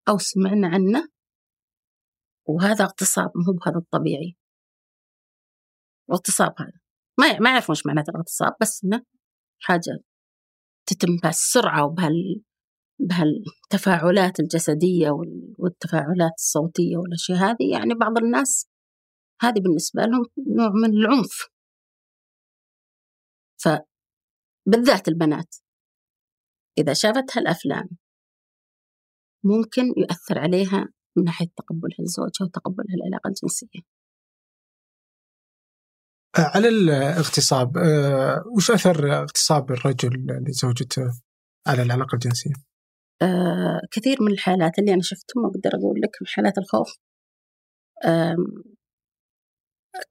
[0.10, 1.07] أو سمعنا عنه
[2.47, 4.35] وهذا اغتصاب مو بهذا الطبيعي.
[6.11, 6.80] اغتصاب هذا.
[7.19, 9.03] ما ما يعرفون إيش معناته الاغتصاب بس إنه
[9.61, 9.99] حاجة
[10.85, 12.41] تتم بهالسرعة وبهال
[12.99, 15.09] بهالتفاعلات الجسدية
[15.59, 18.67] والتفاعلات الصوتية والأشياء هذه يعني بعض الناس
[19.41, 21.47] هذه بالنسبة لهم نوع من العنف.
[23.57, 25.55] فبالذات البنات.
[26.77, 27.89] إذا شافت هالأفلام
[29.43, 33.95] ممكن يؤثر عليها من ناحية تقبلها لزوجها وتقبلها العلاقة الجنسية.
[36.38, 41.22] على الاغتصاب آه، وش أثر اغتصاب الرجل لزوجته
[41.67, 42.74] على العلاقة الجنسية؟
[43.21, 46.97] آه، كثير من الحالات اللي أنا شفتهم أقدر أقول لك من حالات الخوف.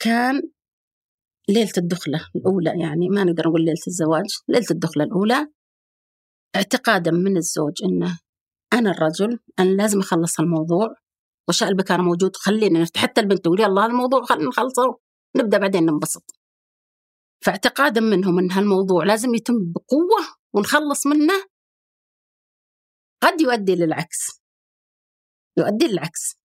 [0.00, 0.42] كان
[1.48, 5.48] ليلة الدخلة الأولى يعني ما نقدر نقول ليلة الزواج ليلة الدخلة الأولى
[6.56, 8.18] اعتقادا من الزوج إنه
[8.72, 10.94] أنا الرجل أنا لازم أخلص الموضوع
[11.48, 14.98] وشاء البكار موجود خلينا حتى البنت تقول يلا الموضوع خلينا نخلصه
[15.36, 16.30] نبدأ بعدين ننبسط.
[17.44, 21.34] فاعتقادا منهم أن هالموضوع لازم يتم بقوة ونخلص منه
[23.24, 24.42] قد يؤدي للعكس.
[25.56, 26.36] يؤدي للعكس.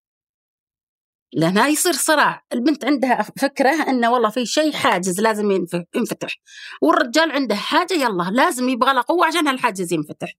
[1.33, 2.45] لأنها يصير صراع.
[2.53, 5.51] البنت عندها فكرة أنه والله في شيء حاجز لازم
[5.95, 6.35] ينفتح.
[6.81, 10.33] والرجال عنده حاجة يلا لازم يبغى له قوة عشان هالحاجز ينفتح.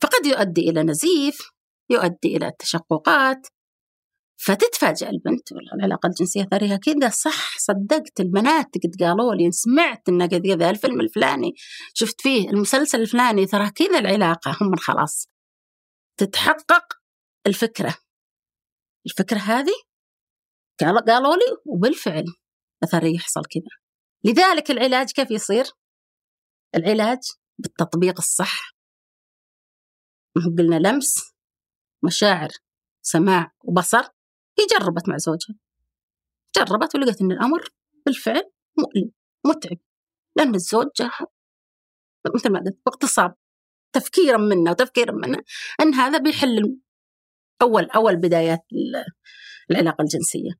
[0.00, 1.38] فقد يؤدي إلى نزيف
[1.90, 3.46] يؤدي إلى تشققات.
[4.36, 10.22] فتتفاجأ البنت والله العلاقة الجنسية ثريها كذا صح صدقت البنات قد قالوا لي سمعت إن
[10.22, 11.52] قد كذا الفيلم الفلاني
[11.94, 15.28] شفت فيه المسلسل الفلاني ترى كذا العلاقة هم خلاص.
[16.26, 17.02] تتحقق
[17.46, 17.94] الفكرة.
[19.06, 19.72] الفكرة هذه
[20.80, 22.24] قالوا لي وبالفعل
[22.84, 23.80] أثر يحصل كذا.
[24.24, 25.64] لذلك العلاج كيف يصير؟
[26.74, 27.18] العلاج
[27.58, 28.74] بالتطبيق الصح.
[30.58, 31.34] قلنا لمس
[32.04, 32.48] مشاعر
[33.02, 34.02] سماع وبصر
[34.58, 35.56] هي جربت مع زوجها.
[36.56, 37.68] جربت ولقت إن الأمر
[38.06, 39.12] بالفعل مؤلم
[39.46, 39.78] متعب.
[40.36, 41.02] لأن الزوج
[42.34, 43.34] مثل ما قلت باغتصاب.
[43.92, 45.42] تفكيرا منا وتفكيرا منا
[45.80, 46.78] أن هذا بيحل
[47.62, 48.60] أول أول بدايات
[49.70, 50.50] العلاقة الجنسية.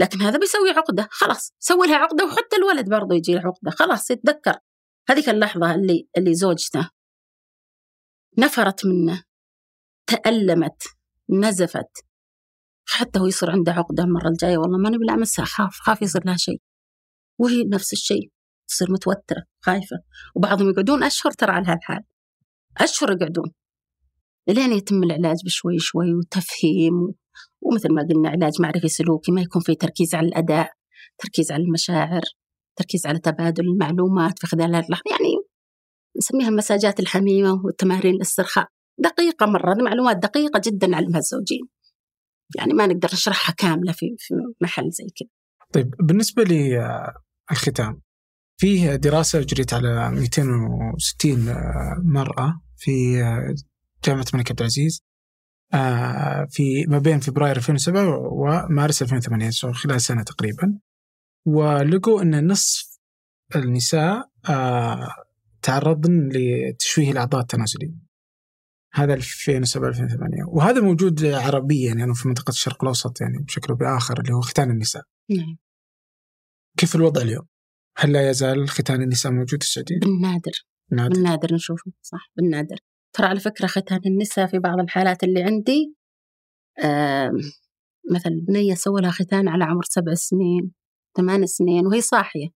[0.00, 4.10] لكن هذا بيسوي عقدة خلاص سوي لها عقدة وحتى الولد برضه يجي له عقدة خلاص
[4.10, 4.58] يتذكر.
[5.08, 6.90] هذيك اللحظة اللي اللي زوجته
[8.38, 9.22] نفرت منه
[10.06, 10.82] تألمت
[11.30, 12.04] نزفت
[12.88, 16.60] حتى هو يصير عنده عقدة المرة الجاية والله ماني بلامسها خاف خاف يصير لها شيء.
[17.40, 18.30] وهي نفس الشيء.
[18.68, 19.96] تصير متوترة خايفة.
[20.34, 22.00] وبعضهم يقعدون أشهر ترى على هالحال
[22.78, 23.52] أشهر يقعدون.
[24.48, 26.94] لين يتم العلاج بشوي شوي وتفهيم
[27.62, 30.72] ومثل ما قلنا علاج معرفي سلوكي ما يكون في تركيز على الأداء
[31.18, 32.22] تركيز على المشاعر
[32.76, 35.02] تركيز على تبادل المعلومات في خلال اللحظة.
[35.10, 35.34] يعني
[36.16, 38.68] نسميها المساجات الحميمة وتمارين الاسترخاء.
[38.98, 41.68] دقيقة مرة معلومات دقيقة جدا نعلمها الزوجين.
[42.56, 45.28] يعني ما نقدر نشرحها كاملة في, في محل زي كذا.
[45.72, 48.02] طيب بالنسبة للختام
[48.64, 51.54] فيه دراسة جريت على 260
[51.98, 53.16] مرأة في
[54.04, 55.02] جامعة الملك عبد العزيز
[55.74, 60.78] آه، في ما بين فبراير 2007 ومارس 2008 خلال سنة تقريبا
[61.46, 62.98] ولقوا أن نصف
[63.56, 65.08] النساء آه،
[65.62, 67.94] تعرضن لتشويه الأعضاء التناسلية
[68.92, 74.20] هذا 2007 2008 وهذا موجود عربيا يعني في منطقة الشرق الأوسط يعني بشكل أو بآخر
[74.20, 75.02] اللي هو ختان النساء.
[75.30, 75.56] نعم.
[76.78, 77.53] كيف الوضع اليوم؟
[77.96, 80.66] هل لا يزال ختان النساء موجود في السعودية؟ بالنادر.
[80.92, 81.14] نادر.
[81.14, 82.76] بالنادر نشوفه صح بالنادر.
[83.12, 85.94] ترى على فكرة ختان النساء في بعض الحالات اللي عندي
[86.84, 87.30] آه
[88.12, 90.72] مثلا بنية سووا لها ختان على عمر سبع سنين
[91.16, 92.48] ثمان سنين وهي صاحية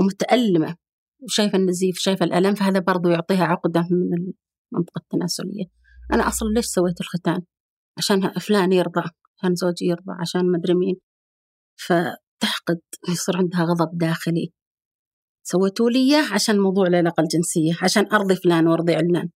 [0.00, 0.76] ومتألمة
[1.22, 4.34] وشايفة النزيف شايفة الألم فهذا برضو يعطيها عقدة من
[4.72, 5.64] المنطقة التناسلية
[6.12, 7.42] أنا أصلا ليش سويت الختان
[7.98, 9.02] عشان فلان يرضى
[9.38, 10.96] عشان زوجي يرضى عشان مدري مين
[12.36, 14.52] فتحقد يصير عندها غضب داخلي.
[15.46, 19.30] سويتوا لي إياه عشان موضوع العلاقة الجنسية عشان أرضي فلان وأرضي علان.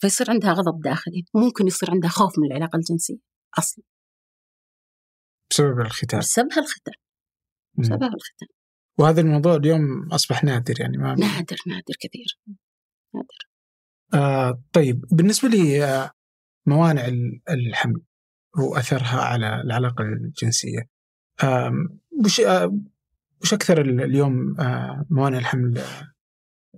[0.00, 3.18] فيصير عندها غضب داخلي ممكن يصير عندها خوف من العلاقة الجنسية
[3.58, 3.84] أصلا.
[5.50, 6.20] بسبب الختان.
[6.20, 6.94] بسبب الختان.
[7.78, 8.48] بسبب الختان.
[8.98, 12.38] وهذا الموضوع اليوم أصبح نادر يعني ما نادر نادر كثير.
[13.14, 13.48] نادر.
[14.14, 16.10] آه طيب بالنسبة لي آه
[16.66, 17.08] موانع
[17.50, 18.02] الحمل
[18.58, 21.01] وأثرها على العلاقة الجنسية آه
[22.24, 22.78] وش, آه
[23.42, 25.82] وش أكثر اليوم آه موانع الحمل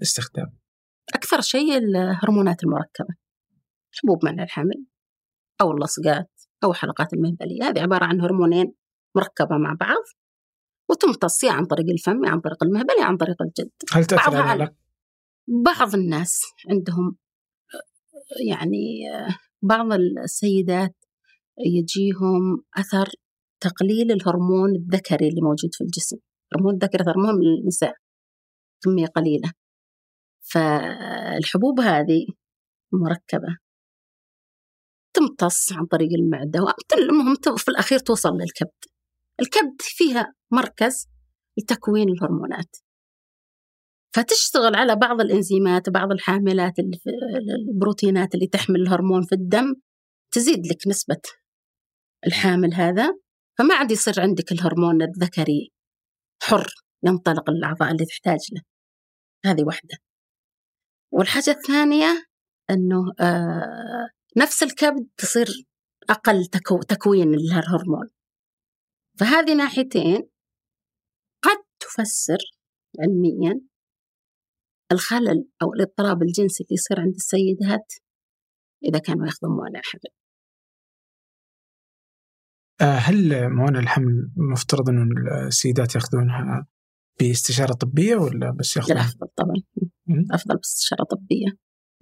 [0.02, 0.52] استخدام؟
[1.14, 3.14] أكثر شيء الهرمونات المركبة.
[3.92, 4.84] حبوب منع الحمل؟
[5.60, 6.30] أو اللصقات
[6.64, 7.62] أو حلقات المهبلية.
[7.62, 8.74] هذه عبارة عن هرمونين
[9.16, 10.02] مركبة مع بعض
[10.90, 13.72] وتمتص عن طريق الفم عن طريق المهبل عن طريق الجلد.
[13.92, 14.74] هل تأثر على
[15.64, 17.16] بعض الناس عندهم
[18.48, 19.02] يعني
[19.62, 20.96] بعض السيدات
[21.58, 23.08] يجيهم أثر
[23.68, 26.16] تقليل الهرمون الذكري اللي موجود في الجسم.
[26.54, 27.94] هرمون الذكري هرمون للنساء
[28.82, 29.52] كمية قليلة.
[30.40, 32.26] فالحبوب هذه
[32.92, 33.58] مركبة.
[35.14, 36.60] تمتص عن طريق المعدة
[36.98, 38.80] المهم في الأخير توصل للكبد.
[39.40, 41.08] الكبد فيها مركز
[41.58, 42.76] لتكوين الهرمونات.
[44.14, 46.72] فتشتغل على بعض الإنزيمات وبعض الحاملات
[47.68, 49.74] البروتينات اللي تحمل الهرمون في الدم
[50.30, 51.20] تزيد لك نسبة
[52.26, 53.23] الحامل هذا
[53.58, 55.72] فما عاد يصير عندك الهرمون الذكري
[56.42, 56.66] حر
[57.04, 58.62] ينطلق الأعضاء اللي تحتاج له.
[59.44, 59.98] هذه واحدة.
[61.12, 62.26] والحاجة الثانية
[62.70, 65.46] أنه آه نفس الكبد تصير
[66.10, 68.10] أقل تكو تكوين للهرمون.
[69.20, 70.28] فهذه ناحيتين
[71.42, 72.38] قد تفسر
[73.00, 73.60] علميا
[74.92, 77.92] الخلل أو الاضطراب الجنسي اللي يصير عند السيدات
[78.84, 80.23] إذا كانوا حمل آه،
[82.82, 85.08] هل موانع الحمل مفترض أن
[85.46, 86.66] السيدات يأخذونها
[87.20, 89.54] باستشارة طبية ولا بس يأخذونها؟ الأفضل طبعا.
[90.32, 91.46] أفضل باستشارة طبية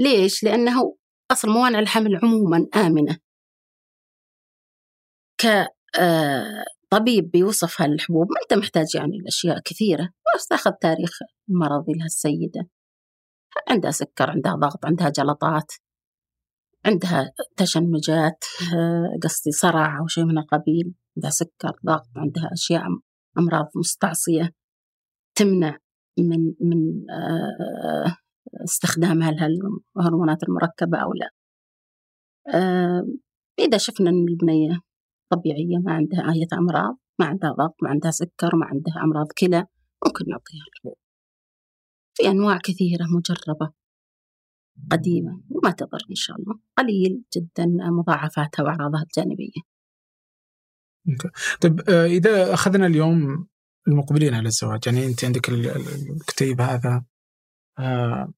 [0.01, 0.97] ليش؟ لأنه
[1.31, 3.19] أصل موانع الحمل عموما آمنة
[5.39, 11.19] كطبيب بيوصف هالحبوب ما أنت محتاج يعني لأشياء كثيرة بس تأخذ تاريخ
[11.49, 12.69] مرضي لهالسيدة
[13.69, 15.73] عندها سكر عندها ضغط عندها جلطات
[16.87, 18.45] عندها تشنجات
[18.75, 22.83] آه، قصدي صرع أو شيء من القبيل عندها سكر ضغط عندها أشياء
[23.39, 24.51] أمراض مستعصية
[25.35, 25.79] تمنع
[26.19, 28.17] من من آه،
[28.65, 29.31] استخدامها
[29.97, 31.31] الهرمونات المركبة أو لا.
[32.55, 33.07] آه،
[33.59, 34.81] إذا شفنا أن البنية
[35.33, 39.67] طبيعية ما عندها أي أمراض ما عندها ضغط ما عندها سكر ما عندها أمراض كلى
[40.07, 40.97] ممكن نعطيها الحبوب
[42.15, 43.82] في أنواع كثيرة مجربة.
[44.91, 47.67] قديمة وما تضر إن شاء الله قليل جدا
[47.99, 49.63] مضاعفاتها وأعراضها الجانبية.
[51.61, 53.47] طيب آه، إذا أخذنا اليوم
[53.89, 57.05] المقبلين على الزواج يعني أنت عندك ال- ال- الكتيب هذا
[57.79, 58.33] آه،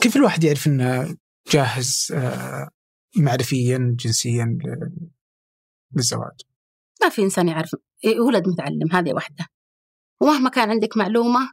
[0.00, 1.16] كيف الواحد يعرف أنه
[1.52, 2.68] جاهز آه،
[3.16, 4.58] معرفيا جنسيا
[5.96, 6.40] للزواج؟
[7.02, 7.70] ما في إنسان يعرف
[8.04, 9.46] يولد متعلم هذه واحدة
[10.20, 11.52] ومهما كان عندك معلومة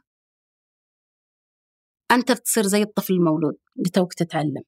[2.12, 4.62] أنت بتصير زي الطفل المولود اللي توك تتعلم.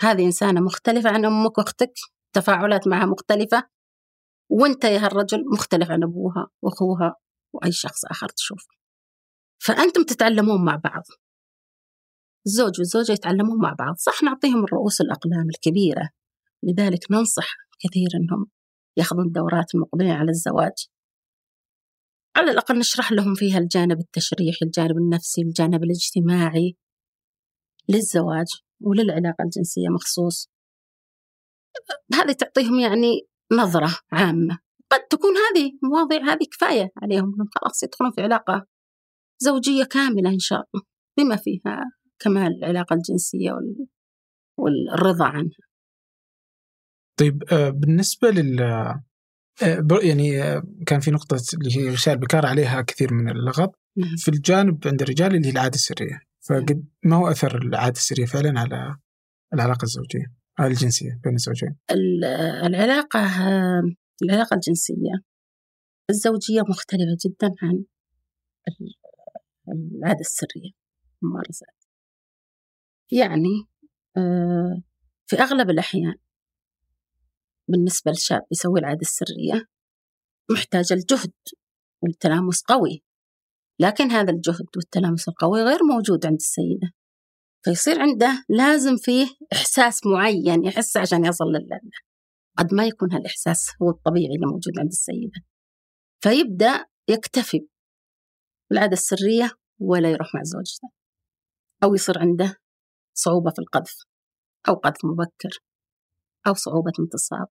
[0.00, 1.92] هذه إنسانة مختلفة عن أمك وأختك
[2.32, 3.68] تفاعلات معها مختلفة
[4.50, 7.14] وأنت يا هالرجل مختلف عن أبوها وأخوها
[7.52, 8.76] وأي شخص آخر تشوفه.
[9.58, 11.02] فأنتم تتعلمون مع بعض.
[12.46, 16.10] الزوج والزوجة يتعلمون مع بعض صح نعطيهم الرؤوس الأقلام الكبيرة.
[16.62, 18.46] لذلك ننصح كثير أنهم
[18.96, 20.88] ياخذون دورات المقبلين على الزواج.
[22.36, 26.76] على الأقل نشرح لهم فيها الجانب التشريحي الجانب النفسي الجانب الاجتماعي
[27.88, 28.46] للزواج
[28.80, 30.50] وللعلاقة الجنسية مخصوص.
[32.14, 33.20] هذه تعطيهم يعني
[33.52, 34.58] نظرة عامة.
[34.90, 37.34] قد تكون هذه مواضيع هذه كفاية عليهم.
[37.34, 38.66] انهم خلاص يدخلون في علاقة
[39.38, 40.84] زوجية كاملة إن شاء الله
[41.18, 41.80] بما فيها
[42.18, 43.86] كمال العلاقة الجنسية وال-
[44.58, 45.66] والرضا عنها.
[47.18, 48.60] طيب آه، بالنسبة لل
[50.02, 53.80] يعني آه، كان في نقطة اللي هي غشاء البكار عليها كثير من اللغط.
[53.96, 54.16] نعم.
[54.16, 56.20] في الجانب عند الرجال اللي هي العادة السرية.
[56.48, 58.96] فقد ما هو أثر العادة السرية فعلا على
[59.54, 62.24] العلاقة الزوجية على الجنسية بين الزوجين؟ ال-
[62.66, 63.20] العلاقة
[64.22, 65.22] العلاقة الجنسية
[66.10, 67.84] الزوجية مختلفة جدا عن
[68.68, 68.94] ال-
[69.98, 70.70] العادة السرية
[71.22, 71.76] الممارسات
[73.12, 73.66] يعني
[74.16, 74.82] آه،
[75.26, 76.14] في أغلب الأحيان
[77.68, 79.66] بالنسبة للشاب يسوي العادة السرية
[80.50, 81.32] محتاج الجهد
[82.02, 83.02] والتلامس قوي.
[83.80, 86.92] لكن هذا الجهد والتلامس القوي غير موجود عند السيدة.
[87.64, 91.80] فيصير عنده لازم فيه إحساس معين يحسه عشان يصل للذة
[92.58, 95.40] قد ما يكون هالإحساس هو الطبيعي اللي موجود عند السيدة.
[96.20, 97.68] فيبدأ يكتفي
[98.70, 100.88] بالعادة السرية ولا يروح مع زوجته.
[101.84, 102.56] أو يصير عنده
[103.14, 103.96] صعوبة في القذف
[104.68, 105.58] أو قذف مبكر
[106.46, 107.48] أو صعوبة انتصاب.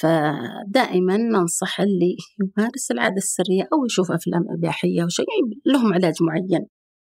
[0.00, 5.26] فدائما ننصح اللي يمارس العادة السرية أو يشوف أفلام إباحية وشيء
[5.66, 6.66] لهم علاج معين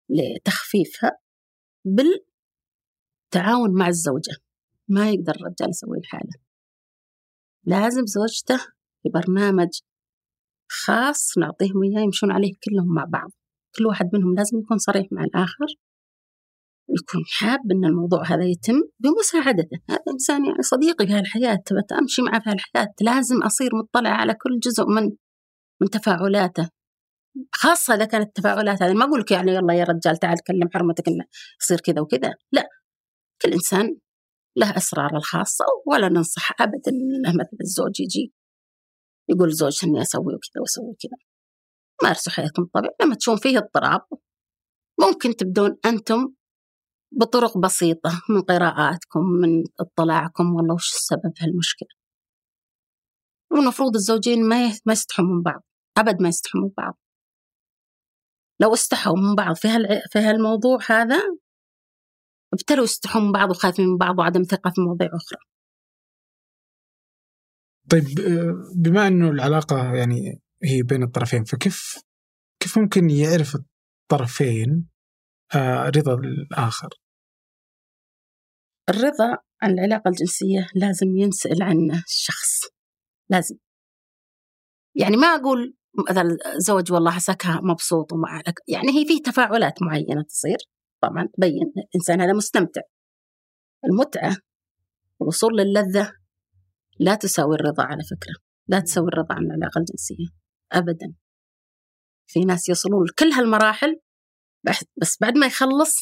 [0.09, 1.11] لتخفيفها
[1.85, 4.35] بالتعاون مع الزوجة.
[4.87, 6.33] ما يقدر الرجال يسوي الحالة
[7.65, 8.57] لازم زوجته
[9.03, 9.69] في برنامج
[10.71, 13.31] خاص نعطيهم إياه يمشون عليه كلهم مع بعض.
[13.77, 15.67] كل واحد منهم لازم يكون صريح مع الآخر.
[16.97, 19.77] يكون حاب أن الموضوع هذا يتم بمساعدته.
[19.89, 21.63] هذا إنسان يعني صديقي في هالحياة
[21.99, 22.93] أمشي معه في هالحياة.
[23.01, 25.03] لازم أصير مطلع على كل جزء من
[25.81, 26.69] من تفاعلاته.
[27.55, 31.07] خاصة إذا كانت التفاعلات هذه ما أقول لك يعني يلا يا رجال تعال كلم حرمتك
[31.07, 31.25] إنه
[31.61, 32.33] يصير كذا وكذا.
[32.51, 32.67] لا.
[33.41, 33.97] كل إنسان
[34.57, 38.33] له أسراره الخاصة ولا ننصح أبدا إنه مثل الزوج يجي
[39.29, 41.17] يقول زوجته إني أسوي وكذا وأسوي كذا
[42.03, 42.93] مارسوا حياتكم طبيعي.
[43.01, 44.01] لما تشوفون فيه اضطراب
[44.99, 46.33] ممكن تبدون أنتم
[47.11, 51.89] بطرق بسيطة من قراءاتكم من اطلاعكم والله وش السبب هالمشكلة؟
[53.51, 55.63] والمفروض الزوجين ما ما يستحوا من بعض
[55.97, 56.97] أبد ما يستحوا من بعض.
[58.61, 60.01] لو استحوا من بعض في هالع...
[60.11, 61.21] في هالموضوع هذا
[62.53, 65.39] ابتلوا يستحوا من بعض وخايفين من بعض وعدم ثقة في مواضيع أخرى.
[67.89, 68.05] طيب
[68.75, 71.99] بما إنه العلاقة يعني هي بين الطرفين فكيف
[72.59, 74.88] كيف ممكن يعرف الطرفين
[75.95, 76.89] رضا الآخر؟
[78.89, 82.61] الرضا عن العلاقة الجنسية لازم ينسأل عنه الشخص
[83.29, 83.55] لازم.
[84.95, 85.75] يعني ما أقول
[86.09, 90.57] مثلا زوج والله عساك مبسوط وما لك يعني هي في تفاعلات معينة تصير
[91.01, 92.81] طبعا تبين الإنسان هذا مستمتع.
[93.85, 94.37] المتعة
[95.21, 96.13] الوصول للذة
[96.99, 98.33] لا تساوي الرضا على فكرة
[98.67, 100.27] لا تساوي الرضا عن العلاقة الجنسية
[100.71, 101.13] أبدا.
[102.27, 103.99] في ناس يوصلون لكل هالمراحل
[105.01, 105.95] بس بعد ما يخلص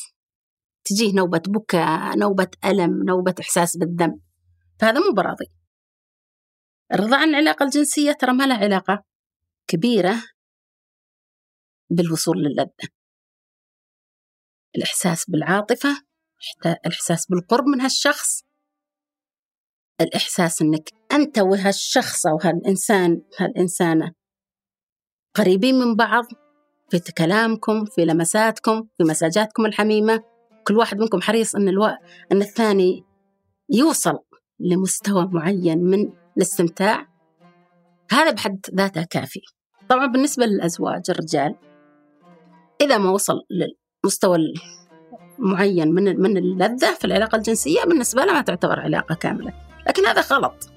[0.85, 4.19] تجيه نوبة بكاء نوبة ألم نوبة إحساس بالذنب.
[4.79, 5.45] فهذا مو براضي.
[6.93, 9.03] الرضا عن العلاقة الجنسية ترى ما لها علاقة
[9.67, 10.23] كبيرة
[11.89, 12.89] بالوصول للذة
[14.75, 15.89] الإحساس بالعاطفة
[16.85, 18.43] الإحساس بالقرب من هالشخص.
[20.01, 24.13] الإحساس أنك أنت وهالشخص أو هالإنسان هالإنسانة
[25.35, 26.25] قريبين من بعض.
[26.89, 30.23] في كلامكم في لمساتكم في مساجاتكم الحميمة.
[30.67, 31.85] كل واحد منكم حريص أن, ألو...
[32.31, 33.03] أن الثاني
[33.69, 34.19] يوصل
[34.59, 37.07] لمستوى معين من الاستمتاع.
[38.11, 39.41] هذا بحد ذاته كافي.
[39.89, 41.55] طبعا بالنسبة للأزواج الرجال
[42.81, 44.37] إذا ما وصل للمستوى
[45.39, 49.53] معين من من اللذة في العلاقة الجنسية بالنسبة له ما تعتبر علاقة كاملة.
[49.87, 50.69] لكن هذا غلط.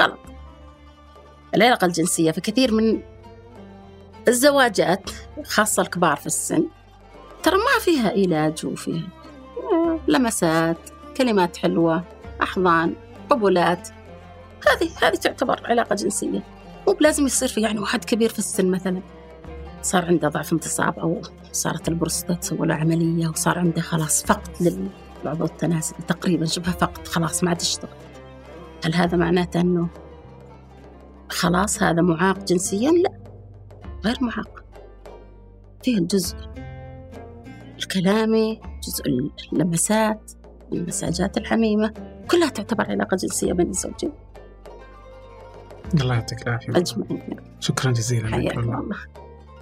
[0.00, 0.18] غلط.
[1.54, 3.02] العلاقة الجنسية في كثير من
[4.28, 5.10] الزواجات
[5.44, 6.64] خاصة الكبار في السن
[7.42, 9.08] ترى ما فيها علاج وفيها.
[10.08, 10.76] لمسات
[11.16, 12.04] كلمات حلوة
[12.42, 12.94] أحضان
[13.30, 13.88] قبلات
[14.68, 16.42] هذه هذه تعتبر علاقة جنسية.
[16.88, 19.02] مو بلازم يصير في يعني واحد كبير في السن مثلا.
[19.82, 21.22] صار عنده ضعف انتصاب أو
[21.52, 24.50] صارت البروستات سووا له عملية وصار عنده خلاص فقد
[25.24, 27.90] للعضو التناسلي تقريبا شبه فقد خلاص ما عاد يشتغل.
[28.84, 29.88] هل هذا معناته أنه
[31.28, 33.29] خلاص هذا معاق جنسيا؟ لا.
[34.04, 34.64] غير معاق
[35.82, 36.36] فيه الجزء
[37.78, 39.04] الكلامي جزء
[39.52, 40.32] اللمسات
[40.72, 41.92] المساجات الحميمة
[42.30, 44.12] كلها تعتبر علاقة جنسية بين الزوجين.
[45.94, 46.76] الله يعطيك العافية.
[46.76, 47.36] أجمعين.
[47.60, 48.28] شكرا جزيلا.
[48.28, 48.96] حياك الله.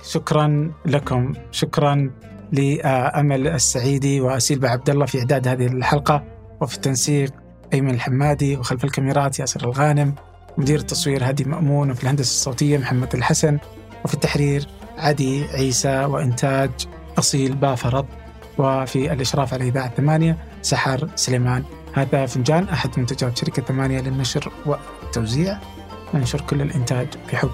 [0.03, 1.33] شكرا لكم.
[1.51, 2.11] شكرا
[2.53, 6.25] لأمل السعيدي وأسيل عبد الله في إعداد هذه الحلقة
[6.61, 7.33] وفي التنسيق
[7.75, 10.15] أيمن الحمادي وخلف الكاميرات ياسر الغانم
[10.59, 13.59] مدير التصوير هادي مأمون وفي الهندسة الصوتية محمد الحسن.
[14.05, 14.67] وفي التحرير
[14.99, 16.71] عدي عيسى وإنتاج
[17.19, 18.07] أصيل بافرض
[18.59, 21.65] وفي الإشراف على إذاعة ثمانية سحر سليمان.
[21.93, 25.59] هذا فنجان أحد منتجات شركة ثمانية للنشر والتوزيع.
[26.15, 27.51] ننشر كل الإنتاج بحب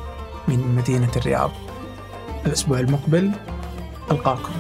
[0.49, 1.51] من مدينة الرياض.
[2.47, 3.31] الأسبوع المقبل
[4.11, 4.53] ألقاكم.